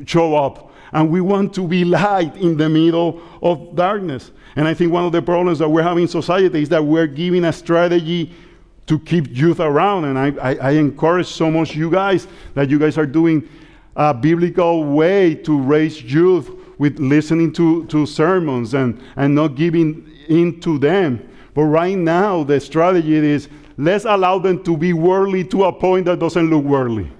show 0.05 0.35
up. 0.35 0.71
And 0.93 1.09
we 1.09 1.21
want 1.21 1.53
to 1.55 1.67
be 1.67 1.83
light 1.83 2.35
in 2.37 2.55
the 2.55 2.69
middle 2.69 3.21
of 3.41 3.75
darkness. 3.75 4.31
And 4.55 4.67
I 4.67 4.73
think 4.73 4.91
one 4.91 5.05
of 5.05 5.11
the 5.11 5.21
problems 5.21 5.59
that 5.59 5.69
we're 5.69 5.83
having 5.83 6.03
in 6.03 6.07
society 6.07 6.61
is 6.61 6.69
that 6.69 6.83
we're 6.83 7.07
giving 7.07 7.45
a 7.45 7.53
strategy 7.53 8.31
to 8.85 8.99
keep 8.99 9.27
youth 9.29 9.59
around. 9.59 10.05
And 10.05 10.19
I, 10.19 10.51
I, 10.51 10.55
I, 10.55 10.71
encourage 10.71 11.27
so 11.27 11.49
much 11.49 11.73
you 11.73 11.89
guys 11.89 12.27
that 12.53 12.69
you 12.69 12.77
guys 12.77 12.97
are 12.97 13.05
doing 13.05 13.47
a 13.95 14.13
biblical 14.13 14.83
way 14.83 15.35
to 15.35 15.59
raise 15.59 16.01
youth 16.01 16.51
with 16.77 16.99
listening 16.99 17.53
to, 17.53 17.85
to 17.87 18.05
sermons 18.05 18.73
and, 18.73 19.01
and 19.15 19.33
not 19.33 19.55
giving 19.55 20.09
in 20.27 20.59
to 20.61 20.77
them. 20.77 21.27
But 21.53 21.63
right 21.63 21.97
now, 21.97 22.43
the 22.43 22.59
strategy 22.59 23.15
is 23.15 23.47
let's 23.77 24.05
allow 24.05 24.39
them 24.39 24.63
to 24.63 24.75
be 24.75 24.93
worldly 24.93 25.43
to 25.45 25.65
a 25.65 25.73
point 25.73 26.05
that 26.05 26.19
doesn't 26.19 26.49
look 26.49 26.63
worldly. 26.63 27.11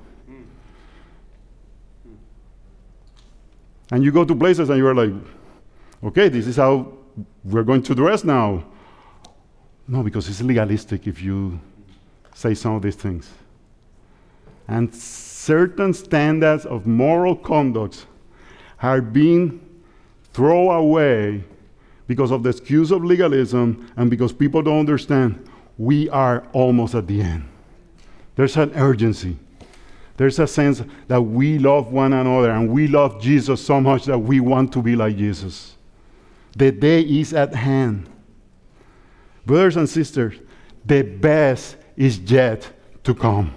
And 3.94 4.04
you 4.04 4.12
go 4.12 4.26
to 4.26 4.34
places 4.34 4.72
and 4.72 4.80
you're 4.80 4.96
like, 4.96 5.14
okay, 6.04 6.28
this 6.28 6.48
is 6.48 6.56
how 6.56 6.92
we're 7.44 7.62
going 7.62 7.84
to 7.84 7.94
dress 7.94 8.24
now. 8.24 8.66
No, 9.88 10.02
because 10.02 10.28
it's 10.28 10.42
legalistic 10.42 11.06
if 11.06 11.22
you 11.22 11.60
say 12.34 12.56
some 12.56 12.74
of 12.74 12.82
these 12.82 12.96
things. 12.96 13.30
And 14.68 14.92
certain 14.92 15.94
standards 15.94 16.66
of 16.66 16.88
moral 16.88 17.36
conduct 17.36 18.08
are 18.82 19.00
being 19.00 19.62
thrown 20.34 20.74
away 20.74 21.44
because 22.08 22.32
of 22.32 22.42
the 22.42 22.50
excuse 22.50 22.90
of 22.90 23.04
legalism 23.06 23.88
and 23.96 24.10
because 24.10 24.34
people 24.34 24.64
don't 24.64 24.80
understand 24.80 25.48
we 25.78 26.10
are 26.10 26.48
almost 26.54 26.96
at 26.96 27.06
the 27.06 27.22
end. 27.22 27.48
There's 28.38 28.58
an 28.58 28.72
urgency. 28.74 29.38
There's 30.16 30.40
a 30.40 30.48
sense 30.48 30.82
that 31.08 31.22
we 31.22 31.58
love 31.58 31.92
one 31.92 32.14
another 32.14 32.52
and 32.52 32.70
we 32.70 32.88
love 32.88 33.22
Jesus 33.22 33.66
so 33.66 33.82
much 33.82 34.06
that 34.06 34.18
we 34.18 34.40
want 34.40 34.72
to 34.74 34.82
be 34.82 34.96
like 34.96 35.18
Jesus. 35.18 35.76
The 36.56 36.72
day 36.72 37.02
is 37.02 37.34
at 37.34 37.56
hand. 37.56 38.10
Brothers 39.46 39.76
and 39.76 39.90
sisters, 39.90 40.36
the 40.86 41.02
best 41.02 41.78
is 41.98 42.20
yet 42.20 42.70
to 43.04 43.16
come. 43.16 43.54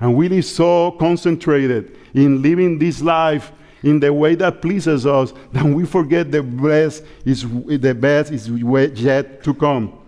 And 0.00 0.14
we 0.14 0.28
live 0.28 0.44
so 0.44 0.92
concentrated 0.92 1.96
in 2.14 2.42
living 2.42 2.78
this 2.78 3.00
life 3.00 3.52
in 3.82 4.00
the 4.00 4.12
way 4.12 4.34
that 4.34 4.60
pleases 4.60 5.06
us 5.06 5.32
that 5.52 5.64
we 5.64 5.86
forget 5.86 6.30
the 6.30 6.42
best 6.42 7.04
is 7.24 7.42
the 7.42 7.94
best 7.94 8.32
is 8.32 8.48
yet 8.48 9.42
to 9.44 9.54
come. 9.54 9.98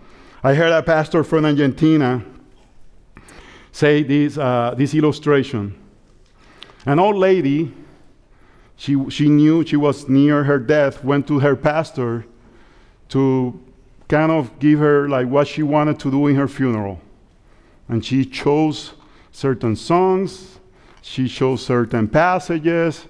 I 0.43 0.55
heard 0.55 0.73
a 0.73 0.83
pastor 0.83 1.25
from 1.25 1.45
Argentina 1.45 2.25
say 3.73 4.03
this, 4.03 4.39
uh, 4.39 4.75
this 4.77 4.95
illustration. 4.95 5.75
An 6.87 6.99
old 6.99 7.17
lady 7.17 7.73
she, 8.81 8.97
she 9.11 9.29
knew 9.29 9.63
she 9.67 9.77
was 9.77 10.09
near 10.09 10.45
her 10.45 10.59
death, 10.59 11.05
went 11.05 11.27
to 11.27 11.41
her 11.41 11.55
pastor 11.55 12.25
to 13.11 13.63
kind 14.09 14.33
of 14.33 14.59
give 14.59 14.79
her 14.79 15.07
like 15.07 15.29
what 15.29 15.49
she 15.49 15.63
wanted 15.63 15.99
to 16.01 16.11
do 16.11 16.29
in 16.29 16.37
her 16.37 16.49
funeral. 16.49 16.99
And 17.91 18.03
she 18.03 18.25
chose 18.25 18.95
certain 19.33 19.77
songs, 19.77 20.61
she 21.03 21.29
chose 21.29 21.63
certain 21.63 22.09
passages, 22.09 23.05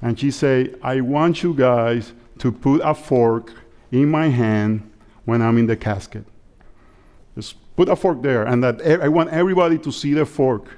and 0.00 0.18
she 0.18 0.30
said, 0.30 0.78
I 0.82 1.02
want 1.02 1.42
you 1.42 1.52
guys 1.52 2.14
to 2.38 2.50
put 2.50 2.80
a 2.82 2.94
fork 2.94 3.52
in 3.90 4.08
my 4.08 4.28
hand 4.28 4.90
when 5.26 5.42
I'm 5.42 5.58
in 5.58 5.66
the 5.66 5.76
casket. 5.76 6.24
Just 7.34 7.56
put 7.76 7.88
a 7.88 7.96
fork 7.96 8.22
there, 8.22 8.44
and 8.44 8.62
that 8.62 8.80
I 9.02 9.08
want 9.08 9.30
everybody 9.30 9.78
to 9.78 9.92
see 9.92 10.14
the 10.14 10.26
fork. 10.26 10.68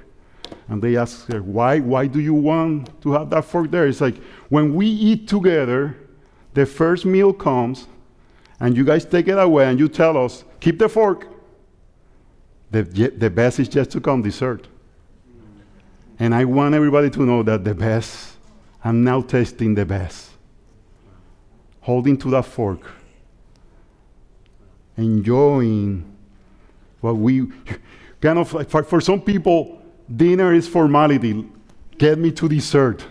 And 0.67 0.81
they 0.81 0.95
ask 0.95 1.27
her, 1.31 1.41
why, 1.41 1.79
why 1.79 2.07
do 2.07 2.19
you 2.19 2.33
want 2.33 3.01
to 3.01 3.11
have 3.13 3.29
that 3.31 3.45
fork 3.45 3.71
there? 3.71 3.87
It's 3.87 4.01
like 4.01 4.15
when 4.49 4.75
we 4.75 4.87
eat 4.87 5.27
together, 5.27 5.97
the 6.53 6.65
first 6.65 7.05
meal 7.05 7.33
comes, 7.33 7.87
and 8.59 8.77
you 8.77 8.85
guys 8.85 9.05
take 9.05 9.27
it 9.27 9.37
away 9.37 9.65
and 9.65 9.79
you 9.79 9.89
tell 9.89 10.23
us, 10.23 10.43
keep 10.59 10.79
the 10.79 10.87
fork. 10.87 11.27
The, 12.71 12.83
the 12.83 13.29
best 13.29 13.59
is 13.59 13.67
just 13.67 13.91
to 13.91 14.01
come, 14.01 14.21
dessert. 14.21 14.67
And 16.19 16.33
I 16.33 16.45
want 16.45 16.75
everybody 16.75 17.09
to 17.11 17.21
know 17.23 17.43
that 17.43 17.63
the 17.63 17.75
best, 17.75 18.37
I'm 18.83 19.03
now 19.03 19.21
tasting 19.21 19.75
the 19.75 19.85
best. 19.85 20.31
Holding 21.81 22.17
to 22.19 22.29
that 22.31 22.45
fork. 22.45 22.81
Enjoying 24.97 26.14
what 27.05 27.17
we 27.17 27.47
kind 28.21 28.39
of 28.39 28.49
for, 28.69 28.83
for 28.83 28.99
some 28.99 29.21
people, 29.21 29.81
Dinner 30.13 30.53
is 30.53 30.67
formality. 30.67 31.47
Get 31.97 32.19
me 32.19 32.31
to 32.33 32.47
dessert. 32.47 33.05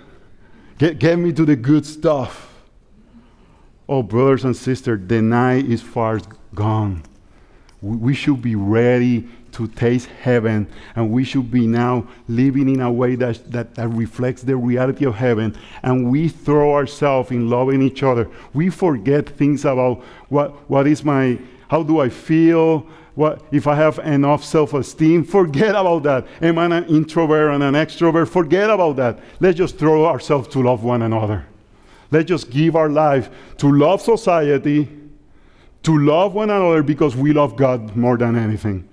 Get, 0.78 0.99
get 0.99 1.18
me 1.18 1.32
to 1.32 1.45
the 1.45 1.57
good 1.57 1.86
stuff. 1.86 2.51
Oh, 3.88 4.03
brothers 4.03 4.45
and 4.45 4.57
sisters, 4.57 5.01
the 5.07 5.20
night 5.20 5.66
is 5.66 5.82
far 5.82 6.20
gone. 6.55 7.03
We 7.82 8.14
should 8.14 8.40
be 8.40 8.55
ready 8.55 9.28
to 9.53 9.68
taste 9.68 10.09
heaven, 10.09 10.66
and 10.97 11.11
we 11.11 11.22
should 11.22 11.51
be 11.51 11.66
now 11.66 12.09
living 12.28 12.68
in 12.68 12.80
a 12.80 12.90
way 12.90 13.14
that, 13.16 13.51
that, 13.53 13.74
that 13.74 13.88
reflects 13.88 14.42
the 14.42 14.57
reality 14.57 15.05
of 15.05 15.14
heaven. 15.14 15.57
And 15.82 16.11
we 16.11 16.28
throw 16.28 16.74
ourselves 16.74 17.30
in 17.30 17.51
loving 17.51 17.82
each 17.82 18.03
other. 18.03 18.28
We 18.53 18.70
forget 18.70 19.28
things 19.28 19.64
about 19.64 20.03
what, 20.28 20.68
what 20.68 20.86
is 20.86 21.05
my, 21.05 21.38
how 21.68 21.82
do 21.82 22.01
I 22.01 22.09
feel, 22.09 22.86
what, 23.15 23.43
if 23.53 23.67
I 23.67 23.77
have 23.77 23.99
enough 24.01 24.45
self 24.45 24.75
esteem, 24.75 25.25
forget 25.39 25.71
about 25.71 26.03
that. 26.05 26.27
Am 26.43 26.59
I 26.59 26.67
an 26.67 26.85
introvert 26.87 27.53
and 27.53 27.62
an 27.62 27.75
extrovert? 27.75 28.29
Forget 28.29 28.71
about 28.71 28.97
that. 28.97 29.21
Let's 29.41 29.59
just 29.59 29.79
throw 29.79 30.07
ourselves 30.07 30.49
to 30.49 30.62
love 30.62 30.83
one 30.83 31.03
another. 31.03 31.47
Let's 32.11 32.29
just 32.29 32.51
give 32.51 32.77
our 32.77 32.89
life 32.89 33.31
to 33.59 33.71
love 33.71 34.01
society, 34.01 34.89
to 35.83 35.99
love 35.99 36.35
one 36.35 36.51
another 36.51 36.83
because 36.83 37.17
we 37.17 37.33
love 37.33 37.57
God 37.57 37.97
more 37.97 38.17
than 38.17 38.37
anything. 38.37 38.89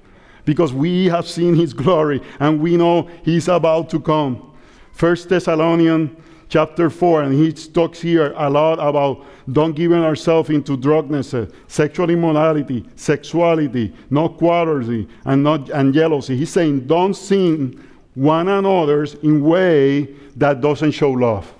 Because 0.46 0.74
we 0.74 1.06
have 1.06 1.28
seen 1.28 1.56
his 1.56 1.74
glory 1.74 2.22
and 2.40 2.60
we 2.60 2.78
know 2.78 3.10
he's 3.24 3.48
about 3.48 3.90
to 3.92 4.00
come. 4.00 4.52
First 4.92 5.30
Thessalonians 5.30 6.12
chapter 6.52 6.89
4, 6.89 7.24
and 7.24 7.34
he 7.34 7.54
talks 7.54 8.02
here 8.02 8.34
a 8.36 8.49
lot 8.49 8.74
about 8.74 9.26
don't 9.52 9.74
giving 9.74 10.04
ourselves 10.04 10.49
into 10.49 10.76
drunkenness, 10.76 11.34
uh, 11.34 11.47
sexual 11.68 12.10
immorality, 12.10 12.86
sexuality, 12.95 13.93
no 14.10 14.28
quarrelsy, 14.28 15.08
and 15.26 15.43
not 15.43 15.70
and 15.70 15.93
jealousy. 15.93 16.36
He's 16.36 16.52
saying 16.52 16.88
don't 16.88 17.14
sin 17.14 17.82
one 18.16 18.49
another's 18.49 19.16
in 19.16 19.41
way 19.41 20.14
that 20.36 20.60
doesn't 20.60 20.91
show 20.91 21.12
love. 21.12 21.52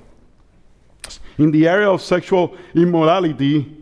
In 1.38 1.52
the 1.52 1.68
area 1.68 1.90
of 1.90 2.02
sexual 2.02 2.58
immorality, 2.76 3.78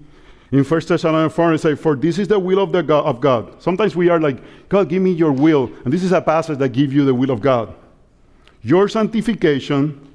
in 0.51 0.64
1 0.64 0.82
Thessalonians 0.88 1.34
4, 1.34 1.53
it 1.53 1.57
says, 1.60 1.80
For 1.80 1.95
this 1.95 2.20
is 2.20 2.28
the 2.28 2.39
will 2.39 2.60
of, 2.60 2.72
the 2.72 2.82
God, 2.84 3.05
of 3.05 3.20
God. 3.20 3.62
Sometimes 3.62 3.95
we 3.95 4.10
are 4.10 4.20
like, 4.20 4.38
God, 4.70 4.89
give 4.89 5.01
me 5.01 5.12
your 5.12 5.32
will. 5.32 5.72
And 5.84 5.93
this 5.93 6.03
is 6.03 6.12
a 6.12 6.22
passage 6.22 6.57
that 6.60 6.70
gives 6.70 6.93
you 6.93 7.05
the 7.05 7.14
will 7.14 7.30
of 7.32 7.41
God. 7.41 7.74
Your 8.62 8.88
sanctification, 8.88 10.09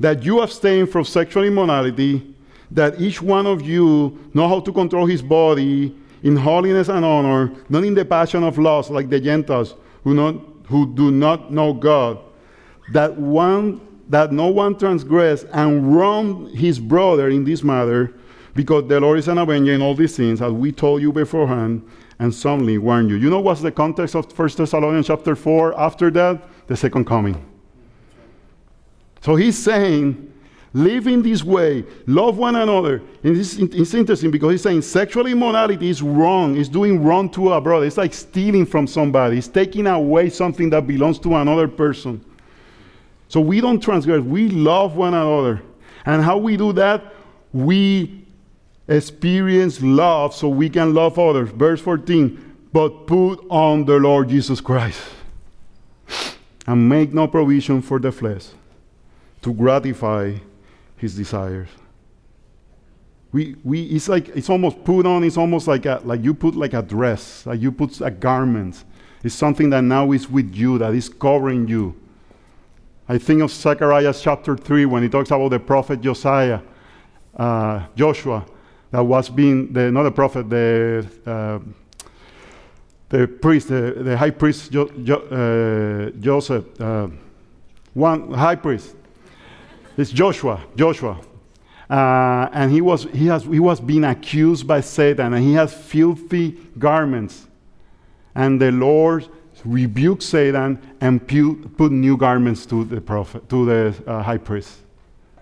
that 0.00 0.22
you 0.24 0.40
abstain 0.40 0.86
from 0.86 1.04
sexual 1.04 1.44
immorality, 1.44 2.34
that 2.70 3.00
each 3.00 3.22
one 3.22 3.46
of 3.46 3.62
you 3.62 4.18
know 4.34 4.48
how 4.48 4.60
to 4.60 4.72
control 4.72 5.06
his 5.06 5.22
body 5.22 5.96
in 6.22 6.36
holiness 6.36 6.88
and 6.88 7.04
honor, 7.04 7.52
not 7.68 7.84
in 7.84 7.94
the 7.94 8.04
passion 8.04 8.42
of 8.42 8.58
lust 8.58 8.90
like 8.90 9.08
the 9.08 9.20
Gentiles 9.20 9.74
who, 10.02 10.14
not, 10.14 10.34
who 10.66 10.92
do 10.94 11.10
not 11.10 11.52
know 11.52 11.72
God, 11.72 12.18
that 12.92 13.16
one 13.16 13.80
that 14.08 14.32
no 14.32 14.48
one 14.48 14.76
transgress 14.76 15.44
and 15.52 15.96
wrong 15.96 16.54
his 16.54 16.78
brother 16.78 17.28
in 17.28 17.44
this 17.44 17.62
matter, 17.62 18.12
because 18.54 18.86
the 18.88 19.00
Lord 19.00 19.18
is 19.18 19.28
an 19.28 19.38
avenger 19.38 19.72
in 19.72 19.82
all 19.82 19.94
these 19.94 20.16
things, 20.16 20.42
as 20.42 20.52
we 20.52 20.72
told 20.72 21.00
you 21.00 21.12
beforehand, 21.12 21.88
and 22.18 22.32
solemnly 22.32 22.78
warn 22.78 23.08
you. 23.08 23.16
You 23.16 23.30
know 23.30 23.40
what's 23.40 23.62
the 23.62 23.72
context 23.72 24.14
of 24.14 24.38
1 24.38 24.48
Thessalonians 24.56 25.06
chapter 25.06 25.34
4 25.34 25.78
after 25.80 26.10
that? 26.12 26.66
The 26.68 26.76
second 26.76 27.06
coming. 27.06 27.53
So 29.24 29.36
he's 29.36 29.56
saying, 29.56 30.30
live 30.74 31.06
in 31.06 31.22
this 31.22 31.42
way, 31.42 31.82
love 32.06 32.36
one 32.36 32.56
another. 32.56 32.96
And 33.22 33.34
it's, 33.34 33.54
it's 33.54 33.94
interesting 33.94 34.30
because 34.30 34.50
he's 34.50 34.60
saying 34.60 34.82
sexual 34.82 35.26
immorality 35.26 35.88
is 35.88 36.02
wrong. 36.02 36.58
It's 36.58 36.68
doing 36.68 37.02
wrong 37.02 37.30
to 37.30 37.54
a 37.54 37.58
brother. 37.58 37.86
It's 37.86 37.96
like 37.96 38.12
stealing 38.12 38.66
from 38.66 38.86
somebody. 38.86 39.38
It's 39.38 39.48
taking 39.48 39.86
away 39.86 40.28
something 40.28 40.68
that 40.68 40.86
belongs 40.86 41.18
to 41.20 41.36
another 41.36 41.68
person. 41.68 42.22
So 43.28 43.40
we 43.40 43.62
don't 43.62 43.80
transgress. 43.80 44.20
We 44.20 44.50
love 44.50 44.94
one 44.94 45.14
another. 45.14 45.62
And 46.04 46.22
how 46.22 46.36
we 46.36 46.58
do 46.58 46.74
that? 46.74 47.14
We 47.54 48.26
experience 48.88 49.80
love 49.80 50.34
so 50.34 50.50
we 50.50 50.68
can 50.68 50.92
love 50.92 51.18
others. 51.18 51.48
Verse 51.48 51.80
14, 51.80 52.58
but 52.74 53.06
put 53.06 53.36
on 53.48 53.86
the 53.86 53.96
Lord 53.96 54.28
Jesus 54.28 54.60
Christ 54.60 55.00
and 56.66 56.86
make 56.90 57.14
no 57.14 57.26
provision 57.26 57.80
for 57.80 57.98
the 57.98 58.12
flesh 58.12 58.48
to 59.44 59.52
gratify 59.52 60.32
his 60.96 61.14
desires. 61.14 61.68
We, 63.30 63.56
we, 63.62 63.82
it's 63.82 64.08
like 64.08 64.28
it's 64.28 64.48
almost 64.48 64.82
put 64.84 65.04
on. 65.06 65.22
It's 65.22 65.36
almost 65.36 65.68
like 65.68 65.84
a, 65.84 66.00
like 66.02 66.24
you 66.24 66.32
put 66.32 66.54
like 66.54 66.72
a 66.72 66.80
dress, 66.80 67.44
like 67.44 67.60
you 67.60 67.70
put 67.70 68.00
a 68.00 68.10
garment. 68.10 68.84
It's 69.22 69.34
something 69.34 69.68
that 69.70 69.82
now 69.82 70.12
is 70.12 70.30
with 70.30 70.54
you, 70.54 70.78
that 70.78 70.94
is 70.94 71.10
covering 71.10 71.68
you. 71.68 71.94
I 73.06 73.18
think 73.18 73.42
of 73.42 73.50
Zechariah 73.50 74.14
chapter 74.18 74.56
three 74.56 74.86
when 74.86 75.02
he 75.02 75.10
talks 75.10 75.30
about 75.30 75.50
the 75.50 75.60
prophet 75.60 76.00
Josiah, 76.00 76.60
uh, 77.36 77.84
Joshua, 77.94 78.46
that 78.92 79.02
was 79.02 79.28
being 79.28 79.74
the 79.74 79.90
not 79.90 80.04
the 80.04 80.12
prophet, 80.12 80.48
the 80.48 81.06
uh, 81.26 81.58
the 83.10 83.28
priest, 83.28 83.68
the, 83.68 83.94
the 83.98 84.16
high 84.16 84.30
priest 84.30 84.72
jo, 84.72 84.88
jo, 85.02 85.16
uh, 85.16 86.18
Joseph, 86.18 86.80
uh, 86.80 87.08
one 87.92 88.32
high 88.32 88.56
priest. 88.56 88.96
It's 89.96 90.10
Joshua. 90.10 90.64
Joshua. 90.76 91.20
Uh, 91.88 92.48
and 92.52 92.72
he 92.72 92.80
was, 92.80 93.04
he, 93.12 93.26
has, 93.26 93.44
he 93.44 93.60
was 93.60 93.80
being 93.80 94.04
accused 94.04 94.66
by 94.66 94.80
Satan, 94.80 95.34
and 95.34 95.44
he 95.44 95.52
has 95.54 95.72
filthy 95.72 96.52
garments. 96.78 97.46
And 98.34 98.60
the 98.60 98.72
Lord 98.72 99.28
rebuked 99.64 100.22
Satan 100.22 100.78
and 101.00 101.26
pu- 101.26 101.68
put 101.76 101.92
new 101.92 102.16
garments 102.16 102.66
to 102.66 102.84
the 102.84 103.00
prophet, 103.00 103.48
to 103.48 103.64
the 103.64 103.94
uh, 104.06 104.22
high 104.22 104.38
priest. 104.38 104.78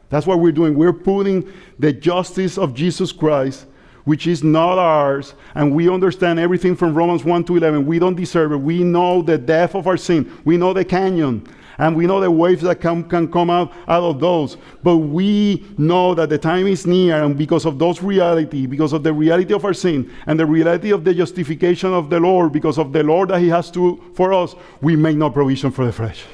That's 0.09 0.27
what 0.27 0.41
we're 0.41 0.53
doing. 0.53 0.75
We're 0.75 0.93
putting 0.93 1.51
the 1.79 1.93
justice 1.93 2.59
of 2.59 2.75
Jesus 2.75 3.13
Christ, 3.13 3.67
which 4.05 4.27
is 4.27 4.45
not 4.45 4.79
ours, 4.79 5.35
and 5.55 5.75
we 5.75 5.89
understand 5.89 6.39
everything 6.39 6.77
from 6.77 6.95
Romans 6.95 7.25
1 7.25 7.45
to 7.45 7.57
11. 7.57 7.87
We 7.87 7.99
don't 7.99 8.17
deserve 8.17 8.53
it. 8.53 8.59
We 8.59 8.85
know 8.85 9.23
the 9.23 9.39
depth 9.39 9.75
of 9.75 9.87
our 9.87 9.97
sin. 9.97 10.31
We 10.45 10.57
know 10.57 10.73
the 10.73 10.85
canyon, 10.85 11.47
and 11.79 11.97
we 11.97 12.07
know 12.07 12.21
the 12.21 12.31
waves 12.31 12.63
that 12.63 12.81
can, 12.81 13.05
can 13.05 13.31
come 13.31 13.51
out, 13.51 13.73
out 13.89 14.03
of 14.03 14.21
those. 14.21 14.57
But 14.83 14.99
we 14.99 15.65
know 15.79 16.15
that 16.15 16.29
the 16.29 16.39
time 16.39 16.67
is 16.67 16.87
near, 16.87 17.23
and 17.23 17.37
because 17.37 17.65
of 17.65 17.79
those 17.79 18.03
reality, 18.03 18.67
because 18.67 18.93
of 18.93 19.03
the 19.03 19.13
reality 19.13 19.55
of 19.55 19.65
our 19.65 19.75
sin, 19.75 20.13
and 20.27 20.39
the 20.39 20.47
reality 20.47 20.93
of 20.93 21.05
the 21.05 21.15
justification 21.15 21.93
of 21.93 22.11
the 22.11 22.21
Lord, 22.21 22.53
because 22.53 22.79
of 22.79 22.93
the 22.93 23.03
Lord 23.03 23.31
that 23.31 23.41
He 23.41 23.49
has 23.49 23.71
to 23.73 24.03
for 24.15 24.33
us, 24.33 24.55
we 24.81 24.97
make 24.97 25.17
no 25.17 25.31
provision 25.31 25.71
for 25.71 25.85
the 25.87 25.93
flesh. 25.93 26.25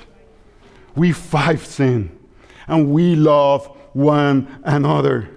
We 0.94 1.12
fight 1.12 1.60
sin 1.60 2.18
and 2.66 2.92
we 2.92 3.16
love 3.16 3.66
one 3.92 4.60
another. 4.64 5.30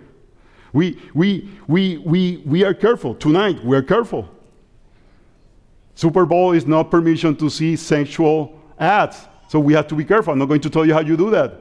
We, 0.73 0.99
we, 1.13 1.49
we, 1.67 1.97
we, 1.97 2.37
we 2.45 2.63
are 2.63 2.73
careful. 2.73 3.15
Tonight, 3.15 3.63
we're 3.63 3.81
careful. 3.81 4.29
Super 5.95 6.25
Bowl 6.25 6.53
is 6.53 6.65
not 6.65 6.89
permission 6.89 7.35
to 7.37 7.49
see 7.49 7.75
sexual 7.75 8.59
ads. 8.79 9.27
So 9.51 9.59
we 9.59 9.73
have 9.73 9.85
to 9.87 9.95
be 9.95 10.05
careful. 10.05 10.31
I'm 10.31 10.39
not 10.39 10.45
going 10.45 10.61
to 10.61 10.69
tell 10.69 10.85
you 10.85 10.93
how 10.93 11.01
you 11.01 11.17
do 11.17 11.29
that. 11.31 11.51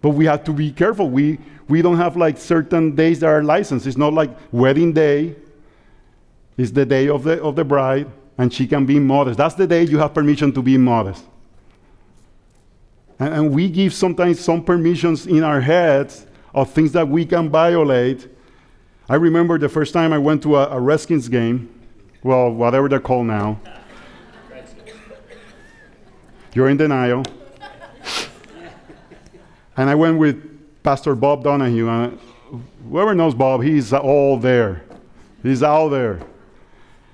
But 0.00 0.10
we 0.10 0.26
have 0.26 0.44
to 0.44 0.52
be 0.52 0.70
careful. 0.70 1.10
We, 1.10 1.40
we 1.66 1.82
don't 1.82 1.96
have 1.96 2.16
like 2.16 2.38
certain 2.38 2.94
days 2.94 3.18
that 3.18 3.26
are 3.26 3.42
licensed. 3.42 3.84
It's 3.88 3.96
not 3.96 4.12
like 4.12 4.30
wedding 4.52 4.92
day. 4.92 5.34
It's 6.56 6.70
the 6.70 6.86
day 6.86 7.08
of 7.08 7.24
the, 7.24 7.42
of 7.42 7.56
the 7.56 7.64
bride, 7.64 8.06
and 8.38 8.54
she 8.54 8.64
can 8.64 8.86
be 8.86 9.00
modest. 9.00 9.38
That's 9.38 9.56
the 9.56 9.66
day 9.66 9.82
you 9.82 9.98
have 9.98 10.14
permission 10.14 10.52
to 10.52 10.62
be 10.62 10.78
modest. 10.78 11.24
And, 13.18 13.34
and 13.34 13.50
we 13.52 13.68
give 13.68 13.92
sometimes 13.92 14.38
some 14.38 14.62
permissions 14.62 15.26
in 15.26 15.42
our 15.42 15.60
heads 15.60 16.28
of 16.54 16.70
things 16.70 16.92
that 16.92 17.08
we 17.08 17.26
can 17.26 17.50
violate. 17.50 18.28
I 19.08 19.16
remember 19.16 19.58
the 19.58 19.68
first 19.68 19.92
time 19.92 20.12
I 20.12 20.18
went 20.18 20.44
to 20.44 20.54
a, 20.54 20.76
a 20.76 20.78
Redskins 20.78 21.28
game, 21.28 21.74
well, 22.22 22.52
whatever 22.52 22.88
they're 22.88 23.00
called 23.00 23.26
now. 23.26 23.58
You're 26.52 26.68
in 26.68 26.76
denial. 26.76 27.24
and 29.76 29.88
I 29.88 29.94
went 29.94 30.18
with 30.18 30.82
Pastor 30.82 31.14
Bob 31.14 31.44
Donahue. 31.44 31.88
And 31.88 32.18
whoever 32.88 33.14
knows 33.14 33.34
Bob, 33.34 33.62
he's 33.62 33.92
all 33.92 34.36
there. 34.36 34.82
He's 35.42 35.62
out 35.62 35.88
there. 35.88 36.20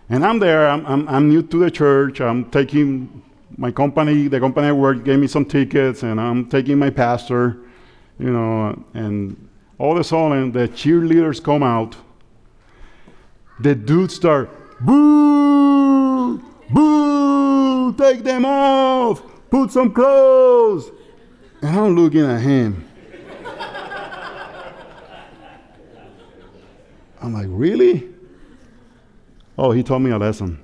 And 0.09 0.25
I'm 0.25 0.39
there. 0.39 0.69
I'm, 0.69 0.87
I'm, 0.87 1.09
I'm 1.09 1.29
new 1.29 1.43
to 1.43 1.59
the 1.59 1.71
church. 1.71 2.21
I'm 2.21 2.51
taking 2.51 3.23
my 3.57 3.71
company, 3.71 4.29
the 4.29 4.41
company 4.41 4.69
I 4.69 4.73
work, 4.73 5.05
gave 5.05 5.19
me 5.19 5.27
some 5.27 5.45
tickets, 5.45 6.03
and 6.03 6.21
I'm 6.21 6.49
taking 6.49 6.79
my 6.79 6.91
pastor, 6.91 7.59
you 8.19 8.31
know, 8.31 8.85
and 8.95 9.49
all 9.79 9.93
of 9.93 9.99
a 9.99 10.05
sudden 10.05 10.53
the 10.53 10.69
cheerleaders 10.69 11.43
come 11.43 11.63
out. 11.63 11.97
The 13.61 13.75
dudes 13.75 14.15
start, 14.15 14.51
boo, 14.81 16.39
boo, 16.71 17.46
take 17.95 18.23
them 18.23 18.45
off, 18.45 19.23
put 19.51 19.71
some 19.71 19.93
clothes. 19.93 20.91
And 21.63 21.79
I'm 21.79 21.97
looking 21.97 22.25
at 22.25 22.41
him. 22.41 22.85
I'm 27.21 27.33
like, 27.33 27.47
really? 27.49 28.09
Oh, 29.59 29.73
he 29.73 29.83
taught 29.83 30.01
me 30.01 30.11
a 30.11 30.19
lesson. 30.19 30.63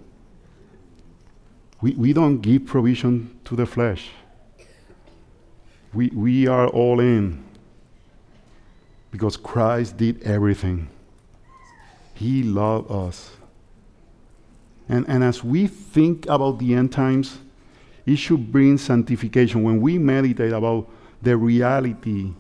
We, 1.81 1.93
we 1.95 2.13
don't 2.13 2.41
give 2.41 2.67
provision 2.67 3.39
to 3.45 3.57
the 3.57 3.67
flesh. 3.67 4.11
We, 5.93 6.09
we 6.11 6.47
are 6.47 6.69
all 6.69 7.01
in 7.01 7.45
because 9.11 9.37
Christ 9.37 9.97
did 9.97 10.23
everything. 10.23 10.89
He 12.15 12.43
loved 12.43 12.91
us. 12.91 13.31
And, 14.93 15.09
and 15.09 15.25
as 15.25 15.43
we 15.43 15.69
think 15.69 16.27
about 16.27 16.59
the 16.59 16.75
end 16.75 16.93
times, 16.93 17.39
it 18.05 18.17
should 18.17 18.53
bring 18.53 18.77
sanctification. 18.77 19.63
When 19.63 19.81
we 19.81 19.97
meditate 19.97 20.53
about 20.53 20.87
the 21.23 21.35
reality 21.35 22.35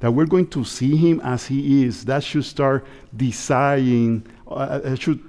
that 0.00 0.10
we're 0.10 0.26
going 0.26 0.48
to 0.48 0.64
see 0.64 0.96
Him 0.96 1.20
as 1.20 1.46
He 1.46 1.84
is, 1.84 2.04
that 2.06 2.24
should 2.24 2.44
start 2.44 2.84
desiring, 3.16 4.26
uh, 4.48 4.80
it 4.82 5.00
should 5.00 5.22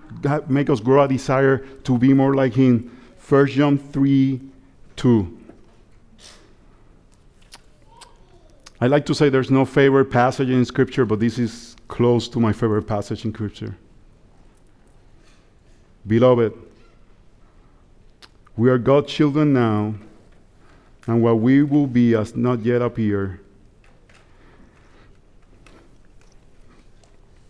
make 0.50 0.72
us 0.72 0.80
grow 0.80 1.04
a 1.04 1.08
desire 1.08 1.60
to 1.84 1.96
be 1.96 2.12
more 2.12 2.34
like 2.34 2.56
Him 2.56 2.90
1 3.30 3.48
John 3.50 3.78
3 3.78 4.42
2. 4.96 5.38
I 8.82 8.88
like 8.88 9.06
to 9.06 9.14
say 9.14 9.30
there's 9.30 9.52
no 9.52 9.64
favorite 9.64 10.06
passage 10.06 10.50
in 10.50 10.66
Scripture, 10.66 11.06
but 11.06 11.20
this 11.20 11.38
is 11.38 11.76
close 11.88 12.28
to 12.30 12.40
my 12.40 12.52
favorite 12.52 12.88
passage 12.88 13.26
in 13.26 13.32
Scripture. 13.32 13.78
Beloved, 16.08 16.54
we 18.56 18.70
are 18.70 18.78
God's 18.78 19.12
children 19.12 19.52
now, 19.52 19.94
and 21.06 21.22
what 21.22 21.40
we 21.40 21.64
will 21.64 21.88
be 21.88 22.14
has 22.14 22.36
not 22.36 22.64
yet 22.64 22.82
appeared. 22.82 23.40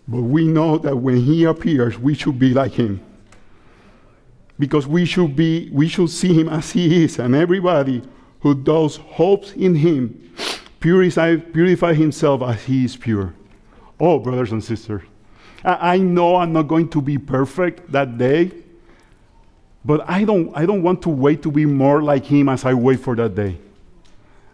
But 0.08 0.22
we 0.22 0.47
know 0.47 0.78
that 0.80 0.95
when 0.95 1.18
He 1.18 1.43
appears, 1.43 1.99
we 1.99 2.16
should 2.16 2.39
be 2.39 2.53
like 2.53 2.74
Him. 2.74 2.99
Because 4.58 4.88
we 4.88 5.05
should 5.05 5.36
be, 5.36 5.70
we 5.72 5.88
should 5.88 6.10
see 6.10 6.34
Him 6.34 6.49
as 6.49 6.72
He 6.72 7.03
is, 7.03 7.20
and 7.20 7.36
everybody 7.36 8.01
who 8.39 8.55
does 8.55 8.95
hopes 8.95 9.51
in 9.53 9.76
Him 9.76 10.32
purify, 10.80 11.36
purify 11.36 11.93
himself 11.93 12.41
as 12.41 12.64
He 12.64 12.86
is 12.86 12.95
pure. 12.95 13.34
Oh, 13.99 14.20
brothers 14.20 14.51
and 14.51 14.64
sisters, 14.64 15.03
I, 15.64 15.97
know 15.97 16.38
I'm 16.38 16.53
not 16.53 16.68
going 16.68 16.89
to 16.89 17.01
be 17.01 17.18
perfect 17.18 17.91
that 17.91 18.18
day, 18.18 18.51
but 19.84 20.08
I 20.10 20.24
don't, 20.24 20.55
I 20.55 20.66
don't 20.66 20.84
want 20.84 21.01
to 21.03 21.10
wait 21.10 21.41
to 21.43 21.51
be 21.51 21.66
more 21.66 22.01
like 22.01 22.26
Him 22.26 22.49
as 22.49 22.66
I 22.66 22.74
wait 22.74 22.99
for 22.99 23.16
that 23.16 23.36
day. 23.36 23.58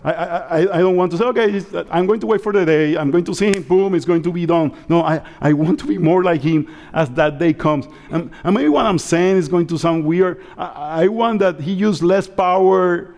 I, 0.04 0.12
I, 0.12 0.58
I 0.60 0.78
don't 0.80 0.98
want 0.98 1.12
to 1.14 1.18
say, 1.18 1.24
okay, 1.26 1.64
uh, 1.74 1.86
I'm 1.90 2.06
going 2.06 2.20
to 2.20 2.28
wait 2.28 2.42
for 2.42 2.52
the 2.52 2.66
day. 2.66 2.98
I'm 2.98 3.10
going 3.10 3.24
to 3.24 3.34
see 3.34 3.48
him, 3.48 3.64
boom, 3.64 3.96
it's 3.96 4.04
going 4.04 4.22
to 4.24 4.34
be 4.34 4.46
done. 4.46 4.76
No, 4.90 5.02
I, 5.02 5.22
I 5.40 5.54
want 5.54 5.80
to 5.80 5.86
be 5.86 5.98
more 5.98 6.24
like 6.24 6.42
him 6.42 6.68
as 6.94 7.10
that 7.12 7.40
day 7.40 7.54
comes. 7.54 7.88
And, 8.10 8.30
and 8.44 8.54
maybe 8.54 8.68
what 8.68 8.86
I'm 8.86 9.00
saying 9.00 9.38
is 9.38 9.48
going 9.48 9.68
to 9.68 9.78
sound 9.78 10.04
weird. 10.04 10.44
I, 10.58 11.04
I 11.04 11.08
want 11.08 11.40
that 11.40 11.62
he 11.62 11.72
use 11.72 12.04
less 12.04 12.28
power 12.28 13.16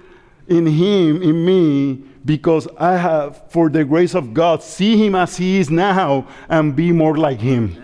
in 0.48 0.68
him, 0.68 1.24
in 1.24 1.44
me, 1.44 2.04
because 2.26 2.68
I 2.78 2.98
have, 2.98 3.50
for 3.52 3.70
the 3.70 3.86
grace 3.86 4.16
of 4.16 4.34
God, 4.34 4.64
see 4.64 4.98
him 4.98 5.14
as 5.14 5.38
he 5.38 5.60
is 5.60 5.70
now 5.70 6.28
and 6.50 6.76
be 6.76 6.92
more 6.92 7.18
like 7.18 7.40
him. 7.40 7.76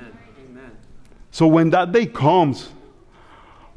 Amen. 0.49 0.71
So 1.29 1.45
when 1.45 1.69
that 1.69 1.91
day 1.91 2.07
comes, 2.07 2.69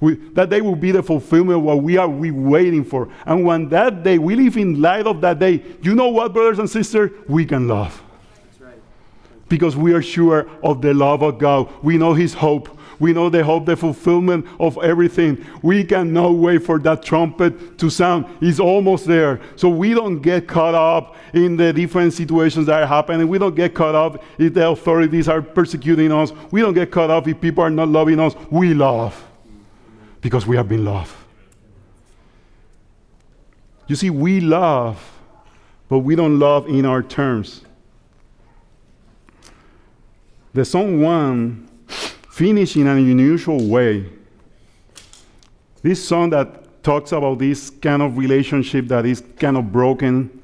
we, 0.01 0.15
that 0.33 0.51
day 0.51 0.61
will 0.61 0.77
be 0.77 0.91
the 0.91 1.03
fulfillment 1.03 1.59
of 1.59 1.65
what 1.65 1.83
we 1.83 1.97
are 1.99 2.09
we 2.09 2.31
waiting 2.31 2.85
for. 2.85 3.11
And 3.27 3.45
when 3.45 3.69
that 3.69 4.03
day, 4.03 4.19
we 4.19 4.37
live 4.37 4.57
in 4.57 4.81
light 4.81 5.07
of 5.07 5.21
that 5.21 5.39
day, 5.39 5.63
you 5.83 5.95
know 5.95 6.09
what, 6.09 6.33
brothers 6.33 6.59
and 6.59 6.69
sisters? 6.69 7.11
We 7.29 7.45
can 7.45 7.69
love. 7.69 8.03
Right. 8.59 8.75
Because 9.49 9.77
we 9.77 9.93
are 9.93 10.03
sure 10.03 10.49
of 10.63 10.83
the 10.83 10.95
love 10.95 11.23
of 11.23 11.39
God. 11.39 11.73
We 11.83 11.99
know 11.99 12.15
His 12.15 12.35
hope. 12.35 12.79
We 12.99 13.13
know 13.13 13.29
the 13.29 13.45
hope, 13.45 13.67
the 13.67 13.77
fulfillment 13.77 14.47
of 14.61 14.79
everything. 14.83 15.45
We 15.63 15.85
can 15.85 16.13
no 16.13 16.33
wait 16.33 16.63
for 16.63 16.79
that 16.81 17.03
trumpet 17.03 17.79
to 17.79 17.91
sound. 17.91 18.27
It's 18.41 18.61
almost 18.61 19.07
there. 19.07 19.41
So 19.57 19.69
we 19.69 19.95
don't 19.95 20.21
get 20.21 20.47
caught 20.47 20.75
up 20.75 21.17
in 21.33 21.57
the 21.57 21.73
different 21.73 22.13
situations 22.13 22.67
that 22.67 22.83
are 22.83 22.87
happening. 22.87 23.29
We 23.29 23.39
don't 23.39 23.55
get 23.55 23.75
caught 23.75 23.95
up 23.95 24.23
if 24.39 24.55
the 24.55 24.69
authorities 24.69 25.29
are 25.29 25.43
persecuting 25.43 26.13
us. 26.13 26.33
We 26.51 26.61
don't 26.61 26.75
get 26.75 26.91
caught 26.91 27.11
up 27.11 27.27
if 27.29 27.41
people 27.41 27.65
are 27.65 27.71
not 27.71 27.89
loving 27.89 28.21
us. 28.21 28.35
We 28.51 28.75
love 28.75 29.23
because 30.21 30.47
we 30.47 30.57
have 30.57 30.69
been 30.69 30.85
loved. 30.85 31.15
You 33.87 33.97
see, 33.97 34.11
we 34.11 34.41
love, 34.41 35.13
but 35.89 35.99
we 35.99 36.17
don't 36.17 36.39
love 36.39 36.69
in 36.69 36.87
our 36.87 37.03
terms. 37.03 37.63
The 40.55 40.65
song 40.65 41.03
1 41.03 41.64
finish 42.35 42.75
in 42.75 42.89
an 42.89 42.99
unusual 42.99 43.69
way. 43.69 44.05
This 45.83 46.05
song 46.05 46.31
that 46.31 46.83
talks 46.83 47.13
about 47.13 47.39
this 47.39 47.71
kind 47.71 48.03
of 48.03 48.19
relationship 48.19 48.89
that 48.89 49.07
is 49.07 49.23
kind 49.39 49.57
of 49.57 49.71
broken. 49.71 50.43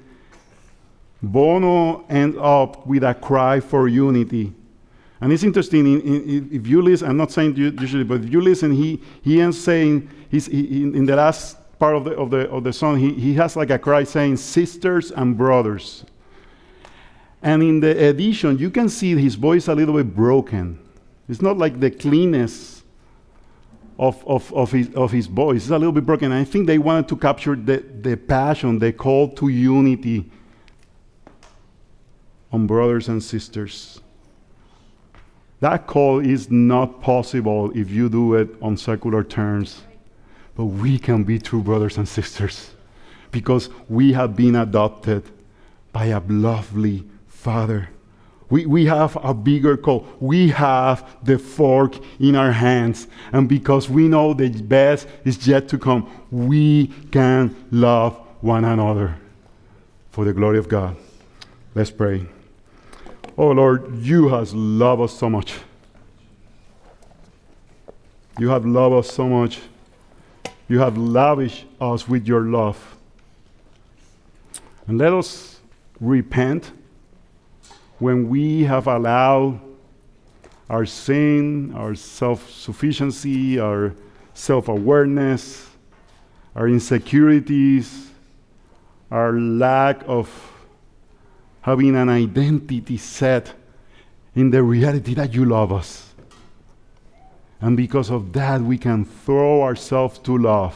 Bono 1.20 2.04
ends 2.08 2.36
up 2.40 2.86
with 2.86 3.02
a 3.02 3.12
cry 3.12 3.58
for 3.58 3.88
unity. 3.88 4.52
And 5.20 5.32
it's 5.32 5.42
interesting, 5.42 5.84
in, 5.94 6.00
in, 6.00 6.48
if 6.52 6.64
you 6.64 6.80
listen, 6.80 7.08
I'm 7.08 7.16
not 7.16 7.32
saying 7.32 7.56
you, 7.56 7.70
usually, 7.80 8.04
but 8.04 8.22
if 8.22 8.32
you 8.32 8.40
listen, 8.40 8.70
he, 8.70 9.02
he 9.22 9.40
ends 9.40 9.60
saying, 9.60 10.08
he's, 10.30 10.46
he, 10.46 10.84
in, 10.84 10.94
in 10.94 11.06
the 11.06 11.16
last 11.16 11.56
part 11.80 11.96
of 11.96 12.04
the, 12.04 12.12
of 12.12 12.30
the, 12.30 12.48
of 12.50 12.62
the 12.62 12.72
song, 12.72 12.98
he, 12.98 13.14
he 13.14 13.34
has 13.34 13.56
like 13.56 13.70
a 13.70 13.78
cry 13.80 14.04
saying, 14.04 14.36
sisters 14.36 15.10
and 15.10 15.36
brothers. 15.36 16.04
And 17.42 17.64
in 17.64 17.80
the 17.80 18.10
edition, 18.10 18.58
you 18.58 18.70
can 18.70 18.88
see 18.88 19.16
his 19.16 19.34
voice 19.34 19.66
a 19.66 19.74
little 19.74 19.96
bit 19.96 20.14
broken. 20.14 20.78
It's 21.30 21.40
not 21.40 21.58
like 21.58 21.78
the 21.78 21.92
cleanness 21.92 22.82
of, 24.00 24.26
of, 24.26 24.52
of, 24.52 24.72
his, 24.72 24.92
of 24.94 25.12
his 25.12 25.28
voice. 25.28 25.62
It's 25.62 25.70
a 25.70 25.78
little 25.78 25.92
bit 25.92 26.04
broken. 26.04 26.32
I 26.32 26.42
think 26.42 26.66
they 26.66 26.78
wanted 26.78 27.06
to 27.08 27.16
capture 27.16 27.54
the, 27.54 27.84
the 28.00 28.16
passion, 28.16 28.80
the 28.80 28.92
call 28.92 29.28
to 29.36 29.46
unity 29.46 30.28
on 32.52 32.66
brothers 32.66 33.08
and 33.08 33.22
sisters. 33.22 34.00
That 35.60 35.86
call 35.86 36.18
is 36.18 36.50
not 36.50 37.00
possible 37.00 37.70
if 37.76 37.90
you 37.90 38.08
do 38.08 38.34
it 38.34 38.48
on 38.60 38.76
secular 38.76 39.22
terms. 39.22 39.82
But 40.56 40.64
we 40.64 40.98
can 40.98 41.22
be 41.22 41.38
true 41.38 41.62
brothers 41.62 41.96
and 41.96 42.08
sisters 42.08 42.72
because 43.30 43.70
we 43.88 44.14
have 44.14 44.34
been 44.34 44.56
adopted 44.56 45.30
by 45.92 46.06
a 46.06 46.20
lovely 46.28 47.06
Father. 47.28 47.90
We, 48.50 48.66
we 48.66 48.86
have 48.86 49.16
a 49.22 49.32
bigger 49.32 49.76
call. 49.76 50.06
We 50.18 50.48
have 50.48 51.18
the 51.24 51.38
fork 51.38 51.96
in 52.18 52.34
our 52.34 52.50
hands. 52.50 53.06
And 53.32 53.48
because 53.48 53.88
we 53.88 54.08
know 54.08 54.34
the 54.34 54.50
best 54.50 55.06
is 55.24 55.46
yet 55.46 55.68
to 55.68 55.78
come, 55.78 56.10
we 56.32 56.88
can 57.12 57.54
love 57.70 58.16
one 58.40 58.64
another 58.64 59.16
for 60.10 60.24
the 60.24 60.32
glory 60.32 60.58
of 60.58 60.68
God. 60.68 60.96
Let's 61.74 61.92
pray. 61.92 62.26
Oh 63.38 63.52
Lord, 63.52 63.96
you 63.98 64.28
have 64.28 64.52
loved 64.52 65.02
us 65.02 65.16
so 65.16 65.30
much. 65.30 65.54
You 68.38 68.48
have 68.48 68.66
loved 68.66 68.94
us 68.96 69.14
so 69.14 69.28
much. 69.28 69.60
You 70.68 70.80
have 70.80 70.98
lavished 70.98 71.66
us 71.80 72.08
with 72.08 72.26
your 72.26 72.42
love. 72.42 72.96
And 74.86 74.98
let 74.98 75.12
us 75.12 75.60
repent 76.00 76.72
when 78.00 78.28
we 78.28 78.64
have 78.64 78.86
allowed 78.86 79.60
our 80.68 80.86
sin, 80.86 81.72
our 81.74 81.94
self 81.94 82.50
sufficiency, 82.50 83.58
our 83.58 83.94
self 84.34 84.68
awareness, 84.68 85.68
our 86.54 86.68
insecurities, 86.68 88.10
our 89.10 89.32
lack 89.32 90.02
of 90.06 90.28
having 91.60 91.94
an 91.94 92.08
identity 92.08 92.96
set 92.96 93.52
in 94.34 94.50
the 94.50 94.62
reality 94.62 95.14
that 95.14 95.34
you 95.34 95.44
love 95.44 95.72
us. 95.72 96.14
And 97.60 97.76
because 97.76 98.10
of 98.10 98.32
that, 98.32 98.62
we 98.62 98.78
can 98.78 99.04
throw 99.04 99.62
ourselves 99.62 100.18
to 100.20 100.38
love 100.38 100.74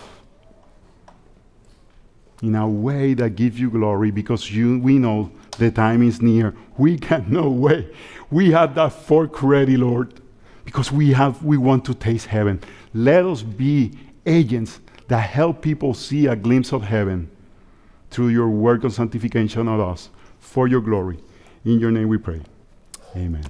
in 2.42 2.54
a 2.54 2.68
way 2.68 3.14
that 3.14 3.30
gives 3.30 3.58
you 3.58 3.70
glory 3.70 4.10
because 4.10 4.50
you, 4.50 4.78
we 4.80 4.98
know 4.98 5.30
the 5.56 5.70
time 5.70 6.02
is 6.02 6.20
near. 6.20 6.54
We 6.76 6.98
can 6.98 7.26
no 7.28 7.50
way. 7.50 7.88
We 8.30 8.50
have 8.52 8.74
that 8.74 8.92
fork 8.92 9.42
ready, 9.42 9.76
Lord, 9.76 10.20
because 10.64 10.90
we 10.90 11.12
have 11.12 11.42
we 11.44 11.56
want 11.56 11.84
to 11.86 11.94
taste 11.94 12.26
heaven. 12.26 12.60
Let 12.92 13.24
us 13.24 13.42
be 13.42 13.92
agents 14.26 14.80
that 15.08 15.20
help 15.20 15.62
people 15.62 15.94
see 15.94 16.26
a 16.26 16.36
glimpse 16.36 16.72
of 16.72 16.82
heaven 16.82 17.30
through 18.10 18.28
your 18.28 18.48
work 18.48 18.84
of 18.84 18.92
sanctification 18.92 19.68
of 19.68 19.80
us 19.80 20.08
for 20.38 20.66
your 20.68 20.80
glory. 20.80 21.18
In 21.64 21.78
your 21.78 21.90
name 21.90 22.08
we 22.08 22.18
pray. 22.18 22.40
Amen. 23.16 23.44